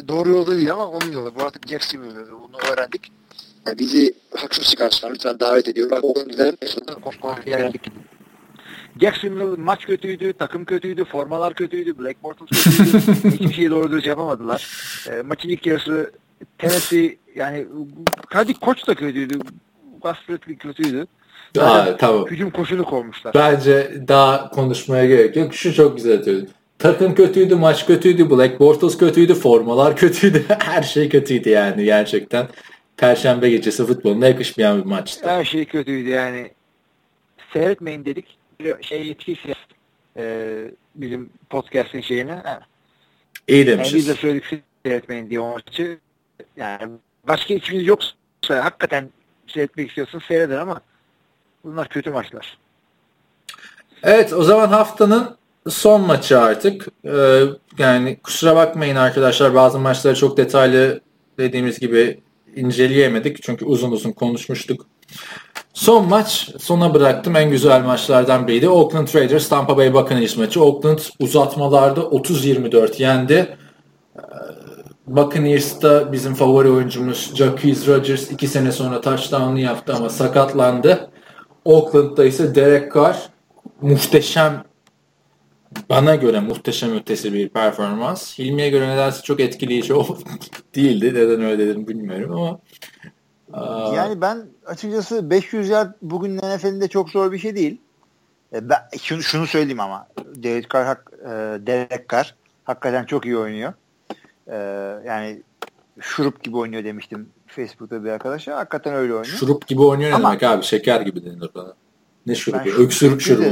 [0.07, 1.35] doğru yolda değil ama onun yolu.
[1.35, 3.11] Bu artık Jacksonville bunu öğrendik.
[3.65, 5.13] Yani bizi haksız çıkarsınlar.
[5.13, 5.91] Lütfen davet ediyorum.
[5.91, 6.55] Bak o güzel
[7.45, 7.81] geldik.
[9.01, 12.97] Jacksonville maç kötüydü, takım kötüydü, formalar kötüydü, Black Bortles kötüydü.
[13.39, 14.67] Hiçbir şeyi doğru dürüst yapamadılar.
[15.11, 16.11] E, maçın ilk yarısı
[16.57, 17.67] Tennessee yani
[18.29, 19.39] hadi koç da kötüydü.
[20.03, 21.07] Bradley kötüydü.
[21.59, 22.25] Aa, tamam.
[22.27, 23.33] Hücum koşulu kovmuşlar.
[23.33, 25.53] Bence daha konuşmaya gerek yok.
[25.53, 26.47] Şu çok güzel atıyordu.
[26.79, 30.45] Takım kötüydü, maç kötüydü, Black Bortles kötüydü, formalar kötüydü.
[30.59, 32.47] Her şey kötüydü yani gerçekten.
[32.97, 35.29] Perşembe gecesi futboluna yakışmayan bir maçtı.
[35.29, 36.51] Her şey kötüydü yani.
[37.53, 38.40] Seyretmeyin dedik.
[38.81, 39.53] Şey yetkisi
[40.17, 40.55] e,
[40.95, 42.43] bizim podcast'in şeyine.
[43.47, 43.93] İyi demişiz.
[43.93, 45.97] Yani biz de söyledik seyretmeyin diye o maçı.
[46.57, 46.91] Yani
[47.27, 48.15] başka içimiz yoksa
[48.63, 49.09] hakikaten
[49.47, 50.81] seyretmek istiyorsun seyreder ama
[51.63, 52.57] bunlar kötü maçlar.
[54.03, 55.37] Evet o zaman haftanın
[55.69, 56.87] son maçı artık.
[57.05, 57.43] Ee,
[57.77, 61.01] yani kusura bakmayın arkadaşlar bazı maçları çok detaylı
[61.37, 62.19] dediğimiz gibi
[62.55, 63.43] inceleyemedik.
[63.43, 64.85] Çünkü uzun uzun konuşmuştuk.
[65.73, 67.35] Son maç sona bıraktım.
[67.35, 68.69] En güzel maçlardan biriydi.
[68.69, 70.63] Oakland Raiders Tampa Bay Buccaneers maçı.
[70.63, 73.57] Oakland uzatmalarda 30-24 yendi.
[74.15, 74.21] Ee,
[75.07, 81.11] Buccaneers'ta bizim favori oyuncumuz Jacquizz Rodgers 2 sene sonra touchdown'u yaptı ama sakatlandı.
[81.65, 83.29] Oakland'da ise Derek Carr
[83.81, 84.63] muhteşem
[85.89, 88.39] bana göre muhteşem ötesi bir performans.
[88.39, 89.93] Hilmi'ye göre nedense çok etkileyici
[90.75, 91.13] değildi.
[91.13, 92.59] Neden öyle dedim bilmiyorum ama
[93.95, 97.81] yani ben açıkçası 500 yard bugün NFL'inde çok zor bir şey değil.
[98.53, 101.27] E, ben şunu, şunu söyleyeyim ama Derek Carr, hak, e,
[101.67, 103.73] Derek Carr hakikaten çok iyi oynuyor.
[104.47, 104.55] E,
[105.07, 105.41] yani
[105.99, 108.57] şurup gibi oynuyor demiştim Facebook'ta bir arkadaşa.
[108.57, 109.37] Hakikaten öyle oynuyor.
[109.37, 110.63] Şurup gibi oynuyor ama, demek abi?
[110.63, 111.73] Şeker gibi denir bana.
[112.25, 112.67] Ne şurup?
[112.67, 113.45] Öksürük şurubu.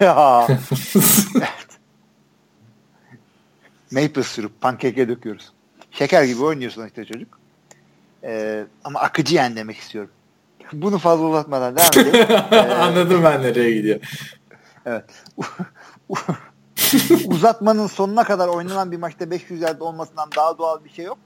[3.90, 5.52] Maple syrup pankeke döküyoruz.
[5.90, 7.39] Şeker gibi oynuyorsun işte çocuk.
[8.24, 10.10] Ee, ama akıcı yen demek istiyorum.
[10.72, 12.26] Bunu fazla uzatmadan devam edelim.
[12.52, 14.00] ee, Anladım ben nereye gidiyor.
[14.86, 15.04] Evet.
[17.26, 21.18] Uzatmanın sonuna kadar oynanan bir maçta 500 yard olmasından daha doğal bir şey yok.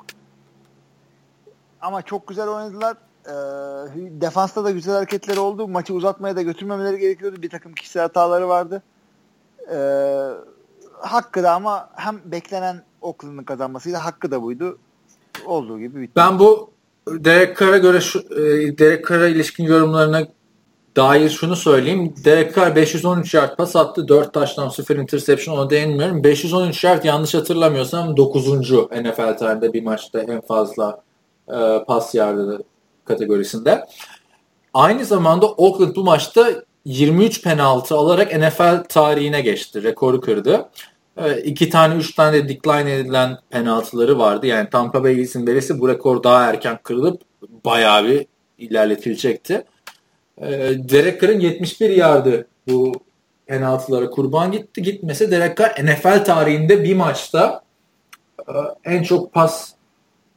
[1.81, 2.97] Ama çok güzel oynadılar.
[3.27, 3.31] Ee,
[4.21, 5.69] defansta da güzel hareketleri oldu.
[5.69, 7.43] Maçı uzatmaya da götürmemeleri gerekiyordu.
[7.43, 8.83] Bir takım kişisel hataları vardı.
[9.71, 10.29] Ee,
[11.01, 14.79] hakkı da ama hem beklenen Oakland'ın kazanmasıyla hakkı da buydu.
[15.47, 16.13] Olduğu gibi bitti.
[16.17, 16.74] Ben bu
[17.09, 20.27] Derek Carr'a göre şu, e, Derek Carr'a ilişkin yorumlarına
[20.97, 22.15] dair şunu söyleyeyim.
[22.25, 24.09] Derek Carr 513 yard pas attı.
[24.09, 26.25] 4 taştan 0 interception ona değinmiyorum.
[26.25, 28.49] 513 yard yanlış hatırlamıyorsam 9.
[28.71, 31.03] NFL tarihinde bir maçta en fazla
[31.49, 32.63] e, pas yardı
[33.05, 33.87] kategorisinde.
[34.75, 36.47] Aynı zamanda Oakland bu maçta
[36.85, 39.83] 23 penaltı alarak NFL tarihine geçti.
[39.83, 40.69] Rekoru kırdı.
[41.17, 44.47] E, iki tane, üç tane de decline edilen penaltıları vardı.
[44.47, 47.23] Yani Tampa Bay izin verirse bu rekor daha erken kırılıp
[47.65, 48.27] bayağı bir
[48.59, 49.65] ilerletilecekti.
[50.39, 50.49] E,
[50.89, 52.93] Derek Carr'ın 71 yardı bu
[53.47, 54.83] penaltılara kurban gitti.
[54.83, 57.63] Gitmese Derek Carr NFL tarihinde bir maçta
[58.49, 58.53] e,
[58.85, 59.75] en çok pas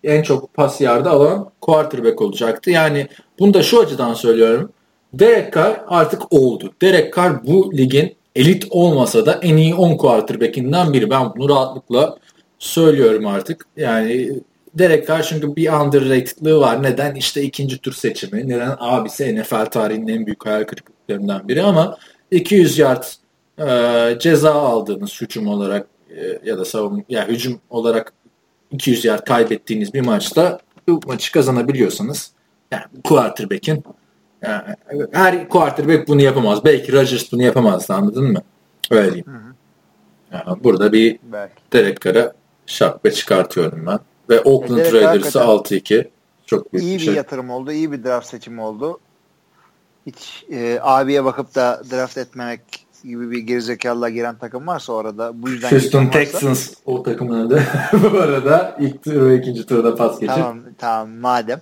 [0.04, 2.72] en çok pas yardı alan quarterback olacaktı.
[2.72, 3.08] Yani
[3.40, 4.72] bunu da şu açıdan söylüyorum.
[5.14, 6.74] Derek Carr artık oldu.
[6.82, 11.10] Derek Carr bu ligin elit olmasa da en iyi 10 quarterback'inden biri.
[11.10, 12.18] Ben bunu rahatlıkla
[12.60, 13.66] söylüyorum artık.
[13.78, 14.40] Yani
[14.74, 16.84] Derek Carr çünkü bir underrated'lığı var.
[16.84, 17.16] Neden?
[17.16, 18.50] İşte ikinci tur seçimi.
[18.50, 18.76] Neden?
[18.80, 21.98] Abisi NFL tarihinin en büyük hayal kırıklıklarından biri ama
[22.32, 23.04] 200 yard
[23.60, 25.88] e, ceza aldığınız hücum olarak
[26.18, 28.14] e, ya da savunma ya hücum olarak
[28.72, 32.32] 200 yard kaybettiğiniz bir maçta bu maçı kazanabiliyorsanız
[32.72, 33.84] yani quarterback'in
[34.42, 34.64] yani
[35.12, 36.66] her quarterback bunu yapamaz.
[36.66, 38.42] Belki Rodgers bunu yapamazdı anladın mı?
[38.92, 39.26] Öyle diyeyim.
[39.28, 39.54] Hı hı.
[40.32, 41.54] Yani burada bir Belki.
[41.74, 42.34] Derek Carr'a
[42.66, 44.00] şapka çıkartıyorum ben.
[44.30, 46.08] Ve Oakland e, Raiders'ı 6-2.
[46.46, 47.14] Çok büyük iyi bir, şey.
[47.14, 47.72] yatırım oldu.
[47.72, 49.00] iyi bir draft seçimi oldu.
[50.06, 52.62] Hiç e, abiye bakıp da draft etmemek
[53.04, 57.60] gibi bir gerizekalılar giren takım varsa orada bu yüzden Houston Texans o takımlarda
[58.14, 60.36] bu arada ilk tur ve ikinci turda pas geçip.
[60.36, 61.62] Tamam tamam madem.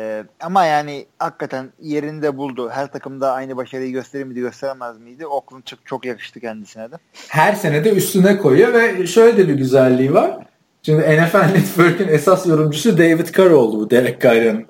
[0.00, 2.70] Ee, ama yani hakikaten yerinde buldu.
[2.70, 5.26] Her takımda aynı başarıyı gösterir miydi gösteremez miydi?
[5.26, 6.94] Oakland çok, çok yakıştı kendisine de.
[7.28, 10.36] Her sene de üstüne koyuyor ve şöyle de bir güzelliği var.
[10.82, 14.66] Şimdi NFL Network'ün esas yorumcusu David Carr oldu bu Derek Carr'ın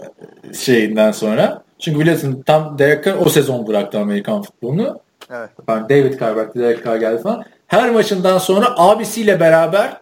[0.54, 1.62] şeyinden sonra.
[1.78, 5.00] Çünkü biliyorsun tam Derek Carr o sezon bıraktı Amerikan futbolunu.
[5.30, 5.50] Evet.
[5.66, 7.44] Pardon, David Carr bıraktı, Derek Carr geldi falan.
[7.66, 9.99] Her maçından sonra abisiyle beraber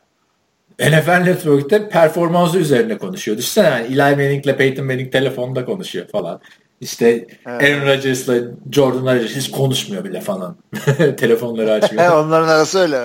[0.81, 3.39] NFL Network'te performansı üzerine konuşuyor.
[3.39, 6.41] Düşünsene yani Eli Manning ile Peyton Manning telefonda konuşuyor falan.
[6.81, 7.63] İşte evet.
[7.63, 8.35] Aaron Rodgers'la
[8.73, 10.57] Jordan Rodgers hiç konuşmuyor bile falan.
[11.17, 12.13] Telefonları açmıyor.
[12.25, 13.03] Onların arası öyle.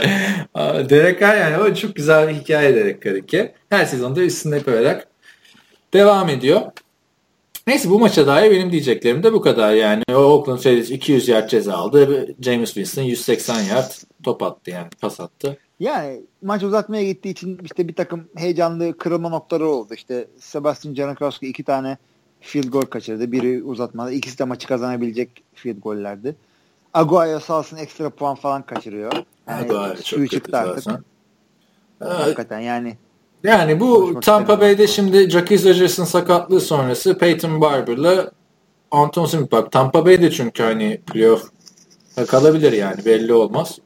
[0.89, 3.51] Derek Carr yani o çok güzel bir hikaye Derek Carr ki.
[3.69, 5.07] Her sezonda üstünde koyarak
[5.93, 6.61] devam ediyor.
[7.67, 10.03] Neyse bu maça dair benim diyeceklerim de bu kadar yani.
[10.09, 12.27] O Oakland Raiders 200 yard ceza aldı.
[12.41, 13.91] James Winston 180 yard
[14.23, 15.57] top attı yani pas attı.
[15.79, 19.94] Yani maç uzatmaya gittiği için işte bir takım heyecanlı kırılma noktaları oldu.
[19.94, 21.98] İşte Sebastian Janikowski iki tane
[22.41, 23.32] field goal kaçırdı.
[23.32, 24.11] Biri uzatmada.
[24.11, 26.36] İkisi de maçı kazanabilecek field gollerdi.
[26.94, 29.14] Aguayo sağ olsun ekstra puan falan kaçırıyor.
[29.48, 30.84] Yani Aguayo suyu çıktı artık.
[30.84, 31.03] Zaten.
[31.99, 32.98] Hakikaten yani
[33.44, 38.32] yani bu Tampa Bay'de şimdi Jackie Rodgers'ın sakatlığı sonrası Peyton Barber'la
[38.91, 41.49] Anton Smith bak Tampa Bay'de çünkü hani playoff
[42.28, 43.80] kalabilir yani belli olmaz.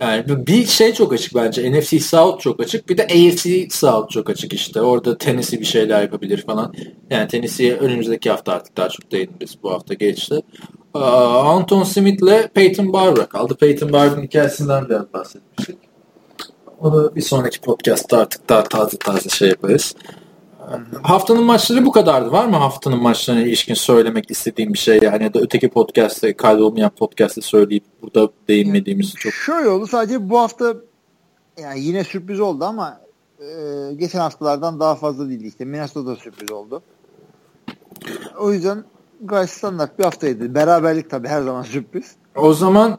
[0.00, 1.72] Yani bir şey çok açık bence.
[1.72, 2.88] NFC South çok açık.
[2.88, 4.80] Bir de AFC South çok açık işte.
[4.80, 6.74] Orada Tennessee bir şeyler yapabilir falan.
[7.10, 9.56] Yani Tennessee'ye önümüzdeki hafta artık daha çok değiniriz.
[9.62, 10.42] Bu hafta geçti.
[10.94, 13.54] Anton Smith ile Peyton Barber kaldı.
[13.54, 15.78] Peyton Barber'ın hikayesinden biraz bahsetmiştik.
[16.80, 19.94] Onu bir sonraki podcast'ta artık daha taze taze şey yaparız.
[21.02, 22.32] Haftanın maçları bu kadardı.
[22.32, 26.90] Var mı haftanın maçlarına ilişkin söylemek istediğim bir şey yani ya da öteki podcast'te kaydolmayan
[26.90, 29.32] podcast'te söyleyip burada değinmediğimiz çok.
[29.32, 30.74] Şöyle oldu sadece bu hafta
[31.58, 33.00] yani yine sürpriz oldu ama
[33.40, 33.46] e,
[33.94, 35.64] geçen haftalardan daha fazla değildi işte.
[35.64, 36.82] Minnesota sürpriz oldu.
[38.38, 38.84] O yüzden
[39.20, 40.54] gayet standart bir haftaydı.
[40.54, 42.14] Beraberlik tabii her zaman sürpriz.
[42.36, 42.98] O zaman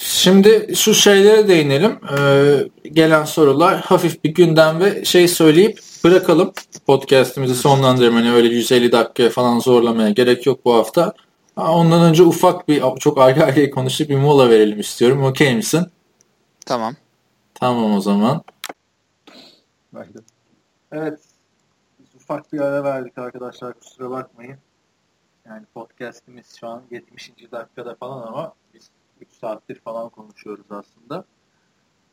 [0.00, 1.98] Şimdi şu şeylere değinelim.
[2.18, 6.52] Ee, gelen sorular hafif bir gündem ve şey söyleyip bırakalım.
[6.86, 8.14] Podcast'imizi sonlandıralım.
[8.14, 11.12] Hani öyle 150 dakika falan zorlamaya gerek yok bu hafta.
[11.56, 15.24] Ondan önce ufak bir çok arka arkaya konuşup bir mola verelim istiyorum.
[15.24, 15.86] Okey misin?
[16.66, 16.94] Tamam.
[17.54, 18.42] Tamam o zaman.
[20.92, 21.20] Evet.
[22.16, 23.74] ufak bir ara verdik arkadaşlar.
[23.74, 24.58] Kusura bakmayın.
[25.46, 27.32] Yani podcast'imiz şu an 70.
[27.52, 28.54] dakikada falan ama
[29.20, 31.24] 3 saattir falan konuşuyoruz aslında.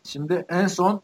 [0.03, 1.01] Şimdi en son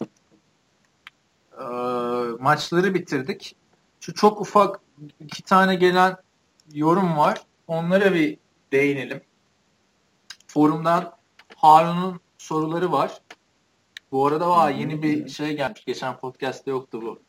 [1.61, 3.55] e, maçları bitirdik.
[3.99, 4.79] Şu çok ufak
[5.19, 6.17] iki tane gelen
[6.73, 7.41] yorum var.
[7.67, 8.37] Onlara bir
[8.71, 9.21] değinelim.
[10.47, 11.13] Forumdan
[11.55, 13.21] Harun'un soruları var.
[14.11, 15.85] Bu arada var yeni bir şey gelmiş.
[15.85, 17.19] Geçen podcast'te yoktu bu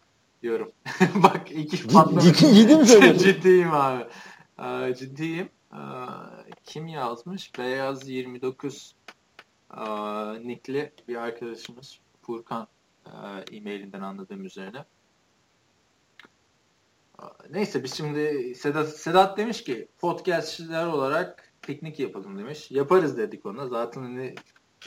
[0.42, 0.72] diyorum.
[1.14, 2.38] Bak iki patlamış.
[2.38, 3.24] Ciddi mi söylüyorsun?
[3.24, 4.04] Ciddiyim abi.
[4.58, 5.48] Ee, ciddiyim.
[5.72, 5.76] Ee,
[6.64, 7.58] kim yazmış?
[7.58, 8.94] Beyaz 29
[9.76, 9.82] e,
[10.48, 12.68] nickli bir arkadaşımız Furkan
[13.52, 14.84] e-mailinden anladığım üzerine.
[17.50, 22.70] Neyse biz şimdi Sedat, Sedat demiş ki podcastçiler olarak piknik yapalım demiş.
[22.70, 23.68] Yaparız dedik ona.
[23.68, 24.34] Zaten hani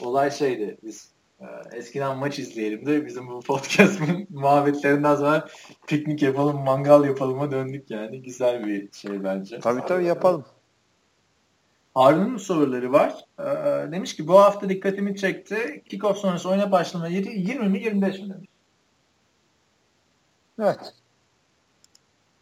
[0.00, 0.78] olay şeydi.
[0.82, 1.10] Biz
[1.40, 5.48] e, eskiden maç izleyelim de bizim bu podcast muhabbetlerinden sonra
[5.86, 8.22] piknik yapalım, mangal yapalıma döndük yani.
[8.22, 9.60] Güzel bir şey bence.
[9.60, 10.44] Tabii tabii yapalım.
[11.96, 13.24] Harun'un soruları var.
[13.38, 15.82] Ee, demiş ki bu hafta dikkatimi çekti.
[15.88, 18.48] Kickoff sonrası oyuna başlama yeri 20 mi 25 mi demiş.
[20.60, 20.94] Evet.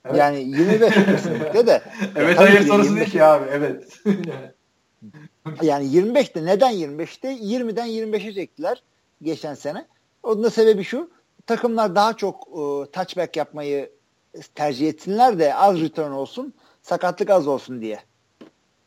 [0.05, 0.17] evet.
[0.17, 1.83] Yani 25 kesinlikle de.
[2.17, 3.01] evet hayır sorusu 25...
[3.01, 3.45] değil ki abi.
[3.51, 4.01] Evet.
[5.63, 7.33] yani 25'te neden 25'te?
[7.33, 8.83] 20'den 25'e çektiler
[9.23, 9.87] geçen sene.
[10.23, 11.11] Onun da sebebi şu.
[11.47, 13.91] Takımlar daha çok e, touchback yapmayı
[14.55, 18.01] tercih etsinler de az return olsun, sakatlık az olsun diye.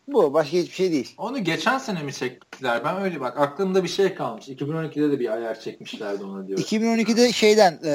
[0.07, 1.15] Bu başka hiçbir şey değil.
[1.17, 2.83] Onu geçen sene mi çektiler?
[2.85, 4.47] Ben öyle bak aklımda bir şey kalmış.
[4.47, 6.59] 2012'de de bir ayar çekmişlerdi ona diyor.
[6.59, 7.89] 2012'de şeyden e,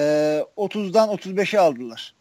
[0.57, 2.15] 30'dan 35'e aldılar.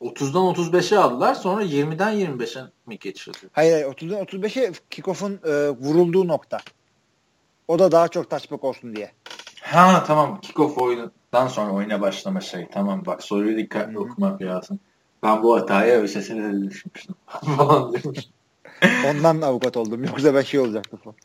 [0.00, 1.34] 30'dan 35'e aldılar.
[1.34, 3.38] Sonra 20'den 25'e mi geçirdi?
[3.52, 6.58] Hayır hayır 30'dan 35'e kickoff'un e, vurulduğu nokta.
[7.68, 9.12] O da daha çok touchback olsun diye.
[9.60, 12.66] Ha tamam kickoff oyundan sonra oyuna başlama şey.
[12.72, 14.00] Tamam bak soruyu dikkatli Hı-hı.
[14.00, 14.80] okumak lazım.
[15.22, 17.14] Ben bu hataya ÖSS'de de düşmüştüm.
[17.56, 18.18] falan diyormuş.
[19.06, 20.04] Ondan avukat oldum.
[20.04, 21.16] Yoksa ben şey olacaktı falan.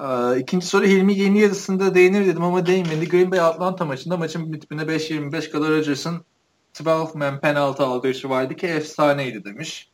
[0.00, 3.08] Ee, ikinci soru Hilmi yeni yarısında değinir dedim ama değinmedi.
[3.08, 6.24] Green Bay Atlanta maçında maçın bitiminde 5-25 kadar Rodgers'ın
[6.80, 9.90] 12 man penaltı algışı vardı ki efsaneydi demiş.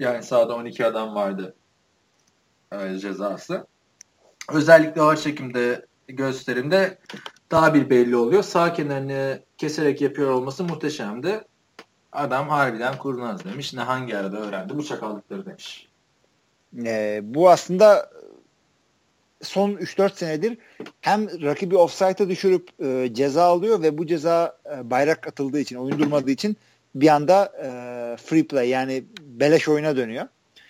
[0.00, 1.54] Yani sahada 12 adam vardı
[2.72, 3.66] e, cezası.
[4.52, 6.98] Özellikle ağır çekimde gösterimde
[7.50, 8.42] daha bir belli oluyor.
[8.42, 11.44] Sağ kenarını keserek yapıyor olması muhteşemdi.
[12.16, 13.74] Adam harbiden kurnaz demiş.
[13.74, 15.88] Ne hangi arada öğrendi bu çakallıkları demiş.
[16.84, 18.10] Ee, bu aslında
[19.42, 20.58] son 3-4 senedir
[21.00, 25.98] hem rakibi offside'a düşürüp e, ceza alıyor ve bu ceza e, bayrak atıldığı için, oyun
[25.98, 26.56] durmadığı için
[26.94, 27.68] bir anda e,
[28.16, 30.26] free play yani beleş oyuna dönüyor.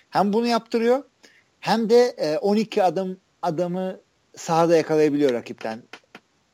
[0.09, 1.03] Hem bunu yaptırıyor
[1.59, 3.99] hem de e, 12 adım adamı
[4.35, 5.83] sahada yakalayabiliyor rakipten.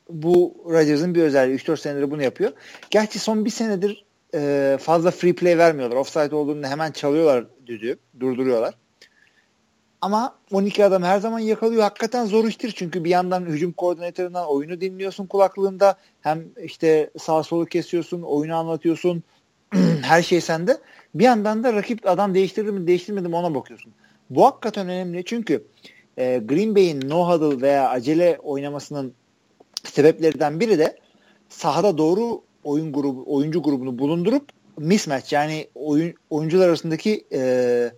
[0.10, 1.57] Bu Rodgers'ın bir özelliği.
[1.57, 2.52] 3-4 senedir bunu yapıyor.
[2.90, 5.97] Gerçi son bir senedir e, fazla free play vermiyorlar.
[5.97, 7.97] Offside olduğunda hemen çalıyorlar düdüğü.
[8.19, 8.73] Durduruyorlar.
[10.01, 11.84] Ama 12 adam her zaman yakalıyor.
[11.84, 12.72] Hakikaten zor iştir.
[12.72, 15.97] Çünkü bir yandan hücum koordinatöründen oyunu dinliyorsun kulaklığında.
[16.22, 19.23] Hem işte sağ solu kesiyorsun, oyunu anlatıyorsun.
[20.01, 20.77] her şey sende.
[21.15, 23.93] Bir yandan da rakip adam değiştirdi mi değiştirmedi mi ona bakıyorsun.
[24.30, 25.26] Bu hakikaten önemli.
[25.26, 25.64] Çünkü
[26.18, 29.14] e, Green Bay'in no huddle veya acele oynamasının
[29.84, 30.97] sebeplerinden biri de
[31.49, 37.91] sahada doğru oyun grubu oyuncu grubunu bulundurup mismatch yani oyun oyuncular arasındaki e,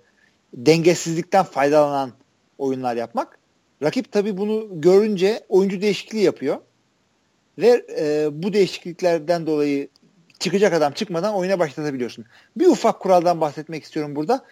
[0.53, 2.11] dengesizlikten faydalanan
[2.57, 3.39] oyunlar yapmak.
[3.83, 6.57] Rakip tabi bunu görünce oyuncu değişikliği yapıyor.
[7.57, 9.87] Ve e, bu değişikliklerden dolayı
[10.39, 12.25] çıkacak adam çıkmadan oyuna başlatabiliyorsun.
[12.55, 14.45] Bir ufak kuraldan bahsetmek istiyorum burada.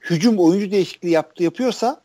[0.00, 2.00] Hücum oyuncu değişikliği yaptı yapıyorsa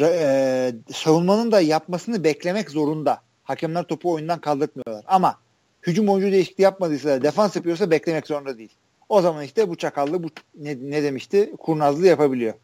[0.00, 3.22] e, savunmanın da yapmasını beklemek zorunda.
[3.44, 5.04] Hakemler topu oyundan kaldırmıyorlar.
[5.06, 5.38] Ama
[5.86, 8.72] hücum oyuncu değişikliği yapmadıysa defans yapıyorsa beklemek zorunda değil.
[9.08, 10.28] O zaman işte bu çakallı bu
[10.58, 11.52] ne, ne demişti?
[11.58, 12.54] Kurnazlığı yapabiliyor.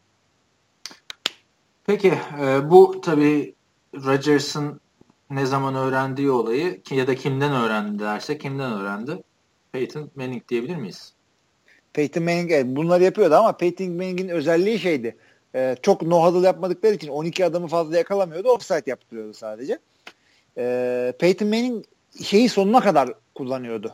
[1.85, 3.55] Peki e, bu tabii
[3.95, 4.81] Rodgers'ın
[5.29, 9.23] ne zaman öğrendiği olayı ya da kimden öğrendi derse kimden öğrendi?
[9.71, 11.13] Peyton Manning diyebilir miyiz?
[11.93, 15.17] Peyton Manning evet, bunları yapıyordu ama Peyton Manning'in özelliği şeydi.
[15.55, 18.49] E, çok no huddle yapmadıkları için 12 adamı fazla yakalamıyordu.
[18.49, 19.79] Offside yaptırıyordu sadece.
[20.57, 21.85] E, Peyton Manning
[22.23, 23.93] şeyi sonuna kadar kullanıyordu.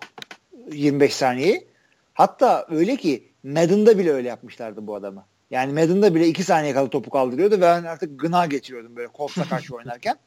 [0.71, 1.67] 25 saniyeyi.
[2.13, 5.25] Hatta öyle ki Madden'da bile öyle yapmışlardı bu adamı.
[5.51, 9.43] Yani Madden'da bile 2 saniye kalı topu kaldırıyordu ve ben artık gına geçiriyordum böyle Colts'a
[9.43, 10.17] karşı oynarken.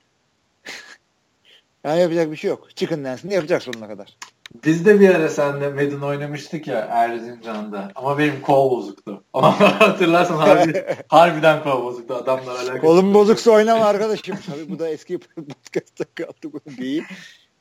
[1.84, 2.68] yani yapacak bir şey yok.
[2.76, 4.16] Chicken Dance'ini yapacak sonuna kadar.
[4.64, 7.92] Biz de bir ara seninle Madden oynamıştık ya Erzincan'da.
[7.94, 9.24] Ama benim kol bozuktu.
[9.32, 12.14] Ama hatırlarsan harbi, harbiden kol bozuktu.
[12.14, 12.80] Adamlar alakalı.
[12.80, 14.38] Kolum bozuksa oynama arkadaşım.
[14.46, 17.04] Tabii bu da eski podcast'ta kaldı bunu değil.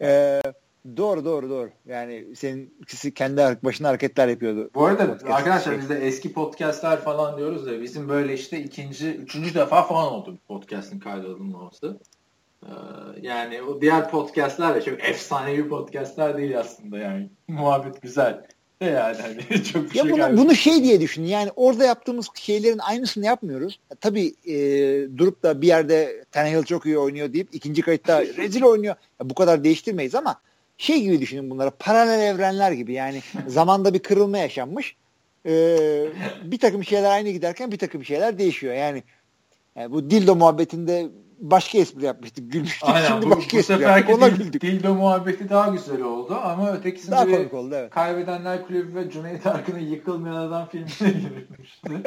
[0.01, 0.41] Ee,
[0.97, 1.69] Doğru doğru doğru.
[1.85, 4.69] Yani senin ikisi kendi başına hareketler yapıyordu.
[4.75, 5.81] Bu arada podcast arkadaşlar şey.
[5.81, 10.33] biz de eski podcastler falan diyoruz ya bizim böyle işte ikinci, üçüncü defa falan oldu
[10.33, 11.85] bir podcast'ın kaydedilmesi.
[12.63, 12.69] Ee,
[13.21, 17.29] yani o diğer podcastler de çok efsanevi podcastler değil aslında yani.
[17.47, 18.45] Muhabbet güzel.
[18.85, 21.23] Yani hani çok ya şey bunu, bunu şey diye düşün.
[21.23, 23.79] Yani orada yaptığımız şeylerin aynısını yapmıyoruz.
[24.01, 24.57] Tabii e,
[25.17, 28.95] durup da bir yerde Tannehill çok iyi oynuyor deyip ikinci kayıtta rezil oynuyor.
[29.21, 30.41] Ya bu kadar değiştirmeyiz ama
[30.77, 34.95] şey gibi düşünün bunları paralel evrenler gibi yani zamanda bir kırılma yaşanmış
[35.45, 36.05] ee,
[36.43, 39.03] bir takım şeyler aynı giderken bir takım şeyler değişiyor yani,
[39.75, 41.07] yani bu dildo muhabbetinde
[41.39, 44.61] başka espri yapmıştık gülmüştük Aynen, şimdi bu, başka bu espri yaptık ona güldük.
[44.61, 47.89] Dildo muhabbeti daha güzel oldu ama ötekisinde daha komik oldu evet.
[47.89, 51.89] Kaybedenler Kulübü ve Cüneyt Arkın'ın Yıkılmayan Adam filmine girilmişti.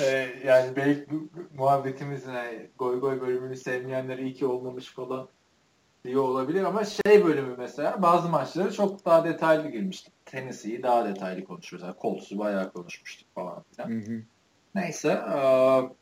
[0.00, 1.06] ee, yani belki
[1.56, 5.28] muhabbetimizin yani goy goy bölümünü sevmeyenler iyi ki olmamış falan
[6.04, 10.26] diye olabilir ama şey bölümü mesela bazı maçları çok daha detaylı girmiştik.
[10.26, 11.86] Tennessee'yi daha detaylı konuşuyoruz.
[11.86, 13.90] Yani Colts'u bayağı konuşmuştuk falan filan.
[13.90, 14.22] Hı hı.
[14.74, 15.08] Neyse.
[15.08, 16.01] Ee,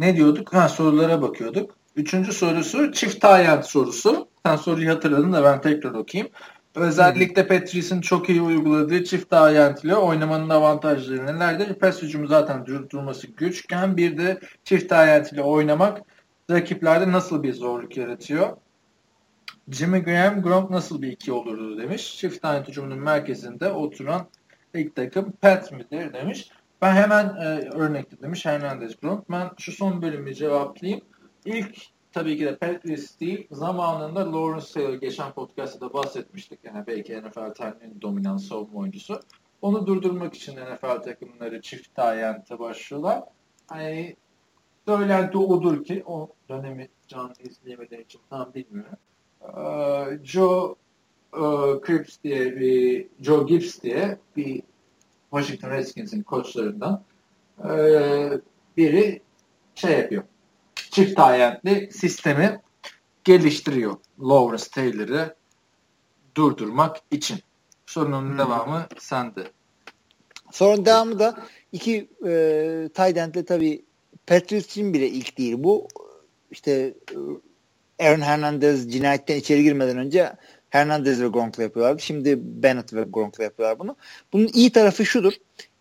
[0.00, 0.54] ne diyorduk?
[0.54, 1.76] Ha, sorulara bakıyorduk.
[1.96, 4.28] Üçüncü sorusu çift tayyant sorusu.
[4.46, 6.32] Sen soruyu hatırladın da ben tekrar okuyayım.
[6.74, 9.32] Özellikle Patrice'in çok iyi uyguladığı çift
[9.84, 11.74] ile oynamanın avantajları nelerdir?
[11.74, 14.92] Pes hücumu zaten durması güçken bir de çift
[15.32, 16.02] ile oynamak
[16.50, 18.56] rakiplerde nasıl bir zorluk yaratıyor?
[19.70, 22.16] Jimmy Graham, Gronk nasıl bir iki olurdu demiş.
[22.16, 24.26] Çift tane hücumunun merkezinde oturan
[24.74, 26.50] ilk takım Pat midir demiş.
[26.82, 29.30] Ben hemen e, örnek demiş Hernandez Gronk.
[29.30, 31.00] Ben şu son bölümü cevaplayayım.
[31.44, 31.76] İlk
[32.12, 33.46] tabii ki de Patrice değil.
[33.50, 36.60] Zamanında Lawrence Taylor geçen podcast'ta da bahsetmiştik.
[36.64, 39.20] Yani belki NFL tarihinin dominant savunma oyuncusu.
[39.62, 43.22] Onu durdurmak için NFL takımları çift tayyente başlıyorlar.
[43.66, 44.16] Hani
[44.88, 48.98] söylenti odur ki o dönemi canlı izleyemediğim için tam bilmiyorum.
[49.42, 50.76] Ee, Joe
[51.34, 51.42] e,
[51.86, 54.62] Cripps diye bir Joe Gibbs diye bir
[55.30, 57.02] Washington Redskins'in koçlarından
[57.64, 57.70] e,
[58.76, 59.22] biri
[59.74, 60.22] şey yapıyor.
[60.74, 62.60] Çift ayentli sistemi
[63.24, 63.96] geliştiriyor.
[64.20, 65.34] Lawrence Taylor'ı
[66.34, 67.38] durdurmak için.
[67.86, 68.38] Sorunun hmm.
[68.38, 69.44] devamı sende.
[70.50, 73.84] Sorunun devamı da iki e, tight end'le tabii
[74.26, 75.88] Patriots'in bile ilk değil bu.
[76.50, 76.94] İşte
[77.98, 80.32] e, Aaron Hernandez cinayetten içeri girmeden önce
[80.70, 82.02] Hernandez ve Gronk'la yapıyorlardı.
[82.02, 83.96] Şimdi Bennett ve Gronk'la yapıyorlar bunu.
[84.32, 85.32] Bunun iyi tarafı şudur.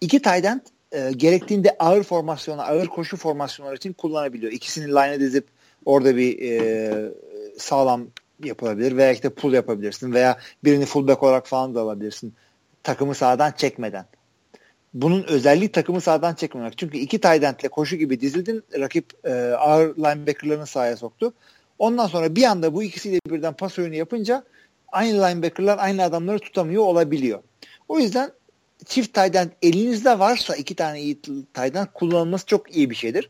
[0.01, 0.61] İki end
[0.91, 4.51] e, gerektiğinde ağır formasyonu, ağır koşu formasyonları için kullanabiliyor.
[4.51, 5.47] İkisini line'e dizip
[5.85, 7.11] orada bir e,
[7.57, 8.07] sağlam
[8.43, 12.33] yapılabilir veya işte pull yapabilirsin veya birini fullback olarak falan da alabilirsin.
[12.83, 14.05] Takımı sağdan çekmeden
[14.93, 16.77] bunun özelliği takımı sağdan çekmemek.
[16.77, 18.63] Çünkü iki tight endle koşu gibi dizildin.
[18.79, 21.33] Rakip e, ağır linebacker'larını sahaya soktu.
[21.79, 24.43] Ondan sonra bir anda bu ikisiyle birden pas oyunu yapınca
[24.91, 27.43] aynı linebacker'lar aynı adamları tutamıyor olabiliyor.
[27.87, 28.31] O yüzden
[28.85, 31.21] çift tight elinizde varsa iki tane iyi
[31.53, 33.29] tight kullanılması çok iyi bir şeydir.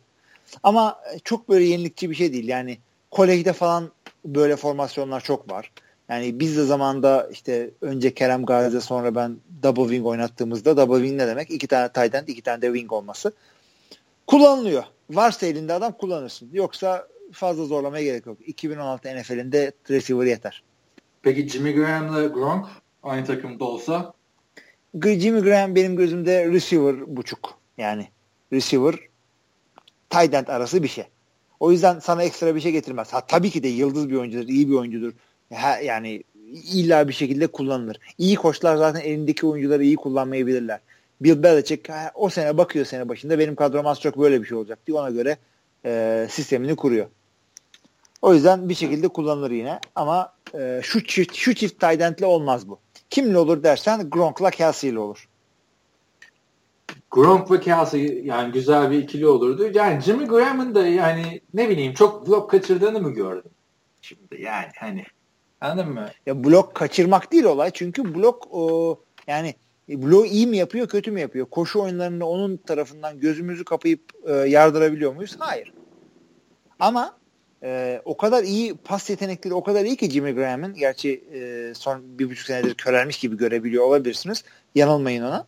[0.63, 2.47] Ama çok böyle yenilikçi bir şey değil.
[2.47, 2.77] Yani
[3.11, 3.91] kolejde falan
[4.25, 5.71] böyle formasyonlar çok var.
[6.09, 11.21] Yani biz de zamanda işte önce Kerem Gazi'de sonra ben double wing oynattığımızda double wing
[11.21, 11.51] ne demek?
[11.51, 13.33] İki tane tight end, iki tane de wing olması.
[14.27, 14.83] Kullanılıyor.
[15.09, 16.49] Varsa elinde adam kullanırsın.
[16.53, 18.37] Yoksa fazla zorlamaya gerek yok.
[18.47, 20.63] 2016 NFL'inde receiver yeter.
[21.21, 22.65] Peki Jimmy Graham'la Gronk
[23.03, 24.13] aynı takımda olsa?
[25.03, 27.57] Jimmy Graham benim gözümde receiver buçuk.
[27.77, 28.07] Yani
[28.53, 28.95] receiver
[30.09, 31.05] tight end arası bir şey.
[31.59, 33.13] O yüzden sana ekstra bir şey getirmez.
[33.13, 35.13] Ha, tabii ki de yıldız bir oyuncudur, iyi bir oyuncudur.
[35.53, 36.23] Ha, yani
[36.73, 37.99] illa bir şekilde kullanılır.
[38.17, 40.79] İyi koçlar zaten elindeki oyuncuları iyi kullanmayabilirler.
[41.21, 44.57] Bill Belichick ha, o sene bakıyor sene başında benim kadrom az çok böyle bir şey
[44.57, 45.37] olacak diye ona göre
[45.85, 47.07] e, sistemini kuruyor.
[48.21, 52.79] O yüzden bir şekilde kullanılır yine ama e, şu çift şu çift tight olmaz bu.
[53.09, 55.29] Kimle olur dersen Gronk'la Kelsey ile olur.
[57.11, 59.71] Gronk ve Kelsey yani güzel bir ikili olurdu.
[59.73, 63.51] Yani Jimmy Graham'ın da yani ne bileyim çok blok kaçırdığını mı gördüm?
[64.01, 65.05] Şimdi yani hani
[65.61, 66.09] anladın mı?
[66.25, 67.71] Ya blok kaçırmak değil olay.
[67.73, 69.55] Çünkü blok o, yani
[69.89, 71.45] blok iyi mi yapıyor kötü mü yapıyor?
[71.45, 75.35] Koşu oyunlarında onun tarafından gözümüzü kapayıp e, yardırabiliyor muyuz?
[75.39, 75.73] Hayır.
[76.79, 77.18] Ama
[77.63, 82.19] e, o kadar iyi pas yetenekleri o kadar iyi ki Jimmy Graham'ın gerçi e, son
[82.19, 84.43] bir buçuk senedir körelmiş gibi görebiliyor olabilirsiniz.
[84.75, 85.47] Yanılmayın ona.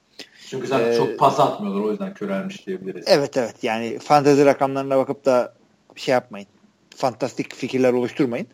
[0.50, 3.06] Çünkü zaten ee, çok pas atmıyorlar o yüzden körelmiş diyebiliriz.
[3.08, 5.54] Evet evet yani fantezi rakamlarına bakıp da
[5.96, 6.48] şey yapmayın.
[6.96, 8.48] Fantastik fikirler oluşturmayın.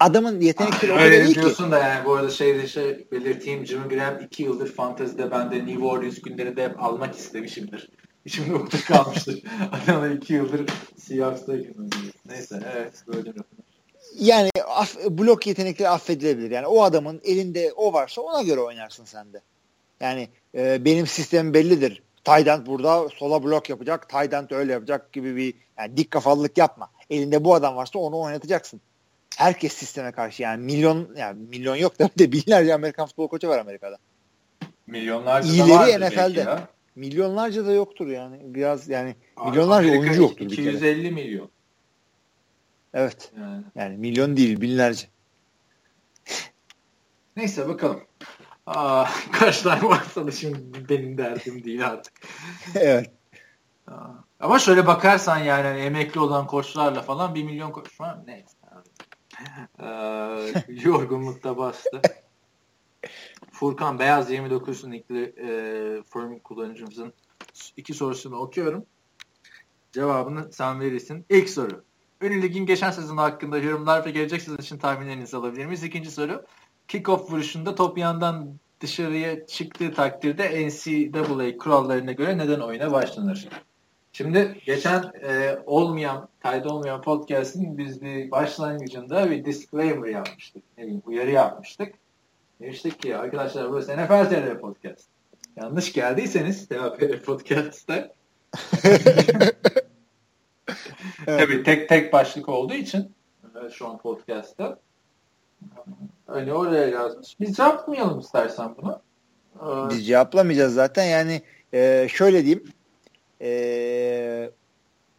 [0.00, 1.34] Adamın yetenekleri o kadar iyi ki.
[1.34, 5.66] diyorsun da yani bu arada şey, şey belirteyim Jimmy Graham iki yıldır fantezide ben de
[5.66, 7.88] New Orleans günlerinde hep almak istemişimdir.
[8.24, 9.42] İçimde ukde kalmıştır.
[9.72, 11.52] Adamlar iki yıldır Seahawks'ta
[12.26, 13.32] Neyse evet böyle
[14.18, 16.50] yani af, blok yetenekleri affedilebilir.
[16.50, 19.40] Yani o adamın elinde o varsa ona göre oynarsın sen de.
[20.00, 22.02] Yani e, benim sistemim bellidir.
[22.24, 26.90] Taydent burada sola blok yapacak, Taydent öyle yapacak gibi bir yani dik kafalılık yapma.
[27.10, 28.80] Elinde bu adam varsa onu oynatacaksın.
[29.36, 33.58] Herkes sisteme karşı yani milyon yani milyon yok da de binlerce Amerikan futbol koçu var
[33.58, 33.98] Amerika'da.
[34.86, 36.58] Milyonlarca İyileri da NFL'de.
[36.96, 38.40] Milyonlarca da yoktur yani.
[38.44, 41.50] Biraz yani Abi, milyonlarca Amerika oyuncu yoktur 250 milyon.
[42.94, 43.32] Evet.
[43.40, 43.64] Yani.
[43.74, 45.06] yani milyon değil binlerce.
[47.36, 48.00] Neyse bakalım.
[48.66, 52.12] Aa, kaç tane varsa da şimdi benim derdim değil artık.
[52.74, 53.10] evet.
[53.86, 54.08] Aa,
[54.40, 58.18] ama şöyle bakarsan yani hani emekli olan koçlarla falan bir milyon koç var.
[58.26, 58.56] Neyse.
[59.80, 59.84] Ee,
[60.82, 62.02] yorgunlukta bastı.
[63.62, 67.12] Furkan Beyaz 29 nickli e, form kullanıcımızın
[67.76, 68.86] iki sorusunu okuyorum.
[69.92, 71.24] Cevabını sen verirsin.
[71.30, 71.84] İlk soru.
[72.20, 75.82] Ünlü Lig'in geçen sezon hakkında yorumlar ve gelecek sezon için tahminlerinizi alabilir miyiz?
[75.82, 76.44] İkinci soru
[76.88, 83.48] kickoff vuruşunda top yandan dışarıya çıktığı takdirde NCAA kurallarına göre neden oyuna başlanır?
[84.12, 90.62] Şimdi geçen e, olmayan, kaydı olmayan podcast'in biz bir başlangıcında bir disclaimer yapmıştık.
[90.78, 92.01] Ne bileyim, uyarı yapmıştık.
[92.62, 95.08] Demiştik ki arkadaşlar burası NFL TR Podcast.
[95.56, 98.12] Yanlış geldiyseniz TR Podcast'te
[98.84, 99.56] evet.
[101.26, 103.12] Tabii tek tek başlık olduğu için
[103.72, 104.78] şu an podcast'ta
[106.26, 107.40] Hani oraya yazmış.
[107.40, 109.02] Biz yapmayalım istersen bunu.
[109.56, 111.04] Ee, Biz cevaplamayacağız zaten.
[111.04, 111.42] Yani
[111.74, 112.64] e, şöyle diyeyim.
[113.40, 114.50] E,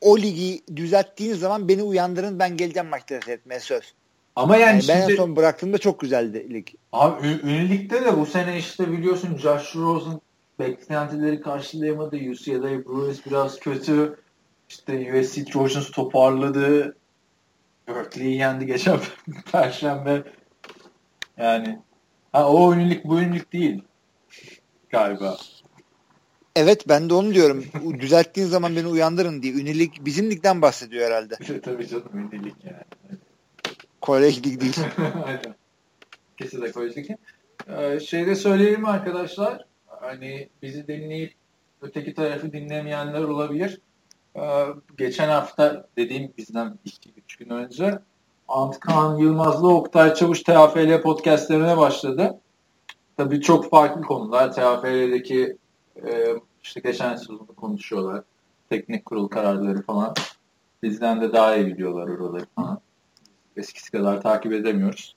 [0.01, 3.93] o ligi düzelttiğiniz zaman beni uyandırın ben geleceğim maçları seyretmeye söz.
[4.35, 6.67] Ama yani, yani ben şimdi, en son bıraktığımda çok güzeldi lig.
[6.91, 10.21] Abi ünlülükte de bu sene işte biliyorsun Josh Rosen
[10.59, 12.15] beklentileri karşılayamadı.
[12.15, 14.19] UCLA Bruins biraz kötü.
[14.69, 16.95] İşte USC Trojans toparladı.
[17.87, 18.99] Berkeley'i yendi geçen
[19.51, 20.23] perşembe.
[21.37, 21.79] Yani
[22.31, 23.83] ha, o ünlülük bu ünlülük değil
[24.89, 25.37] galiba.
[26.55, 27.65] Evet ben de onu diyorum.
[27.99, 29.53] Düzelttiğin zaman beni uyandırın diye.
[29.53, 31.35] Ünlülük bizim ligden bahsediyor herhalde.
[31.63, 33.19] Tabii canım ünlülük yani.
[34.03, 34.77] Kolej lig değil.
[35.25, 35.55] Aynen.
[36.37, 37.09] Kesinlikle kolej lig.
[37.67, 39.65] Ee, şeyde söyleyelim arkadaşlar.
[39.87, 41.33] Hani bizi dinleyip
[41.81, 43.81] öteki tarafı dinlemeyenler olabilir.
[44.35, 44.65] Ee,
[44.97, 47.99] geçen hafta dediğim bizden 2-3 gün önce
[48.47, 52.39] Antkan Yılmaz'la Oktay Çavuş TFL podcastlerine başladı.
[53.17, 54.51] Tabii çok farklı konular.
[54.51, 55.57] TFL'deki
[56.05, 56.27] e,
[56.63, 58.23] işte geçen sezonu konuşuyorlar.
[58.69, 60.13] Teknik kurul kararları falan.
[60.83, 62.81] Bizden de daha iyi biliyorlar oraları falan.
[63.57, 65.15] Eskisi kadar takip edemiyoruz.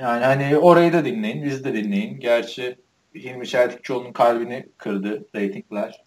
[0.00, 2.20] Yani hani orayı da dinleyin, biz de dinleyin.
[2.20, 2.76] Gerçi
[3.14, 6.02] Hilmi Çeltikçioğlu'nun kalbini kırdı reytingler.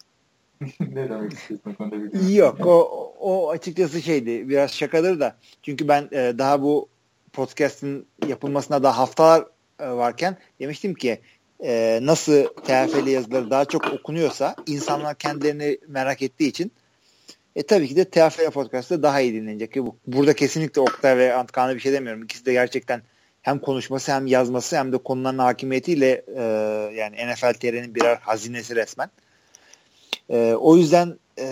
[0.80, 6.38] ne demek istiyorsun konuda Yok o, o açıkçası şeydi biraz şakadır da çünkü ben e,
[6.38, 6.88] daha bu
[7.32, 9.44] podcast'in yapılmasına daha haftalar
[9.78, 11.20] e, varken demiştim ki
[11.64, 16.72] e, nasıl TFL yazıları daha çok okunuyorsa insanlar kendilerini merak ettiği için
[17.56, 19.76] e tabii ki de TFL podcast'ta daha iyi dinlenecek.
[19.76, 22.22] Bu, burada kesinlikle Oktay ve Antkan'a bir şey demiyorum.
[22.22, 23.02] İkisi de gerçekten
[23.42, 26.42] hem konuşması hem yazması hem de konuların hakimiyetiyle e,
[26.94, 29.10] yani NFL TR'nin birer hazinesi resmen.
[30.30, 31.46] E, o yüzden e,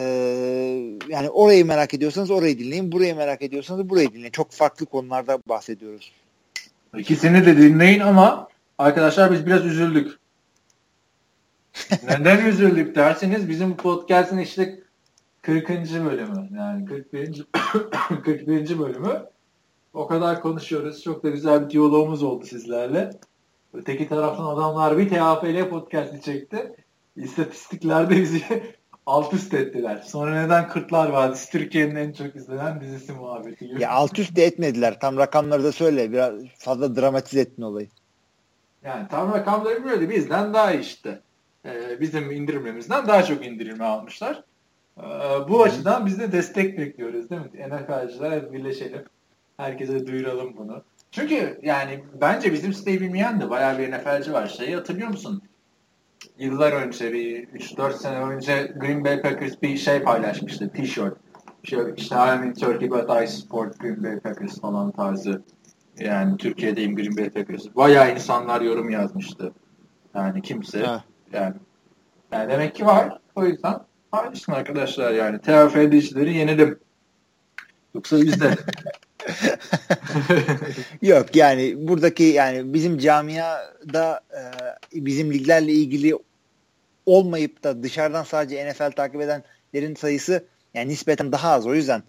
[1.09, 2.93] yani orayı merak ediyorsanız orayı dinleyin.
[2.93, 4.31] Burayı merak ediyorsanız burayı dinleyin.
[4.31, 6.12] Çok farklı konularda bahsediyoruz.
[6.97, 8.48] İkisini de dinleyin ama
[8.78, 10.18] arkadaşlar biz biraz üzüldük.
[12.09, 14.84] Neden üzüldük derseniz bizim podcast'ın işte
[15.44, 15.68] 40.
[16.04, 17.46] bölümü yani 41.
[18.24, 18.78] 41.
[18.78, 19.26] bölümü
[19.94, 21.02] o kadar konuşuyoruz.
[21.02, 23.10] Çok da güzel bir diyalogumuz oldu sizlerle.
[23.74, 26.76] Öteki taraftan adamlar bir TAFL podcast'i çekti.
[27.16, 28.42] İstatistiklerde bizi
[29.06, 30.02] alt üst ettiler.
[30.06, 33.82] Sonra neden Kırklar Vadisi Türkiye'nin en çok izlenen dizisi muhabbeti gibi.
[33.82, 35.00] Ya alt üst de etmediler.
[35.00, 36.12] Tam rakamları da söyle.
[36.12, 37.88] Biraz fazla dramatize ettin olayı.
[38.84, 40.10] Yani tam rakamları bilmiyordu.
[40.10, 41.20] Bizden daha işte.
[41.66, 44.44] Ee, bizim indirimimizden daha çok indirilme almışlar.
[44.98, 45.02] Ee,
[45.48, 45.62] bu Hı.
[45.62, 47.48] açıdan biz de destek bekliyoruz değil mi?
[47.68, 49.04] NFL'ciler birleşelim.
[49.56, 50.82] Herkese duyuralım bunu.
[51.10, 54.46] Çünkü yani bence bizim siteyi bilmeyen de bayağı bir NFL'ci var.
[54.46, 55.42] Şeyi hatırlıyor musun?
[56.38, 60.68] Yıllar önce bir 3-4 sene önce Green Bay Packers bir şey paylaşmıştı.
[60.68, 61.16] T-shirt.
[61.96, 65.42] İşte I'm in Turkey but I support Green Bay Packers falan tarzı.
[65.98, 67.76] Yani Türkiye'deyim Green Bay Packers.
[67.76, 69.52] Bayağı insanlar yorum yazmıştı.
[70.14, 70.82] Yani kimse.
[70.82, 71.04] Ha.
[71.32, 71.54] Yani,
[72.32, 73.18] yani demek ki var.
[73.36, 73.74] O yüzden
[74.14, 75.38] paylaşın arkadaşlar yani.
[75.38, 76.78] TFL dişleri yenelim.
[77.94, 78.50] Yoksa bizde.
[81.02, 84.42] Yok yani buradaki yani bizim camiada e,
[85.06, 86.14] bizim liglerle ilgili
[87.06, 91.66] olmayıp da dışarıdan sadece NFL takip edenlerin sayısı yani nispeten daha az.
[91.66, 92.02] O yüzden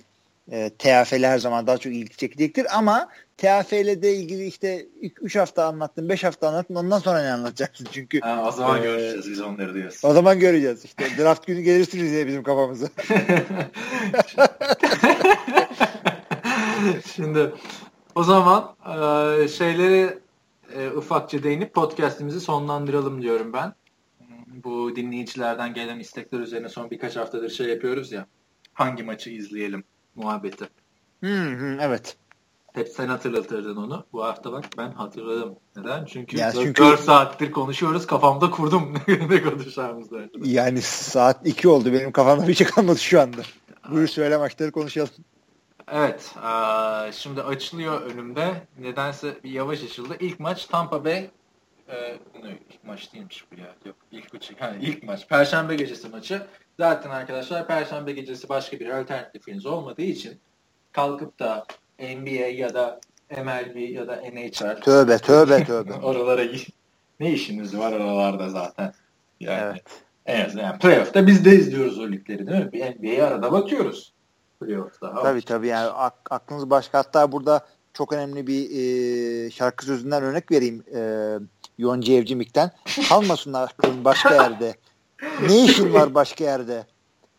[0.52, 4.86] e, TFL her zaman daha çok ilgi çekecektir ama TFL'de ilgili işte
[5.22, 7.88] 3 hafta anlattın, 5 hafta anlattın ondan sonra ne anlatacaksın?
[7.92, 10.02] Çünkü ha, o zaman e, göreceğiz biz onları diyoruz.
[10.04, 10.86] O zaman göreceğiz.
[10.86, 12.88] işte draft günü gelirsiniz diye bizim kafamıza.
[17.16, 17.54] Şimdi
[18.16, 20.18] o zaman e, şeyleri
[20.76, 23.74] e, ufakça değinip podcastimizi sonlandıralım diyorum ben.
[24.64, 28.26] Bu dinleyicilerden gelen istekler üzerine son birkaç haftadır şey yapıyoruz ya.
[28.74, 29.84] Hangi maçı izleyelim
[30.16, 30.70] muhabbeti.
[31.24, 32.18] Hı hı, evet.
[32.74, 34.06] Hep sen hatırlatırdın onu.
[34.14, 35.56] Bu hafta bak ben hatırladım.
[35.76, 36.06] Neden?
[36.06, 38.08] Çünkü, ya 4, çünkü 4 saattir konuşuyoruz.
[38.08, 40.30] Kafamda kurdum ne konuşacağımızı.
[40.44, 41.94] Yani saat 2 oldu.
[41.94, 43.42] Benim kafamda bir şey kalmadı şu anda.
[43.92, 45.10] Buyur söyle maçları konuşalım.
[45.92, 46.36] Evet.
[47.16, 48.68] şimdi açılıyor önümde.
[48.80, 50.18] Nedense bir yavaş açıldı.
[50.20, 51.30] İlk maç Tampa Bay
[51.90, 52.20] e,
[52.70, 53.76] ilk maç değilmiş bu ya.
[53.86, 54.52] Yok ilk maç.
[54.62, 55.28] Yani ilk maç.
[55.28, 56.48] Perşembe gecesi maçı.
[56.80, 60.40] Zaten arkadaşlar Perşembe gecesi başka bir alternatifiniz olmadığı için
[60.92, 61.66] kalkıp da
[62.00, 63.00] NBA ya da
[63.32, 66.44] MLB ya da NHL tövbe tövbe tövbe oralara
[67.20, 68.94] ne işiniz var oralarda zaten.
[69.40, 69.84] Yani evet.
[70.26, 72.96] en azından yani playoff'ta biz de izliyoruz o ligleri değil mi?
[73.00, 74.14] NBA'ye arada bakıyoruz
[74.60, 75.24] playoff'ta.
[75.24, 76.98] Tabii tabii yani ak- aklınız başka.
[76.98, 80.84] Hatta burada çok önemli bir e, şarkı sözünden örnek vereyim.
[80.96, 81.32] E,
[81.78, 82.72] Yonca Evcimik'ten.
[83.10, 84.76] Kalmasınlar aklın başka yerde.
[85.42, 86.86] Ne işin var başka yerde?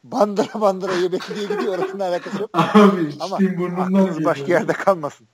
[0.05, 1.09] Bandıra bandıra diye
[1.47, 2.51] gidiyor orasının alakası yok.
[2.53, 5.27] Abi Ama aklınız başka yerde kalmasın.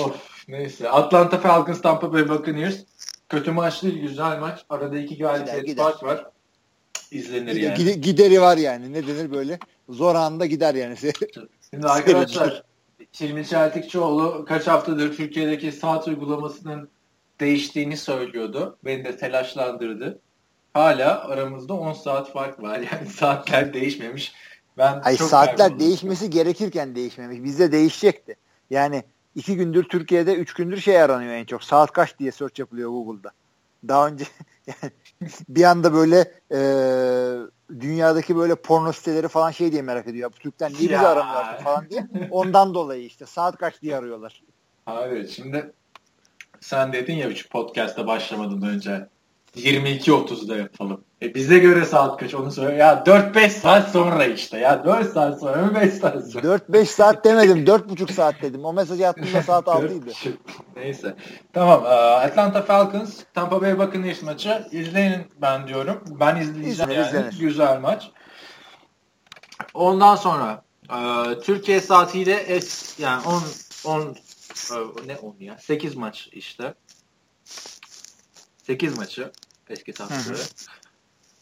[0.00, 0.16] of
[0.48, 0.90] neyse.
[0.90, 2.76] Atlanta Falcons Tampa Bay Buccaneers
[3.30, 4.64] Kötü maç değil, güzel maç.
[4.68, 6.26] Arada iki galibiyet fark var.
[7.10, 7.74] İzlenir yani.
[7.74, 8.92] Gider, gideri var yani.
[8.92, 9.58] Ne denir böyle?
[9.88, 10.96] Zor anda gider yani.
[11.70, 12.62] Şimdi arkadaşlar
[13.20, 16.88] Hilmi Çeltikçioğlu kaç haftadır Türkiye'deki saat uygulamasının
[17.40, 18.78] değiştiğini söylüyordu.
[18.84, 20.20] Beni de telaşlandırdı.
[20.74, 22.78] Hala aramızda 10 saat fark var.
[22.92, 24.32] Yani saatler değişmemiş.
[24.78, 27.42] Ben Hayır, çok saatler değişmesi gerekirken değişmemiş.
[27.42, 28.36] Bizde değişecekti.
[28.70, 29.04] Yani
[29.34, 31.64] iki gündür Türkiye'de üç gündür şey aranıyor en çok.
[31.64, 33.30] Saat kaç diye search yapılıyor Google'da.
[33.88, 34.24] Daha önce
[35.48, 36.60] bir anda böyle e,
[37.80, 40.32] dünyadaki böyle porno siteleri falan şey diye merak ediyor.
[40.32, 42.08] Bu Türkler niye bizi aramıyor falan diye.
[42.30, 44.42] Ondan dolayı işte saat kaç diye arıyorlar.
[44.86, 45.72] Abi şimdi
[46.60, 49.06] sen dedin ya şu podcast'a başlamadan önce
[49.56, 51.04] 22.30'da yapalım.
[51.22, 52.76] E bize göre saat kaç onu söyle.
[52.76, 56.46] Ya 4-5 saat sonra işte ya 4 saat sonra mı 5 saat sonra?
[56.46, 58.64] 4-5 saat demedim 4,5 saat dedim.
[58.64, 60.32] O mesajı attığımda saat 6'ydı.
[60.76, 61.14] Neyse.
[61.52, 61.84] Tamam.
[62.20, 66.04] Atlanta Falcons Tampa Bay Buccaneers maçı izleyin ben diyorum.
[66.20, 67.08] Ben izleyeceğim İzlenir, yani.
[67.08, 67.38] Izlenir.
[67.38, 68.10] Güzel maç.
[69.74, 70.62] Ondan sonra
[71.42, 73.42] Türkiye saatiyle es, yani 10
[73.90, 74.16] 10
[75.06, 76.74] ne 10 ya 8 maç işte.
[78.66, 79.30] 8 maçı
[79.68, 80.38] eski tahtada.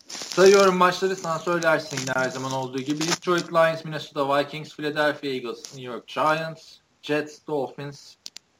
[0.08, 3.00] Sayıyorum maçları sana söylersin yine her zaman olduğu gibi.
[3.00, 6.62] Detroit Lions, Minnesota Vikings, Philadelphia Eagles, New York Giants,
[7.02, 8.14] Jets, Dolphins,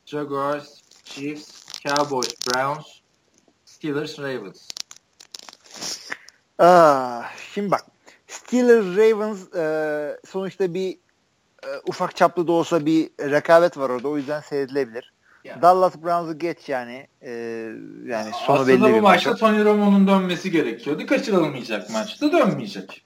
[0.07, 2.87] Jaguars, Chiefs, Cowboys, Browns,
[3.65, 4.69] Steelers, Ravens.
[6.59, 7.23] Aa,
[7.55, 7.85] şimdi bak
[8.29, 10.99] Steelers Ravens e, sonuçta bir
[11.65, 14.09] e, ufak çaplı da olsa bir rekabet var orada.
[14.09, 15.13] O yüzden seyredilebilir.
[15.49, 15.63] Yani.
[15.63, 17.07] Dallas Browns'u geç yani.
[17.23, 17.31] E,
[18.07, 19.41] yani sonu Aslında belli bu bir maçta maç.
[19.41, 21.07] Tony Romo'nun dönmesi gerekiyordu.
[21.07, 23.05] Kaçırılmayacak maçta dönmeyecek.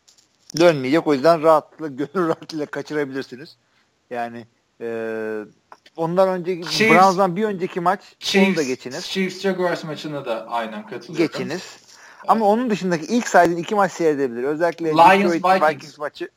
[0.59, 1.06] Dönmeyecek.
[1.06, 3.56] O yüzden rahatlıkla gönül rahatlığıyla kaçırabilirsiniz.
[4.10, 4.47] Yani
[4.81, 4.89] e,
[5.97, 8.01] ondan önceki Chiefs- Browns'dan bir önceki maç
[8.36, 9.06] onu da geçiniz.
[9.06, 11.32] Chiefs Jaguars maçına da aynen katılıyorum.
[11.32, 11.77] Geçiniz.
[12.28, 14.44] Ama onun dışındaki ilk saydığın iki maç seyredebilir.
[14.44, 15.70] Özellikle Lions, Detroit Vikings.
[15.70, 16.28] Vikings maçı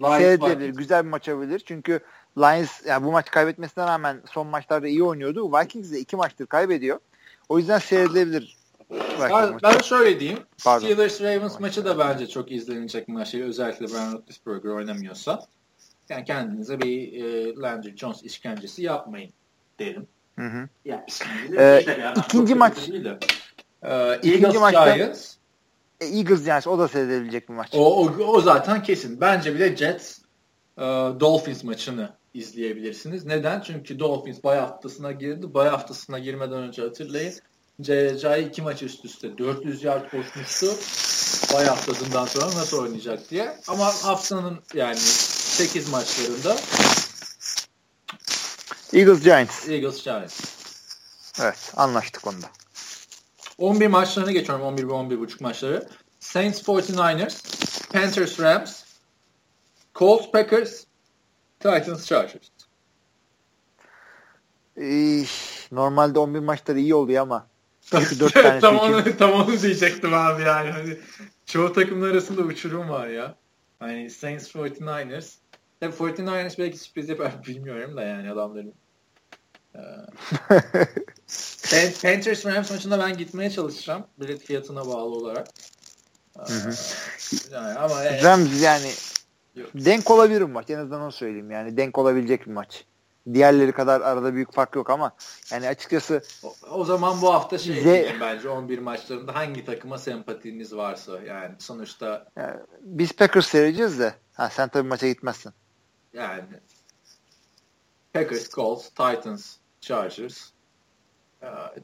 [0.00, 0.58] Lions, seyredebilir.
[0.60, 0.78] Vikings.
[0.78, 1.62] Güzel bir maç olabilir.
[1.66, 2.00] Çünkü
[2.38, 5.52] Lions yani bu maç kaybetmesine rağmen son maçlarda iyi oynuyordu.
[5.52, 6.98] Vikings de iki maçtır kaybediyor.
[7.48, 8.56] O yüzden seyredilebilir.
[9.20, 9.56] Ben, maçı.
[9.62, 10.40] ben şöyle diyeyim.
[10.64, 10.86] Pardon.
[10.86, 13.32] Steelers Ravens maçı da bence çok izlenecek maç.
[13.32, 13.44] değil.
[13.44, 15.46] Özellikle Ben Roethlisberger oynamıyorsa.
[16.08, 19.30] Yani kendinize bir e, Landry Jones işkencesi yapmayın
[19.78, 20.06] derim.
[20.38, 20.68] Hı hı.
[20.84, 21.06] Ya,
[21.58, 23.18] Ee, işte ikinci maç- de.
[23.82, 25.34] Ee, İkinci Eagles maçta- Giants.
[26.00, 27.68] E, Eagles yani o da seyredilecek bir maç.
[27.72, 29.20] O, o, o zaten kesin.
[29.20, 30.18] Bence bile Jets
[30.78, 30.82] e,
[31.20, 33.24] Dolphins maçını izleyebilirsiniz.
[33.24, 33.60] Neden?
[33.60, 35.54] Çünkü Dolphins bay haftasına girdi.
[35.54, 37.34] Bay haftasına girmeden önce hatırlayın.
[37.82, 40.66] CJ iki maç üst üste 400 yard koşmuştu.
[41.54, 43.56] Bay haftasından sonra nasıl oynayacak diye.
[43.68, 46.56] Ama haftanın yani 8 maçlarında
[48.92, 49.68] Eagles Giants.
[49.68, 50.40] Eagles Giants.
[51.40, 52.46] Evet anlaştık onda.
[53.58, 54.64] 11 maçlarına geçiyorum.
[54.64, 55.88] 11 ve 11.5 maçları.
[56.20, 57.34] Saints 49ers,
[57.92, 58.82] Panthers Rams,
[59.94, 60.84] Colts Packers,
[61.64, 62.48] Titans Chargers.
[64.80, 65.24] Ee,
[65.72, 67.46] normalde 11 maçları iyi oluyor ama
[67.80, 70.70] şu 4 tanesi tam, onu, tam onu diyecektim abi yani.
[70.70, 70.98] Hani
[71.46, 73.34] çoğu takımlar arasında uçurum var ya.
[73.78, 75.32] Hani Saints 49ers.
[75.80, 78.74] Tabii 49ers belki sürpriz yapar bilmiyorum da yani adamların.
[79.74, 79.78] Ee,
[81.62, 84.04] Pan- Panthers Rams maçında ben gitmeye çalışacağım.
[84.20, 85.48] Bilet fiyatına bağlı olarak.
[86.38, 86.42] Ee,
[87.52, 88.90] yani ama yani, Rams yani
[89.54, 89.70] Yok.
[89.74, 90.70] denk olabilir bir maç.
[90.70, 91.76] En azından onu söyleyeyim yani.
[91.76, 92.84] Denk olabilecek bir maç.
[93.32, 95.12] Diğerleri kadar arada büyük fark yok ama
[95.52, 100.76] yani açıkçası o, o zaman bu hafta şey Ze- bence 11 maçlarında hangi takıma sempatiniz
[100.76, 105.52] varsa yani sonuçta yani biz Packers seyredeceğiz de ha, sen tabii maça gitmezsin.
[106.12, 106.42] Yani
[108.12, 110.50] Packers, Colts, Titans, Chargers.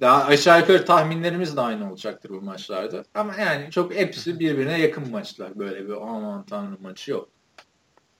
[0.00, 3.04] Daha aşağı yukarı tahminlerimiz de aynı olacaktır bu maçlarda.
[3.14, 5.58] Ama yani çok hepsi birbirine yakın maçlar.
[5.58, 7.28] Böyle bir aman tanrım maçı yok.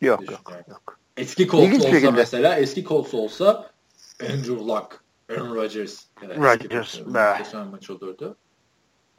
[0.01, 0.44] Yok Düşünüyorum.
[0.59, 0.98] yok yok.
[1.16, 2.10] Eski Colts İlginç olsa şekilde.
[2.10, 3.70] mesela eski Colts olsa
[4.22, 6.05] Andrew Luck, Aaron Rodgers.
[6.22, 8.36] Yani Rodgers, muhteşem maç olurdu.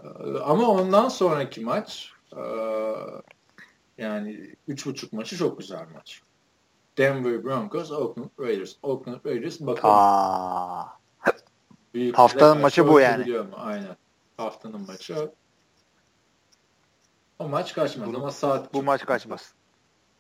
[0.04, 0.08] Ee,
[0.44, 2.42] Ama ondan sonraki maç e,
[3.98, 6.22] yani üç buçuk maçı çok güzel maç.
[6.98, 8.76] Denver Broncos, Oakland Raiders.
[8.84, 9.96] Oakland Raiders bakalım.
[9.98, 10.86] Aa,
[11.94, 13.32] Büyük haftanın maçı bu yani.
[13.40, 13.48] mu?
[13.58, 13.96] Aynen.
[14.38, 15.32] Haftanın maçı.
[17.40, 19.54] O maç kaçmaz Bu- ama saat bu maç kaçmaz.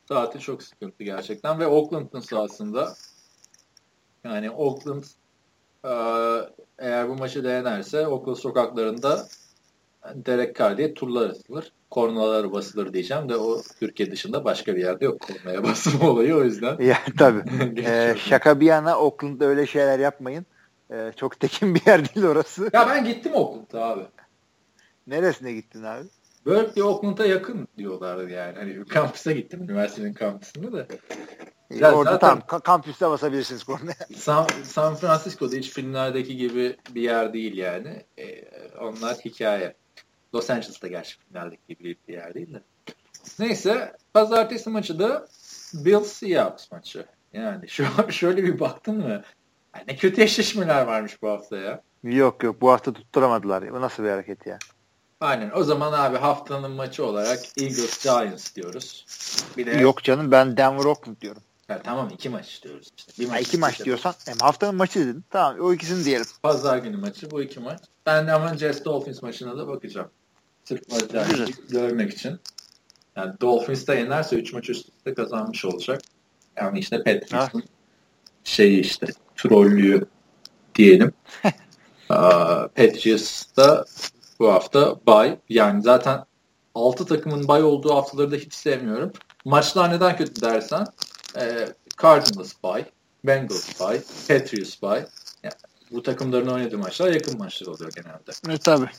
[0.07, 2.93] Saati çok sıkıntı gerçekten ve Oakland'ın sahasında
[4.23, 5.03] yani Oakland
[5.85, 5.91] e,
[6.79, 9.27] eğer bu maçı denerse Oakland sokaklarında
[10.15, 11.73] Derek Carr diye turlar atılır.
[11.89, 16.43] Kornalar basılır diyeceğim de o Türkiye dışında başka bir yerde yok kornaya basma olayı o
[16.43, 16.77] yüzden.
[16.79, 17.43] Ya tabii.
[17.85, 20.45] Ee, şaka bir yana Oakland'da öyle şeyler yapmayın.
[20.91, 22.69] Ee, çok tekin bir yer değil orası.
[22.73, 24.03] Ya ben gittim Oakland'a abi.
[25.07, 26.07] Neresine gittin abi?
[26.45, 28.57] Berkeley Oakland'a yakın diyorlardı yani.
[28.57, 30.87] Hani kampüse gittim üniversitenin kampüsünde de.
[31.69, 33.95] Ya orada zaten- tam ka- kampüste basabilirsiniz kornaya.
[34.15, 38.05] San, San Francisco'da hiç filmlerdeki gibi bir yer değil yani.
[38.17, 38.43] Ee,
[38.81, 39.75] onlar hikaye.
[40.35, 42.61] Los Angeles'ta gerçi filmlerdeki gibi bir yer değil de.
[43.39, 45.27] Neyse pazartesi maçı da
[45.73, 47.05] Bills Seahawks maçı.
[47.33, 49.21] Yani şu şöyle bir baktın mı?
[49.73, 51.81] Ay ne kötü eşleşmeler varmış bu hafta ya.
[52.03, 53.71] Yok yok bu hafta tutturamadılar.
[53.73, 54.59] Bu nasıl bir hareket ya?
[55.21, 59.05] Aynen o zaman abi haftanın maçı olarak Eagles Giants diyoruz.
[59.57, 61.41] Bir de Yok canım ben Denver Oakland diyorum.
[61.69, 63.11] Ya tamam iki maç diyoruz işte.
[63.19, 63.85] Bir Ha, iki maç işte.
[63.85, 65.23] diyorsan hem haftanın maçı dedin.
[65.29, 66.25] Tamam o ikisini diyelim.
[66.43, 67.79] Pazar günü maçı bu iki maç.
[68.05, 70.09] Ben de ama Jets Dolphins maçına da bakacağım.
[70.63, 72.39] Sırf maçı görmek için.
[73.15, 76.01] Yani Dolphins de yenerse 3 maç üst üste kazanmış olacak.
[76.57, 77.63] Yani işte Patriots'ın
[78.43, 80.05] şeyi işte trollüğü
[80.75, 81.13] diyelim.
[82.75, 83.85] Patriots da
[84.41, 85.39] bu hafta bay.
[85.49, 86.25] Yani zaten
[86.75, 89.11] 6 takımın bay olduğu haftaları da hiç sevmiyorum.
[89.45, 90.85] Maçlar neden kötü dersen
[91.39, 91.67] e,
[92.01, 92.85] Cardinals bay,
[93.23, 95.05] Bengals bay, Patriots bay.
[95.43, 95.53] Yani
[95.91, 98.31] bu takımların oynadığı maçlar yakın maçlar oluyor genelde.
[98.47, 98.89] Evet tabii.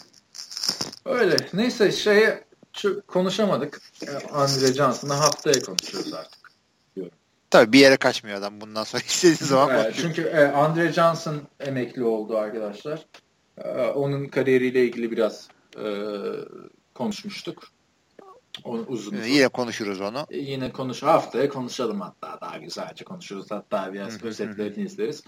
[1.05, 1.37] Öyle.
[1.53, 3.83] Neyse şeye şu konuşamadık.
[4.07, 6.43] E, Andre Johnson'ı haftaya konuşuyoruz artık.
[7.51, 12.05] Tabii bir yere kaçmıyor adam bundan sonra istediği zaman evet, Çünkü e, Andre Johnson emekli
[12.05, 13.07] oldu arkadaşlar.
[13.59, 15.49] E, onun kariyeriyle ilgili biraz
[15.79, 15.87] e,
[16.95, 17.69] konuşmuştuk.
[18.65, 19.17] Onu uzun.
[19.17, 20.27] Ee, yine konuşuruz onu.
[20.31, 23.51] E, yine konuş haftaya konuşalım hatta daha güzelce konuşuruz.
[23.51, 25.25] Hatta biraz özetlerini izleriz.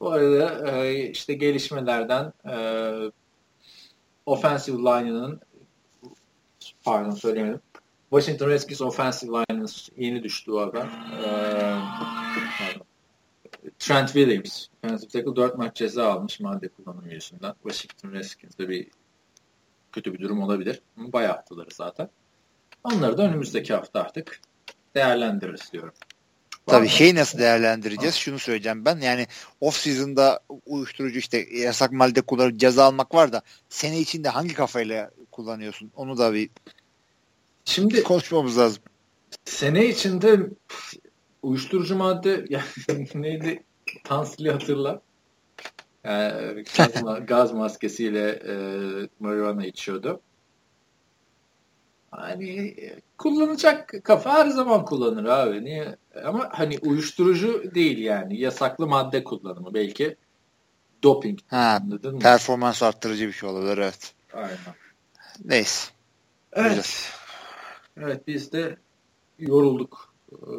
[0.00, 2.56] Bu arada e, işte gelişmelerden e,
[4.26, 5.40] offensive line'ının
[6.84, 7.60] pardon söylemedim.
[8.10, 10.86] Washington Redskins offensive line'ının yeni düştüğü haber.
[11.24, 11.78] Ee,
[13.88, 17.54] Trent Williams offensive tackle 4 maç ceza almış madde kullanımı yüzünden.
[17.62, 18.86] Washington Redskins'de bir
[19.92, 20.82] kötü bir durum olabilir.
[20.96, 22.08] Bayağı haftaları zaten.
[22.84, 24.40] Onları da önümüzdeki hafta artık
[24.94, 25.92] değerlendiririz diyorum.
[26.66, 28.14] Tabii şey nasıl değerlendireceğiz?
[28.14, 29.00] Şunu söyleyeceğim ben.
[29.00, 29.26] Yani
[29.60, 35.10] off season'da uyuşturucu işte yasak madde kullanıp ceza almak var da sene içinde hangi kafayla
[35.30, 35.92] kullanıyorsun?
[35.96, 36.50] Onu da bir
[37.64, 38.82] Şimdi konuşmamız lazım.
[39.44, 40.40] Sene içinde
[41.42, 43.64] uyuşturucu madde yani neydi?
[44.04, 45.00] Tansili hatırla.
[46.04, 48.54] Yani gaz, gaz maskesiyle e,
[49.20, 50.20] marijuana içiyordu.
[52.10, 52.76] Hani
[53.18, 55.64] kullanacak kafa her zaman kullanır abi.
[55.64, 55.96] Niye?
[56.24, 58.40] Ama hani uyuşturucu değil yani.
[58.40, 60.16] Yasaklı madde kullanımı belki.
[61.02, 61.38] Doping.
[61.48, 61.82] Ha,
[62.20, 64.14] performans arttırıcı bir şey olabilir evet.
[64.32, 64.58] Aynen.
[65.44, 65.90] Neyse.
[66.52, 67.12] Evet.
[67.96, 68.76] Evet biz de
[69.38, 70.14] yorulduk.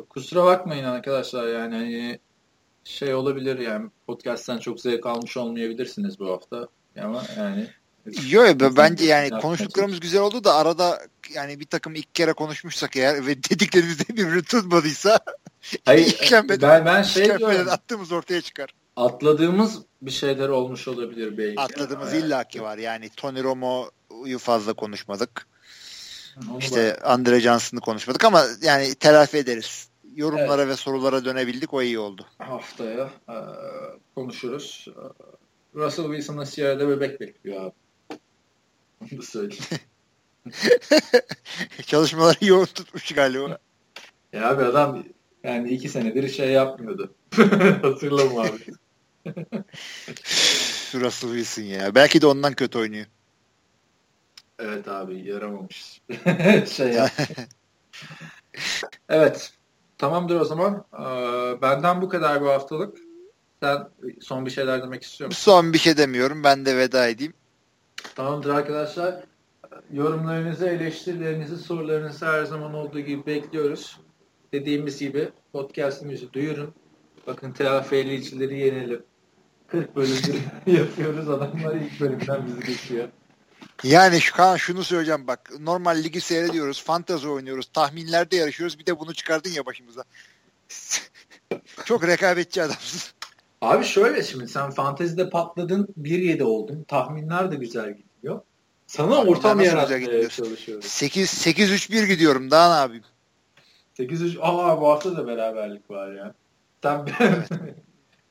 [0.10, 2.20] Kusura bakmayın arkadaşlar yani hani
[2.90, 6.68] şey olabilir yani podcast'ten çok zevk almış olmayabilirsiniz bu hafta
[7.02, 7.68] ama yani
[8.30, 10.99] Yok bence yani konuştuklarımız güzel oldu da arada
[11.34, 15.20] yani bir takım ilk kere konuşmuşsak eğer ve dediklerimiz de birbirini tutmadıysa
[15.86, 17.70] Hayır, ben, ben şey diyorum.
[17.70, 18.70] attığımız ortaya çıkar.
[18.95, 21.61] Atladığımız bir şeyler olmuş olabilir belki.
[21.61, 22.26] Atladığımız yani.
[22.26, 22.78] illaki var.
[22.78, 25.48] Yani Tony Romo'yu fazla konuşmadık.
[26.52, 26.98] Onu işte.
[27.03, 29.89] Andre Johnson'ı konuşmadık ama yani telafi ederiz.
[30.19, 30.71] Yorumlara evet.
[30.71, 32.25] ve sorulara dönebildik o iyi oldu.
[32.37, 33.35] Haftaya e,
[34.15, 34.87] konuşuruz.
[35.75, 37.73] Russell Wilson'la Sierra'da bebek bekliyor abi.
[39.01, 39.63] Onu da söyleyeyim.
[41.85, 43.57] Çalışmaları yoğun tutmuş galiba.
[44.33, 45.03] ya abi adam
[45.43, 47.13] yani iki senedir şey yapmıyordu.
[47.81, 48.73] Hatırlamam abi.
[50.93, 51.95] Russell Wilson ya.
[51.95, 53.05] Belki de ondan kötü oynuyor.
[54.59, 56.01] Evet abi yaramamış.
[56.75, 57.09] şey ya.
[59.09, 59.59] evet.
[59.99, 60.85] Tamamdır o zaman.
[60.93, 62.97] Ee, benden bu kadar bu haftalık.
[63.63, 63.89] Sen
[64.21, 65.51] son bir şeyler demek istiyor musun?
[65.51, 66.43] Son bir şey demiyorum.
[66.43, 67.34] Ben de veda edeyim.
[68.15, 69.23] Tamamdır arkadaşlar.
[69.93, 73.99] Yorumlarınızı, eleştirilerinizi, sorularınızı her zaman olduğu gibi bekliyoruz.
[74.53, 76.73] Dediğimiz gibi podcastimizi duyurun.
[77.27, 79.03] Bakın TFL'cileri yenelim.
[79.67, 80.35] 40 bölümdür
[80.65, 81.30] yapıyoruz.
[81.30, 83.07] Adamlar ilk bölümden bizi geçiyor.
[83.84, 85.51] Yani şu Kaan şunu söyleyeceğim bak.
[85.60, 86.84] Normal ligi seyrediyoruz.
[86.84, 87.65] Fantazi oynuyoruz.
[87.73, 88.80] Tahminlerde yarışıyoruz.
[88.80, 90.03] Bir de bunu çıkardın ya başımıza.
[91.85, 93.11] Çok rekabetçi adamsın.
[93.61, 96.84] Abi şöyle şimdi sen fantezide patladın 1-7 oldun.
[96.88, 98.41] Tahminler de güzel gidiyor.
[98.88, 100.84] Sana Tahminler ortam yaratmaya çalışıyorum.
[100.84, 103.03] 8-3-1 gidiyorum daha ne yapayım?
[103.97, 106.34] 8-3 aa bu hafta da beraberlik var ya.
[106.84, 107.06] Sen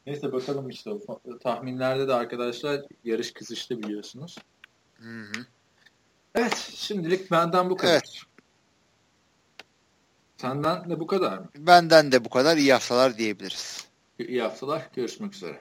[0.07, 0.91] Neyse bakalım işte
[1.43, 4.37] tahminlerde de arkadaşlar yarış kızıştı biliyorsunuz.
[5.01, 5.47] Hı hı.
[6.35, 7.93] Evet şimdilik benden bu kadar.
[7.93, 8.23] Evet.
[10.37, 11.49] Senden de bu kadar mı?
[11.57, 12.57] Benden de bu kadar.
[12.57, 13.89] İyi haftalar diyebiliriz.
[14.19, 14.89] İyi haftalar.
[14.95, 15.61] Görüşmek üzere.